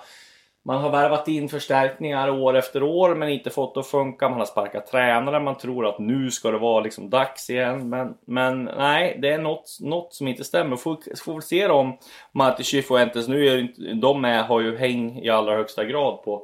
Man 0.64 0.80
har 0.80 0.90
värvat 0.90 1.28
in 1.28 1.48
förstärkningar 1.48 2.30
år 2.30 2.56
efter 2.56 2.82
år 2.82 3.14
men 3.14 3.28
inte 3.28 3.50
fått 3.50 3.74
det 3.74 3.80
att 3.80 3.86
funka. 3.86 4.28
Man 4.28 4.38
har 4.38 4.46
sparkat 4.46 4.86
tränare. 4.86 5.40
Man 5.40 5.58
tror 5.58 5.86
att 5.86 5.98
nu 5.98 6.30
ska 6.30 6.50
det 6.50 6.58
vara 6.58 6.80
liksom 6.80 7.10
dags 7.10 7.50
igen. 7.50 7.88
Men, 7.88 8.14
men 8.24 8.64
nej, 8.64 9.18
det 9.22 9.28
är 9.28 9.38
något, 9.38 9.78
något 9.80 10.14
som 10.14 10.28
inte 10.28 10.44
stämmer. 10.44 10.76
Får, 10.76 11.16
får 11.24 11.32
väl 11.32 11.42
se 11.42 11.68
om 11.68 11.98
Matti 12.32 12.64
Cifuentes, 12.64 13.28
nu 13.28 13.46
är 13.46 13.68
de 13.94 14.20
med, 14.20 14.44
har 14.44 14.60
ju 14.60 14.76
häng 14.76 15.18
i 15.18 15.30
allra 15.30 15.56
högsta 15.56 15.84
grad 15.84 16.22
på, 16.24 16.42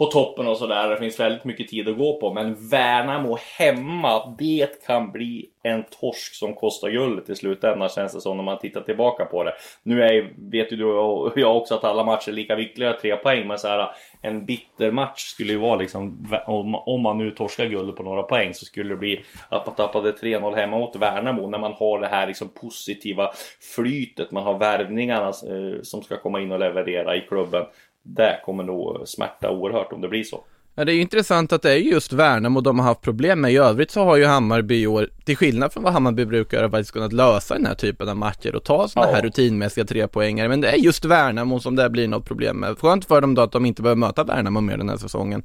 på 0.00 0.06
toppen 0.06 0.46
och 0.46 0.56
sådär. 0.56 0.88
Det 0.88 0.96
finns 0.96 1.20
väldigt 1.20 1.44
mycket 1.44 1.68
tid 1.68 1.88
att 1.88 1.98
gå 1.98 2.20
på. 2.20 2.32
Men 2.32 2.68
Värnamo 2.68 3.38
hemma, 3.58 4.34
det 4.38 4.86
kan 4.86 5.12
bli 5.12 5.50
en 5.62 5.84
torsk 6.00 6.34
som 6.34 6.54
kostar 6.54 6.90
guldet 6.90 7.30
i 7.30 7.34
slutändan 7.34 7.88
känns 7.88 8.12
det 8.12 8.20
som 8.20 8.36
när 8.36 8.44
man 8.44 8.58
tittar 8.58 8.80
tillbaka 8.80 9.24
på 9.24 9.44
det. 9.44 9.52
Nu 9.82 10.02
är, 10.02 10.32
vet 10.50 10.72
ju 10.72 10.76
du 10.76 10.84
och 10.84 11.32
jag 11.36 11.56
också 11.56 11.74
att 11.74 11.84
alla 11.84 12.04
matcher 12.04 12.28
är 12.28 12.32
lika 12.32 12.54
viktiga, 12.54 12.92
tre 12.92 13.16
poäng. 13.16 13.48
Men 13.48 13.58
så 13.58 13.68
här, 13.68 13.90
en 14.22 14.44
bitter 14.44 14.90
match 14.90 15.20
skulle 15.20 15.52
ju 15.52 15.58
vara 15.58 15.76
liksom, 15.76 16.26
om, 16.46 16.74
om 16.74 17.00
man 17.00 17.18
nu 17.18 17.30
torskar 17.30 17.66
guld 17.66 17.96
på 17.96 18.02
några 18.02 18.22
poäng 18.22 18.54
så 18.54 18.64
skulle 18.64 18.90
det 18.90 18.96
bli 18.96 19.24
att 19.48 19.66
man 19.66 19.74
tappade 19.74 20.12
3-0 20.12 20.54
hemma 20.54 20.78
mot 20.78 20.96
Värnamo. 20.96 21.46
När 21.46 21.58
man 21.58 21.72
har 21.72 22.00
det 22.00 22.06
här 22.06 22.26
liksom 22.26 22.48
positiva 22.48 23.30
flytet, 23.74 24.30
man 24.30 24.42
har 24.42 24.58
värvningarna 24.58 25.26
eh, 25.28 25.82
som 25.82 26.02
ska 26.02 26.16
komma 26.16 26.40
in 26.40 26.52
och 26.52 26.58
leverera 26.58 27.16
i 27.16 27.20
klubben. 27.20 27.64
Det 28.02 28.40
kommer 28.44 28.64
nog 28.64 29.08
smärta 29.08 29.50
oerhört 29.50 29.92
om 29.92 30.00
det 30.00 30.08
blir 30.08 30.24
så. 30.24 30.44
Ja, 30.80 30.84
det 30.84 30.92
är 30.92 30.94
ju 30.94 31.00
intressant 31.00 31.52
att 31.52 31.62
det 31.62 31.70
är 31.72 31.76
just 31.76 32.12
Värnamo 32.12 32.60
de 32.60 32.78
har 32.78 32.86
haft 32.86 33.00
problem 33.00 33.40
med. 33.40 33.52
I 33.52 33.56
övrigt 33.56 33.90
så 33.90 34.04
har 34.04 34.16
ju 34.16 34.24
Hammarby 34.24 34.82
i 34.82 34.86
år, 34.86 35.08
till 35.24 35.36
skillnad 35.36 35.72
från 35.72 35.82
vad 35.82 35.92
Hammarby 35.92 36.24
brukar 36.24 36.58
göra, 36.58 36.70
faktiskt 36.70 36.92
kunnat 36.92 37.12
lösa 37.12 37.54
den 37.54 37.66
här 37.66 37.74
typen 37.74 38.08
av 38.08 38.16
matcher 38.16 38.54
och 38.54 38.64
ta 38.64 38.88
sådana 38.88 39.10
Ja. 39.10 39.14
här 39.14 39.22
rutinmässiga 39.22 39.84
trepoängare. 39.84 40.48
Men 40.48 40.60
det 40.60 40.68
är 40.70 40.76
just 40.76 41.04
Värnamo 41.04 41.60
som 41.60 41.76
det 41.76 41.90
blir 41.90 42.08
något 42.08 42.24
problem 42.24 42.56
med. 42.56 42.78
Skönt 42.78 43.04
för 43.04 43.20
dem 43.20 43.34
då 43.34 43.42
att 43.42 43.52
de 43.52 43.66
inte 43.66 43.82
behöver 43.82 43.98
möta 43.98 44.24
Värnamo 44.24 44.60
mer 44.60 44.76
den 44.76 44.88
här 44.88 44.96
säsongen. 44.96 45.42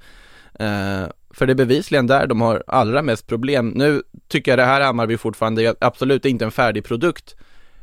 Eh, 0.59 1.03
för 1.33 1.45
det 1.45 1.53
är 1.53 1.55
bevisligen 1.55 2.07
där 2.07 2.27
de 2.27 2.41
har 2.41 2.63
allra 2.67 3.01
mest 3.01 3.27
problem. 3.27 3.69
Nu 3.75 4.01
tycker 4.27 4.51
jag 4.51 4.59
det 4.59 4.65
här 4.65 4.81
Hammarby 4.81 5.17
fortfarande 5.17 5.63
är 5.63 5.75
absolut 5.81 6.25
inte 6.25 6.45
en 6.45 6.51
färdig 6.51 6.83
produkt. 6.85 7.35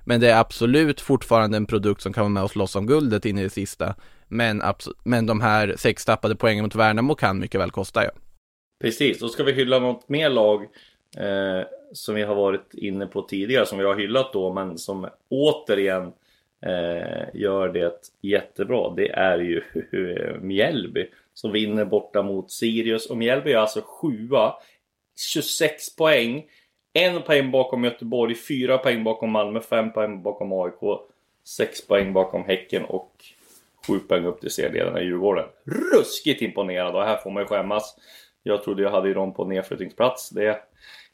Men 0.05 0.21
det 0.21 0.31
är 0.31 0.41
absolut 0.41 1.01
fortfarande 1.01 1.57
en 1.57 1.67
produkt 1.67 2.03
som 2.03 2.13
kan 2.13 2.21
vara 2.21 2.29
med 2.31 2.43
och 2.43 2.51
slåss 2.51 2.77
om 2.77 2.87
guldet 2.87 3.25
in 3.27 3.39
i 3.39 3.43
det 3.43 3.51
sista. 3.51 3.95
Men, 4.33 4.63
men 5.05 5.27
de 5.27 5.41
här 5.41 5.75
sex 5.79 6.05
tappade 6.05 6.35
poängen 6.35 6.65
mot 6.65 6.75
Värnamo 6.75 7.15
kan 7.15 7.39
mycket 7.39 7.61
väl 7.61 7.71
kosta 7.71 8.05
ja. 8.05 8.11
Precis, 8.81 9.19
då 9.19 9.29
ska 9.29 9.45
vi 9.45 9.53
hylla 9.53 9.79
något 9.79 10.09
mer 10.09 10.31
lag 10.31 10.63
eh, 11.17 11.67
som 11.93 12.15
vi 12.15 12.23
har 12.23 12.35
varit 12.35 12.75
inne 12.75 13.07
på 13.07 13.23
tidigare, 13.23 13.67
som 13.67 13.79
vi 13.79 13.85
har 13.85 13.97
hyllat 13.97 14.33
då, 14.33 14.53
men 14.53 14.79
som 14.79 15.09
återigen 15.29 16.13
eh, 16.63 17.25
gör 17.35 17.69
det 17.69 18.13
jättebra. 18.21 18.95
Det 18.97 19.09
är 19.09 19.39
ju 19.39 19.63
Mjällby 20.41 21.07
som 21.35 21.53
vinner 21.53 21.85
borta 21.85 22.23
mot 22.23 22.51
Sirius. 22.51 23.07
Och 23.07 23.17
Mjällby 23.17 23.53
är 23.53 23.57
alltså 23.57 23.81
sjua, 23.85 24.55
26 25.33 25.97
poäng. 25.97 26.45
En 26.93 27.23
poäng 27.23 27.51
bakom 27.51 27.85
Göteborg, 27.85 28.35
fyra 28.35 28.79
poäng 28.79 29.05
bakom 29.05 29.31
Malmö, 29.31 29.61
fem 29.61 29.93
poäng 29.93 30.23
bakom 30.23 30.53
AIK, 30.53 31.01
sex 31.45 31.87
poäng 31.87 32.13
bakom 32.13 32.45
Häcken 32.45 32.85
och 32.85 33.25
sju 33.87 33.99
poäng 33.99 34.25
upp 34.25 34.41
till 34.41 34.51
serieledarna 34.51 35.01
i 35.01 35.05
Djurgården. 35.05 35.45
Ruskigt 35.67 36.43
imponerad 36.43 36.95
och 36.95 37.03
här 37.03 37.17
får 37.17 37.31
man 37.31 37.43
ju 37.43 37.47
skämmas. 37.47 37.97
Jag 38.43 38.65
trodde 38.65 38.83
jag 38.83 38.91
hade 38.91 39.09
ju 39.09 39.15
dem 39.15 39.35
på 39.35 39.45
nedflyttningsplats. 39.45 40.31
Det 40.31 40.59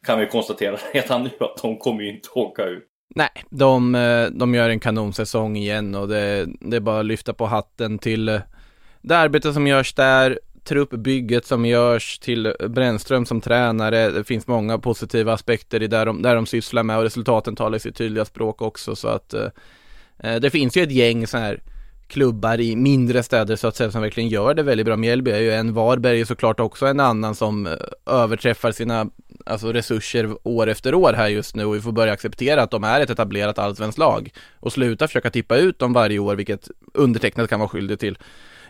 kan 0.05 0.19
vi 0.19 0.27
konstatera 0.27 0.77
redan 0.93 1.23
nu 1.23 1.29
att 1.39 1.57
de 1.61 1.77
kommer 1.77 2.01
ju 2.01 2.09
inte 2.09 2.29
åka 2.33 2.65
ut. 2.65 2.85
Nej, 3.15 3.29
de, 3.49 3.95
eh, 3.95 4.27
de 4.31 4.55
gör 4.55 4.69
en 4.69 4.79
kanonsäsong 4.79 5.57
igen 5.57 5.95
och 5.95 6.07
det, 6.07 6.47
det 6.59 6.75
är 6.75 6.81
bara 6.81 6.99
att 6.99 7.05
lyfta 7.05 7.33
på 7.33 7.45
hatten 7.45 7.99
till 7.99 8.29
eh, 8.29 8.41
det 9.01 9.17
arbete 9.17 9.53
som 9.53 9.67
görs 9.67 9.93
där, 9.93 10.39
truppbygget 10.63 11.45
som 11.45 11.65
görs 11.65 12.19
till 12.19 12.53
Brännström 12.67 13.25
som 13.25 13.41
tränare. 13.41 14.09
Det 14.09 14.23
finns 14.23 14.47
många 14.47 14.77
positiva 14.77 15.33
aspekter 15.33 15.83
i 15.83 15.87
där 15.87 16.05
de, 16.05 16.21
där 16.21 16.35
de 16.35 16.45
sysslar 16.45 16.83
med 16.83 16.97
och 16.97 17.03
resultaten 17.03 17.55
talar 17.55 17.77
sitt 17.77 17.95
tydliga 17.95 18.25
språk 18.25 18.61
också 18.61 18.95
så 18.95 19.07
att 19.07 19.33
eh, 19.33 19.47
eh, 20.19 20.35
det 20.35 20.49
finns 20.49 20.77
ju 20.77 20.83
ett 20.83 20.91
gäng 20.91 21.27
så 21.27 21.37
här 21.37 21.61
klubbar 22.09 22.59
i 22.59 22.75
mindre 22.75 23.23
städer 23.23 23.55
så 23.55 23.67
att 23.67 23.75
säga 23.75 23.91
som 23.91 24.01
verkligen 24.01 24.29
gör 24.29 24.53
det 24.53 24.63
väldigt 24.63 24.85
bra. 24.85 24.95
Mjällby 24.95 25.31
är 25.31 25.39
ju 25.39 25.51
en, 25.51 25.73
Varberg 25.73 26.21
är 26.21 26.25
såklart 26.25 26.59
också 26.59 26.85
en 26.85 26.99
annan 26.99 27.35
som 27.35 27.67
eh, 27.67 27.73
överträffar 28.05 28.71
sina 28.71 29.09
alltså 29.45 29.73
resurser 29.73 30.47
år 30.47 30.67
efter 30.67 30.93
år 30.93 31.13
här 31.13 31.27
just 31.27 31.55
nu 31.55 31.65
och 31.65 31.75
vi 31.75 31.81
får 31.81 31.91
börja 31.91 32.13
acceptera 32.13 32.61
att 32.61 32.71
de 32.71 32.83
är 32.83 33.01
ett 33.01 33.09
etablerat 33.09 33.59
allsvenskt 33.59 33.97
lag 33.97 34.31
och 34.59 34.73
sluta 34.73 35.07
försöka 35.07 35.29
tippa 35.29 35.57
ut 35.57 35.79
dem 35.79 35.93
varje 35.93 36.19
år 36.19 36.35
vilket 36.35 36.69
undertecknat 36.93 37.49
kan 37.49 37.59
vara 37.59 37.69
skyldig 37.69 37.99
till. 37.99 38.17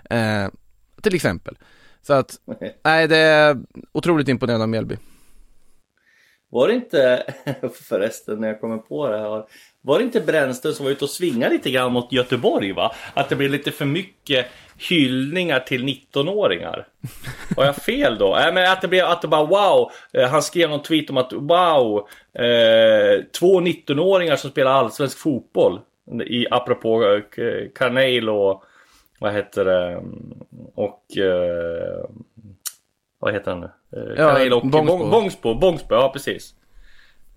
Eh, 0.09 0.47
till 1.01 1.15
exempel. 1.15 1.57
Så 2.01 2.13
att, 2.13 2.35
nej 2.83 3.07
det 3.07 3.17
är 3.17 3.57
otroligt 3.91 4.27
imponerande 4.27 4.63
av 4.63 4.69
Mjällby. 4.69 4.97
Var 6.51 6.67
det 6.67 6.73
inte, 6.73 7.33
förresten 7.73 8.41
när 8.41 8.47
jag 8.47 8.61
kommer 8.61 8.77
på 8.77 9.07
det 9.07 9.17
här, 9.17 9.45
var 9.81 9.99
det 9.99 10.03
inte 10.05 10.21
Brännström 10.21 10.73
som 10.73 10.85
var 10.85 10.91
ute 10.91 11.03
och 11.05 11.09
svingade 11.09 11.53
lite 11.53 11.71
grann 11.71 11.91
mot 11.93 12.11
Göteborg 12.11 12.71
va? 12.73 12.91
Att 13.13 13.29
det 13.29 13.35
blev 13.35 13.51
lite 13.51 13.71
för 13.71 13.85
mycket 13.85 14.45
hyllningar 14.89 15.59
till 15.59 15.83
19-åringar. 15.83 16.87
Har 17.57 17.65
jag 17.65 17.75
fel 17.75 18.17
då? 18.17 18.35
Nej 18.39 18.53
men 18.53 18.71
att 18.71 18.81
det 18.81 18.87
blev, 18.87 19.05
att 19.05 19.21
det 19.21 19.27
bara 19.27 19.45
wow! 19.45 19.91
Eh, 20.13 20.29
Han 20.29 20.41
skrev 20.43 20.69
någon 20.69 20.81
tweet 20.83 21.09
om 21.09 21.17
att 21.17 21.33
wow! 21.33 22.07
Eh, 22.33 23.23
två 23.39 23.61
19-åringar 23.61 24.35
som 24.35 24.51
spelar 24.51 24.71
allsvensk 24.71 25.17
fotboll. 25.17 25.79
I, 26.25 26.47
apropå 26.51 27.03
eh, 27.03 27.21
Carneil 27.75 28.29
och 28.29 28.63
vad 29.19 29.33
heter 29.33 29.65
det? 29.65 30.03
Och 30.75 31.17
eh, 31.17 32.05
vad 33.19 33.33
heter 33.33 33.51
han 33.51 33.59
nu? 33.61 33.69
Eh, 33.97 34.03
Ja, 34.09 34.15
Carneil 34.29 34.53
och 34.53 34.61
Bångsbo. 34.67 34.93
Bång- 34.97 35.11
Bångsbo. 35.11 35.53
Bångsbo, 35.55 35.95
ja 35.95 36.09
precis. 36.13 36.53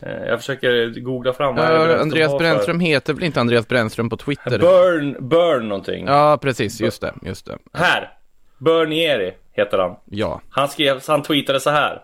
Eh, 0.03 0.29
Jag 0.29 0.39
försöker 0.41 1.01
googla 1.01 1.33
fram 1.33 1.57
vad 1.57 1.65
Ja, 1.65 1.99
Andreas 1.99 2.39
Brännström 2.39 2.81
heter 2.81 3.15
väl 3.15 3.25
inte 3.25 3.41
Andreas 3.41 3.69
Brännström 3.69 4.11
på 4.11 4.17
Twitter? 4.17 4.59
Burn, 4.59 5.29
Burn 5.29 5.69
någonting. 5.69 6.07
Ja, 6.07 6.39
precis, 6.43 6.81
just 6.81 7.01
det, 7.01 7.15
just 7.23 7.47
det. 7.47 7.59
Här! 7.73 8.19
Bernieri 8.59 9.33
heter 9.53 9.79
han. 9.79 9.97
Ja, 10.05 10.41
Han 10.51 10.69
skrev, 10.69 11.01
han 11.09 11.23
tweetade 11.23 11.61
så 11.61 11.71
här. 11.71 12.03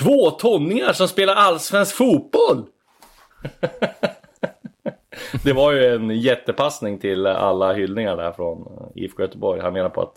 Två 0.00 0.30
tonningar 0.30 0.92
som 0.92 1.08
spelar 1.08 1.34
allsvensk 1.34 1.96
fotboll! 1.96 2.66
det 5.44 5.52
var 5.52 5.72
ju 5.72 5.94
en 5.94 6.10
jättepassning 6.10 6.98
till 6.98 7.26
alla 7.26 7.72
hyllningar 7.72 8.16
där 8.16 8.32
från 8.32 8.90
IFK 8.94 9.22
Göteborg. 9.22 9.60
Han 9.60 9.72
menar 9.72 9.88
på 9.88 10.00
att 10.02 10.16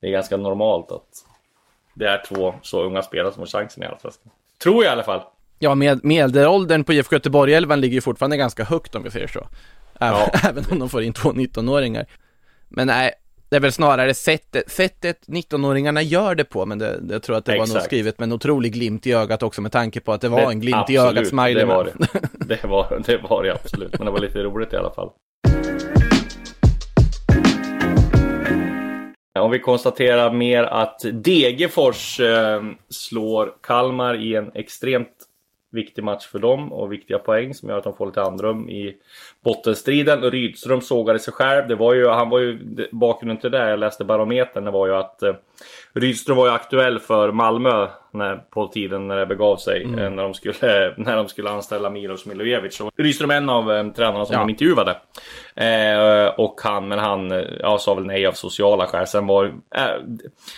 det 0.00 0.06
är 0.06 0.10
ganska 0.10 0.36
normalt 0.36 0.92
att 0.92 1.08
det 1.94 2.06
är 2.08 2.22
två 2.28 2.54
så 2.62 2.82
unga 2.82 3.02
spelare 3.02 3.32
som 3.32 3.40
har 3.40 3.46
chansen 3.46 3.82
i 3.82 3.86
Allsvenskan. 3.86 4.32
Tror 4.62 4.84
jag 4.84 4.90
i 4.90 4.92
alla 4.92 5.02
fall. 5.02 5.22
Ja, 5.58 5.74
med, 5.74 6.04
medelåldern 6.04 6.84
på 6.84 6.92
IFK 6.92 7.14
Göteborg-elvan 7.16 7.80
ligger 7.80 7.94
ju 7.94 8.00
fortfarande 8.00 8.36
ganska 8.36 8.64
högt 8.64 8.94
om 8.94 9.02
vi 9.02 9.10
säger 9.10 9.26
så. 9.26 9.48
Även, 10.00 10.18
Ja. 10.20 10.30
även 10.48 10.64
om 10.70 10.78
de 10.78 10.88
får 10.88 11.02
in 11.02 11.12
två 11.12 11.32
19-åringar. 11.32 12.06
Men 12.68 12.86
nej, 12.86 13.12
det 13.48 13.56
är 13.56 13.60
väl 13.60 13.72
snarare 13.72 14.14
sättet, 14.14 14.70
sättet 14.70 15.18
19-åringarna 15.26 16.02
gör 16.02 16.34
det 16.34 16.44
på, 16.44 16.66
men 16.66 16.78
det, 16.78 16.98
det 17.00 17.14
jag 17.14 17.22
tror 17.22 17.36
att 17.36 17.44
det 17.44 17.52
var 17.52 17.58
nog 17.58 17.66
Exakt. 17.68 17.84
skrivet 17.84 18.18
med 18.18 18.26
en 18.26 18.32
otrolig 18.32 18.72
glimt 18.72 19.06
i 19.06 19.12
ögat 19.12 19.42
också 19.42 19.62
med 19.62 19.72
tanke 19.72 20.00
på 20.00 20.12
att 20.12 20.20
det 20.20 20.28
var 20.28 20.40
Det- 20.40 20.46
en 20.46 20.60
glimt 20.60 20.90
i 20.90 20.96
absolut, 20.98 21.18
ögat 21.18 21.28
smiley 21.28 21.54
det 21.54 21.64
var 21.64 21.84
det. 21.84 21.92
Det 22.46 22.64
var, 22.64 23.02
det 23.06 23.16
var 23.28 23.42
det 23.42 23.50
absolut, 23.54 23.98
men 23.98 24.06
det 24.06 24.12
var 24.12 24.18
lite 24.20 24.42
roligt 24.42 24.72
i 24.72 24.76
alla 24.76 24.90
fall. 24.90 25.10
Om 29.38 29.50
vi 29.50 29.58
konstaterar 29.58 30.32
mer 30.32 30.62
att 30.64 31.00
Degerfors 31.12 32.20
eh, 32.20 32.62
slår 32.88 33.52
Kalmar 33.62 34.14
i 34.22 34.34
en 34.34 34.50
extremt 34.54 35.08
viktig 35.74 36.04
match 36.04 36.26
för 36.26 36.38
dem 36.38 36.72
och 36.72 36.92
viktiga 36.92 37.18
poäng 37.18 37.54
som 37.54 37.68
gör 37.68 37.78
att 37.78 37.84
de 37.84 37.96
får 37.96 38.06
lite 38.06 38.22
andrum 38.22 38.68
i 38.68 38.96
bottenstriden. 39.44 40.22
Rydström 40.22 40.80
sågade 40.80 41.18
sig 41.18 41.32
själv. 41.32 41.68
Det 41.68 41.74
var 41.74 41.94
ju, 41.94 42.08
han 42.08 42.30
var 42.30 42.38
ju, 42.38 42.58
bakgrunden 42.92 43.40
till 43.40 43.50
det, 43.50 43.70
jag 43.70 43.78
läste 43.78 44.04
barometern, 44.04 44.64
det 44.64 44.70
var 44.70 44.86
ju 44.86 44.94
att 44.94 45.22
eh, 45.22 45.34
Rydström 45.94 46.36
var 46.36 46.46
ju 46.46 46.52
aktuell 46.52 46.98
för 46.98 47.32
Malmö 47.32 47.88
när, 48.10 48.36
på 48.36 48.66
tiden 48.68 49.08
när 49.08 49.16
det 49.16 49.26
begav 49.26 49.56
sig. 49.56 49.82
Mm. 49.84 49.98
eh, 49.98 50.10
När, 50.10 50.22
de 50.22 50.34
skulle, 50.34 50.54
när 50.96 51.16
de 51.16 51.28
skulle 51.28 51.50
anställa 51.50 51.90
Milos 51.90 52.26
Milojevic. 52.26 52.80
Och 52.80 52.90
Rydström 52.96 53.30
är 53.30 53.36
en 53.36 53.48
av 53.48 53.72
eh, 53.72 53.88
tränarna 53.92 54.24
som 54.24 54.34
Ja. 54.34 54.38
de 54.40 54.50
intervjuade. 54.50 54.96
Eh, 55.56 56.28
och 56.40 56.60
han, 56.64 56.88
men 56.88 56.98
han 56.98 57.32
eh, 57.32 57.44
ja, 57.60 57.78
sa 57.78 57.94
väl 57.94 58.06
nej 58.06 58.26
av 58.26 58.32
sociala 58.32 58.86
skäl. 58.86 59.06
Sen 59.06 59.26
var 59.26 59.44
eh, 59.44 59.84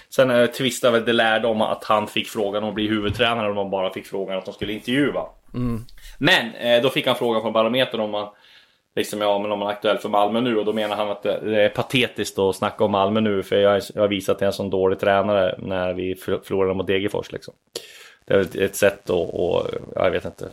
Sen 0.09 0.30
eh, 0.30 0.47
tvistade 0.47 0.93
väl 0.93 1.05
det 1.05 1.12
lärde 1.12 1.49
om 1.49 1.62
att 1.62 1.84
han 1.84 2.07
fick 2.07 2.28
frågan 2.28 2.62
om 2.62 2.68
att 2.68 2.74
bli 2.74 2.89
huvudtränare 2.89 3.49
och 3.49 3.55
de 3.55 3.70
bara 3.70 3.93
fick 3.93 4.07
frågan 4.07 4.39
att 4.39 4.45
de 4.45 4.55
skulle 4.55 4.72
intervjua. 4.72 5.22
Men 6.18 6.55
eh, 6.55 6.82
då 6.82 6.91
fick 6.91 7.07
han 7.07 7.16
frågan 7.16 7.43
från 7.43 7.53
Barometern 7.53 8.01
om 8.01 8.11
man 8.11 8.28
Liksom 8.97 9.21
ja, 9.21 9.39
men 9.39 9.53
om 9.53 9.59
man 9.59 9.69
är 9.69 9.73
aktuell 9.73 9.99
för 9.99 10.09
Malmö 10.09 10.41
nu 10.41 10.59
och 10.59 10.65
då 10.65 10.73
menar 10.73 10.97
han 10.97 11.11
att 11.11 11.23
det, 11.23 11.63
är 11.63 11.69
patetiskt 11.69 12.39
att 12.39 12.57
snacka 12.57 12.85
om 12.85 12.91
Malmö 12.91 13.21
nu 13.21 13.43
för 13.43 13.57
jag, 13.57 13.71
har 13.97 14.09
visat 14.09 14.37
att 14.37 14.41
jag 14.41 14.47
är 14.47 14.51
en 14.51 14.57
sån 14.57 14.71
dålig 14.71 14.99
tränare 14.99 15.55
när 15.59 15.93
vi 15.95 16.15
för- 16.15 16.41
förlorade 16.45 16.75
mot 16.75 16.87
Degerfors 16.87 17.33
liksom. 17.33 17.55
Det 18.25 18.35
är 18.35 18.63
ett, 18.63 18.77
sätt 18.77 19.11
att, 19.11 19.35
att, 19.35 19.75
jag 19.95 20.11
vet 20.11 20.25
inte, 20.25 20.49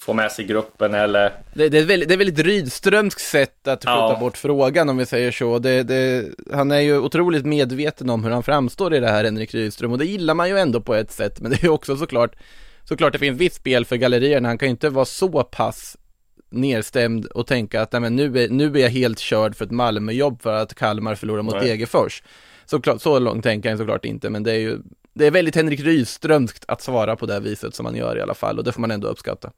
få 0.00 0.12
med 0.12 0.32
sig 0.32 0.44
gruppen 0.44 0.94
eller 0.94 1.32
Det, 1.54 1.68
det, 1.68 1.78
är 1.78 1.82
ett 1.82 1.88
väldigt, 1.88 2.08
det 2.08 2.14
är 2.14 2.18
väldigt 2.18 2.46
Rydströmskt 2.46 3.20
sätt 3.20 3.68
att 3.68 3.80
skjuta 3.84 3.90
Ja. 3.92 4.16
bort 4.20 4.36
frågan 4.36 4.88
om 4.88 4.96
vi 4.96 5.06
säger 5.06 5.32
så. 5.32 5.58
Det, 5.58 5.82
det, 5.82 6.24
han 6.52 6.70
är 6.70 6.80
ju 6.80 6.98
otroligt 6.98 7.46
medveten 7.46 8.10
om 8.10 8.24
hur 8.24 8.30
han 8.30 8.42
framstår 8.42 8.94
i 8.94 9.00
det 9.00 9.08
här, 9.08 9.24
Henrik 9.24 9.54
Rydström, 9.54 9.92
och 9.92 9.98
det 9.98 10.04
gillar 10.06 10.34
man 10.34 10.48
ju 10.48 10.58
ändå 10.58 10.80
på 10.80 10.94
ett 10.94 11.10
sätt, 11.10 11.40
men 11.40 11.50
det 11.50 11.56
är 11.56 11.64
ju 11.64 11.70
också 11.70 11.96
såklart, 11.96 12.36
såklart 12.84 13.12
det 13.12 13.18
finns 13.18 13.40
visst 13.40 13.56
spel 13.56 13.84
för 13.84 13.96
gallerierna, 13.96 14.48
han 14.48 14.58
kan 14.58 14.68
ju 14.68 14.70
inte 14.70 14.88
vara 14.88 15.04
så 15.04 15.42
pass 15.42 15.96
nedstämd 16.50 17.26
och 17.26 17.46
tänka 17.46 17.82
att 17.82 17.92
nej, 17.92 18.00
men 18.00 18.16
nu, 18.16 18.42
är, 18.42 18.48
nu 18.48 18.64
är 18.64 18.78
jag 18.78 18.90
helt 18.90 19.18
körd 19.18 19.56
för 19.56 19.64
ett 19.64 19.70
Malmöjobb 19.70 20.42
för 20.42 20.52
att 20.52 20.74
Kalmar 20.74 21.14
förlorar 21.14 21.42
mot. 21.42 21.60
Degerfors. 21.60 22.22
Så, 22.66 22.80
klart, 22.80 23.02
så 23.02 23.18
långt 23.18 23.44
tänker 23.44 23.68
han 23.68 23.78
såklart 23.78 24.04
inte, 24.04 24.30
men 24.30 24.42
det 24.42 24.52
är 24.52 24.58
ju 24.58 24.78
det 25.14 25.26
är 25.26 25.30
väldigt 25.30 25.56
Henrik 25.56 25.80
Rydströmskt 25.80 26.64
att 26.68 26.82
svara 26.82 27.16
på 27.16 27.26
det 27.26 27.32
här 27.32 27.40
viset 27.40 27.74
som 27.74 27.84
man 27.84 27.96
gör 27.96 28.18
i 28.18 28.20
alla 28.20 28.34
fall 28.34 28.58
och 28.58 28.64
det 28.64 28.72
får 28.72 28.80
man 28.80 28.90
ändå 28.90 29.08
uppskatta. 29.08 29.50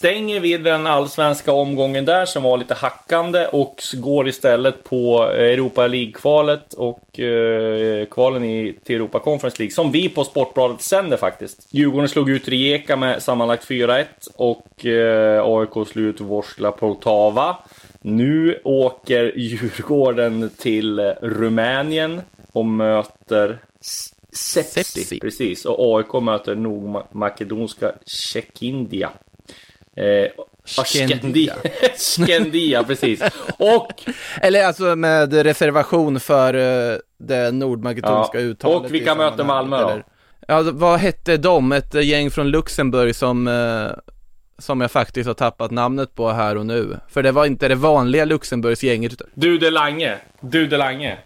stänger 0.00 0.40
vi 0.40 0.56
den 0.56 0.86
allsvenska 0.86 1.52
omgången 1.52 2.04
där 2.04 2.26
som 2.26 2.42
var 2.42 2.58
lite 2.58 2.74
hackande 2.74 3.46
och 3.46 3.82
går 3.94 4.28
istället 4.28 4.84
på 4.84 5.30
eh, 5.34 5.44
Europa 5.44 5.86
League-kvalet 5.86 6.74
och 6.74 7.20
eh, 7.20 8.06
kvalen 8.06 8.44
i, 8.44 8.78
till 8.84 8.96
Europa 8.96 9.18
Conference 9.18 9.58
League 9.58 9.72
som 9.72 9.92
vi 9.92 10.08
på 10.08 10.24
Sportbladet 10.24 10.82
sänder 10.82 11.16
faktiskt. 11.16 11.68
Djurgården 11.70 12.08
slog 12.08 12.30
ut 12.30 12.48
Rijeka 12.48 12.96
med 12.96 13.22
sammanlagt 13.22 13.68
4-1 13.68 14.04
och 14.36 14.86
eh, 14.86 15.42
AIK 15.44 15.88
slog 15.88 16.06
ut 16.06 16.20
Vorsla 16.20 16.72
Poltava. 16.72 17.56
Nu 18.00 18.60
åker 18.64 19.32
Djurgården 19.36 20.50
till 20.58 20.98
eh, 20.98 21.04
Rumänien 21.22 22.20
och 22.52 22.66
möter 22.66 23.58
Sepsi. 24.32 25.20
Precis, 25.20 25.64
och 25.64 25.96
AIK 25.96 26.22
möter 26.22 26.54
Nordmakedonska 26.54 27.92
Tjeckindia. 28.06 29.10
Eh, 30.00 30.28
ja, 30.76 30.84
Skendia. 30.84 31.54
Skendia, 32.26 32.82
precis. 32.84 33.22
Och, 33.58 33.88
Eller 34.42 34.64
alltså 34.64 34.96
med 34.96 35.32
reservation 35.32 36.20
för 36.20 36.54
uh, 36.54 36.98
det 37.18 37.50
nordmakedonska 37.52 38.40
Ja, 38.40 38.44
uttalet. 38.46 38.76
och 38.90 38.94
vilka 38.94 39.14
möter 39.14 39.44
Malmö 39.44 39.82
då? 39.82 39.88
eller? 39.88 40.04
Ja, 40.48 40.54
alltså, 40.54 40.72
vad 40.72 40.98
hette 40.98 41.36
de? 41.36 41.72
Ett 41.72 41.94
eh, 41.94 42.02
gäng 42.02 42.30
från 42.30 42.48
Luxemburg 42.50 43.16
som, 43.16 43.48
eh, 43.48 43.90
som 44.58 44.80
jag 44.80 44.90
faktiskt 44.90 45.26
har 45.26 45.34
tappat 45.34 45.70
namnet 45.70 46.14
på 46.14 46.30
här 46.30 46.56
och 46.56 46.66
nu. 46.66 46.96
För 47.08 47.22
det 47.22 47.32
var 47.32 47.46
inte 47.46 47.68
det 47.68 47.74
vanliga 47.74 48.24
Luxemburgsgänget. 48.24 49.12
Dude 49.34 49.70
Lange. 49.70 50.16
Dude 50.40 50.76
Lange. 50.76 51.18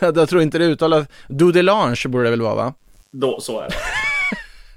Jag 0.00 0.28
tror 0.28 0.42
inte 0.42 0.58
det 0.58 0.64
uttalas, 0.64 1.06
Dudelange 1.28 1.96
borde 2.08 2.24
det 2.24 2.30
väl 2.30 2.42
vara 2.42 2.54
va? 2.54 2.74
Då, 3.10 3.40
så 3.40 3.60
är 3.60 3.68
det. 3.68 3.74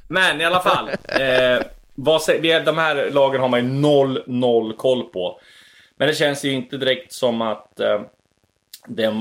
Men 0.07 0.41
i 0.41 0.45
alla 0.45 0.59
fall. 0.59 0.89
Eh, 1.07 1.63
vad, 2.03 2.21
de 2.65 2.77
här 2.77 3.11
lagen 3.11 3.41
har 3.41 3.49
man 3.49 3.59
ju 3.59 3.71
noll, 3.73 4.23
noll 4.27 4.73
koll 4.73 5.03
på. 5.03 5.39
Men 5.97 6.07
det 6.07 6.13
känns 6.13 6.45
ju 6.45 6.51
inte 6.51 6.77
direkt 6.77 7.13
som 7.13 7.41
att 7.41 7.79
eh, 7.79 8.01
det, 8.87 9.13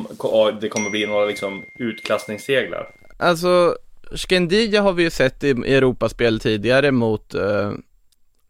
det 0.61 0.69
kommer 0.69 0.91
bli 0.91 1.07
några 1.07 1.25
liksom, 1.25 1.65
utklassningsseglar. 1.79 2.87
Alltså, 3.19 3.77
Skendia 4.15 4.83
har 4.83 4.93
vi 4.93 5.03
ju 5.03 5.11
sett 5.11 5.45
i, 5.45 5.49
i 5.49 5.75
Europaspel 5.75 6.41
tidigare 6.41 6.91
mot, 6.91 7.35
eh, 7.35 7.73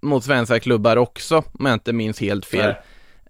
mot 0.00 0.24
svenska 0.24 0.60
klubbar 0.60 0.96
också, 0.96 1.44
om 1.58 1.66
jag 1.66 1.72
inte 1.72 1.92
minns 1.92 2.20
helt 2.20 2.46
fel. 2.46 2.74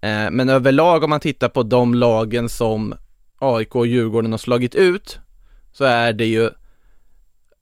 Eh, 0.02 0.30
men 0.30 0.48
överlag 0.48 1.04
om 1.04 1.10
man 1.10 1.20
tittar 1.20 1.48
på 1.48 1.62
de 1.62 1.94
lagen 1.94 2.48
som 2.48 2.94
AIK 3.38 3.76
och 3.76 3.86
Djurgården 3.86 4.32
har 4.32 4.38
slagit 4.38 4.74
ut, 4.74 5.18
så 5.72 5.84
är 5.84 6.12
det 6.12 6.26
ju 6.26 6.50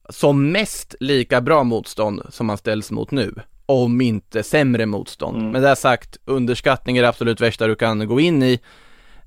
som 0.09 0.53
mest 0.53 0.95
lika 1.01 1.41
bra 1.41 1.65
motstånd 1.65 2.23
som 2.31 2.47
man 2.47 2.59
ställs 2.59 2.91
mot 2.91 3.11
nu. 3.11 3.35
Om 3.67 4.01
inte 4.01 4.43
sämre 4.43 4.87
motstånd. 4.87 5.37
Mm. 5.37 5.51
Men 5.51 5.63
det 5.63 5.77
sagt, 5.77 6.17
underskattning 6.25 6.97
är 6.97 7.03
det 7.03 7.09
absolut 7.09 7.41
värsta 7.41 7.67
du 7.67 7.75
kan 7.75 8.09
gå 8.09 8.21
in 8.21 8.43
i 8.43 8.61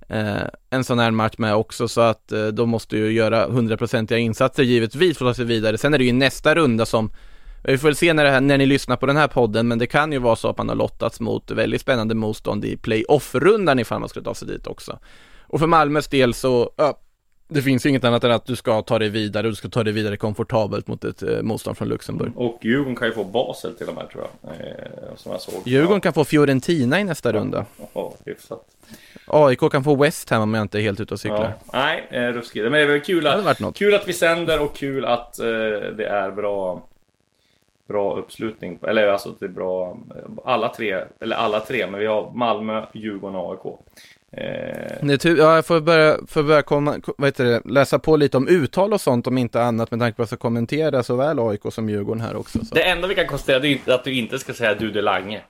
eh, 0.09 0.43
en 0.69 0.84
sån 0.84 0.99
här 0.99 1.11
match 1.11 1.34
med 1.38 1.55
också 1.55 1.88
så 1.88 2.01
att 2.01 2.32
eh, 2.32 2.47
de 2.47 2.69
måste 2.69 2.97
ju 2.97 3.11
göra 3.11 3.47
hundraprocentiga 3.47 4.17
insatser 4.17 4.63
givetvis 4.63 5.17
för 5.17 5.25
att 5.25 5.29
ta 5.29 5.36
sig 5.36 5.45
vidare. 5.45 5.77
Sen 5.77 5.93
är 5.93 5.97
det 5.97 6.03
ju 6.05 6.13
nästa 6.13 6.55
runda 6.55 6.86
som 6.86 7.11
vi 7.63 7.77
får 7.77 7.88
väl 7.88 7.95
se 7.95 8.13
när, 8.13 8.25
här, 8.25 8.41
när 8.41 8.57
ni 8.57 8.65
lyssnar 8.65 8.97
på 8.97 9.05
den 9.05 9.17
här 9.17 9.27
podden, 9.27 9.67
men 9.67 9.79
det 9.79 9.88
kan 9.88 10.11
ju 10.11 10.19
vara 10.19 10.36
så 10.36 10.49
att 10.49 10.57
man 10.57 10.69
har 10.69 10.75
lottats 10.75 11.19
mot 11.19 11.51
väldigt 11.51 11.82
spännande 11.82 12.15
motstånd 12.15 12.65
i 12.65 12.77
playoff-rundan 12.77 13.79
ifall 13.79 13.99
man 13.99 14.09
skulle 14.09 14.25
ta 14.25 14.34
sig 14.34 14.47
dit 14.47 14.67
också. 14.67 14.99
Och 15.41 15.59
för 15.59 15.67
Malmös 15.67 16.07
del 16.07 16.34
så, 16.34 16.71
ja, 16.77 16.99
det 17.53 17.61
finns 17.61 17.85
inget 17.85 18.03
annat 18.03 18.23
än 18.23 18.31
att 18.31 18.45
du 18.45 18.55
ska 18.55 18.81
ta 18.81 18.99
dig 18.99 19.09
vidare 19.09 19.47
och 19.47 19.51
du 19.51 19.55
ska 19.55 19.69
ta 19.69 19.83
dig 19.83 19.93
vidare 19.93 20.17
komfortabelt 20.17 20.87
mot 20.87 21.03
ett 21.03 21.23
eh, 21.23 21.41
motstånd 21.41 21.77
från 21.77 21.87
Luxemburg. 21.87 22.31
Och 22.35 22.59
Djurgården 22.61 22.95
kan 22.95 23.07
ju 23.07 23.13
få 23.13 23.23
Basel 23.23 23.75
till 23.75 23.87
och 23.87 23.95
med 23.95 24.09
tror 24.09 24.23
jag. 24.23 24.51
Eh, 24.51 25.15
som 25.15 25.31
jag 25.31 25.41
såg. 25.41 25.61
Djurgården 25.65 26.01
kan 26.01 26.13
få 26.13 26.23
Fiorentina 26.23 26.99
i 26.99 27.03
nästa 27.03 27.33
runda. 27.33 27.65
Ja, 27.93 28.13
hyfsat. 28.25 28.65
AIK 29.27 29.59
kan 29.71 29.83
få 29.83 29.95
West 29.95 30.29
Ham 30.29 30.41
om 30.41 30.53
jag 30.53 30.61
inte 30.61 30.79
är 30.79 30.81
helt 30.81 30.99
ute 30.99 31.13
och 31.13 31.19
cyklar. 31.19 31.53
Ja. 31.65 31.79
Nej, 31.79 32.07
eh, 32.09 32.27
ruskigt. 32.27 32.63
Men 32.63 32.71
det 32.71 32.79
är 32.79 32.87
väl 32.87 33.01
kul 33.01 33.27
att, 33.27 33.75
kul 33.75 33.95
att 33.95 34.07
vi 34.07 34.13
sänder 34.13 34.61
och 34.61 34.75
kul 34.75 35.05
att 35.05 35.39
eh, 35.39 35.45
det 35.97 36.05
är 36.05 36.31
bra 36.31 36.81
Bra 37.87 38.15
uppslutning, 38.15 38.79
eller 38.87 39.07
alltså 39.07 39.29
att 39.29 39.39
det 39.39 39.45
är 39.45 39.49
bra 39.49 39.97
Alla 40.45 40.69
tre, 40.69 41.03
eller 41.19 41.35
alla 41.35 41.59
tre, 41.59 41.87
men 41.87 41.99
vi 41.99 42.05
har 42.05 42.31
Malmö, 42.33 42.85
Djurgården 42.93 43.35
och 43.35 43.51
AIK 43.51 43.79
Det 44.32 45.13
är 45.13 45.17
tur, 45.17 45.38
ja, 45.38 45.55
jag 45.55 45.65
får 45.65 45.79
börja, 45.82 46.17
får 46.27 46.43
börja 46.43 46.61
komma, 46.61 46.99
ko- 46.99 47.13
vad 47.17 47.27
heter 47.27 47.43
det, 47.45 47.61
läsa 47.65 47.99
på 47.99 48.15
lite 48.15 48.38
om 48.38 48.47
uttal 48.47 48.93
och 48.93 49.01
sånt 49.01 49.27
om 49.27 49.38
inte 49.38 49.61
annat 49.61 49.91
med 49.91 49.99
tanke 49.99 50.15
på 50.15 50.21
att 50.21 50.32
jag 50.32 50.39
ska 50.39 50.47
kommentera 50.47 51.03
såväl 51.03 51.39
AIK 51.39 51.61
som 51.69 51.89
Djurgården 51.89 52.21
här 52.21 52.36
också. 52.36 52.65
Så. 52.65 52.75
Det 52.75 52.84
enda 52.84 53.07
vi 53.07 53.15
kan 53.15 53.27
konstatera 53.27 53.59
det 53.59 53.88
är 53.88 53.93
att 53.93 54.03
du 54.03 54.13
inte 54.13 54.39
ska 54.39 54.53
säga 54.53 54.75
Dude 54.75 55.01
Lange 55.01 55.41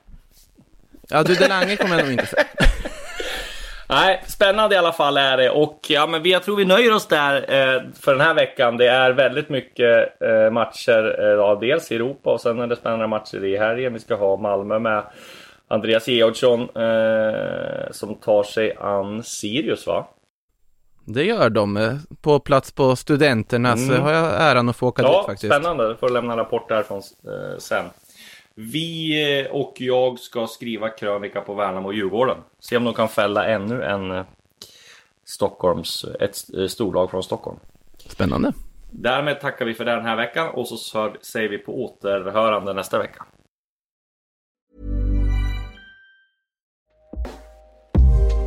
Ja, 1.08 1.22
du 1.22 1.34
Delange 1.34 1.76
kommer 1.76 1.94
jag 1.96 2.02
nog 2.04 2.12
inte 2.12 2.26
säga. 2.26 2.44
Nej, 3.88 4.22
spännande 4.26 4.74
i 4.74 4.78
alla 4.78 4.92
fall 4.92 5.16
är 5.16 5.36
det 5.36 5.50
och 5.50 5.86
ja, 5.88 6.06
men 6.06 6.22
vi, 6.22 6.32
jag 6.32 6.42
tror 6.42 6.56
vi 6.56 6.64
nöjer 6.64 6.94
oss 6.94 7.06
där 7.06 7.34
eh, 7.36 7.82
för 8.00 8.12
den 8.12 8.20
här 8.20 8.34
veckan. 8.34 8.76
Det 8.76 8.86
är 8.88 9.10
väldigt 9.10 9.48
mycket 9.48 10.22
eh, 10.22 10.50
matcher, 10.50 11.16
eh, 11.20 11.26
ja, 11.26 11.58
dels 11.60 11.92
i 11.92 11.94
Europa 11.94 12.30
och 12.32 12.40
sen 12.40 12.60
är 12.60 12.66
det 12.66 12.76
spännande 12.76 13.06
matcher 13.06 13.44
i 13.44 13.56
helgen. 13.58 13.92
Vi 13.92 13.98
ska 14.00 14.14
ha 14.14 14.36
Malmö 14.36 14.78
med 14.78 15.02
Andreas 15.72 16.08
Georgsson 16.08 16.60
eh, 16.60 17.90
som 17.90 18.14
tar 18.14 18.42
sig 18.42 18.76
an 18.76 19.22
Sirius 19.22 19.86
va? 19.86 20.06
Det 21.04 21.24
gör 21.24 21.50
de. 21.50 21.76
eh, 21.76 21.94
På 22.20 22.40
plats 22.40 22.72
på 22.72 22.96
Studenternas 22.96 23.80
Mm. 23.88 24.02
har 24.02 24.12
jag 24.12 24.42
äran 24.42 24.68
att 24.68 24.76
få 24.76 24.86
åka 24.88 25.02
dit 25.02 25.10
Ja, 25.12 25.22
faktiskt. 25.26 25.52
spännande. 25.54 25.88
Du 25.88 25.96
får 25.96 26.08
lämna 26.08 26.32
en 26.32 26.38
rapport 26.38 26.68
därifrån 26.68 27.02
eh, 27.24 27.58
sen. 27.58 27.84
Vi 28.54 29.40
eh, 29.40 29.50
och 29.52 29.74
jag 29.78 30.18
ska 30.18 30.46
skriva 30.46 30.88
krönika 30.88 31.40
på 31.40 31.54
Värnamo 31.54 31.88
och 31.88 31.94
Djurgården. 31.94 32.36
Se 32.60 32.76
om 32.76 32.84
de 32.84 32.94
kan 32.94 33.08
fälla 33.08 33.46
ännu 33.46 33.82
en 33.82 34.10
eh, 34.10 34.24
Stockholms, 35.24 36.04
ett 36.20 36.36
storlag 36.70 37.10
från 37.10 37.22
Stockholm. 37.22 37.58
Spännande. 38.08 38.52
Därmed 38.90 39.40
tackar 39.40 39.64
vi 39.64 39.74
för 39.74 39.84
den 39.84 40.04
här 40.04 40.16
veckan 40.16 40.48
och 40.48 40.68
så 40.68 40.76
säger 41.22 41.48
vi 41.48 41.58
på 41.58 41.84
återhörande 41.84 42.72
nästa 42.72 42.98
vecka. 42.98 43.24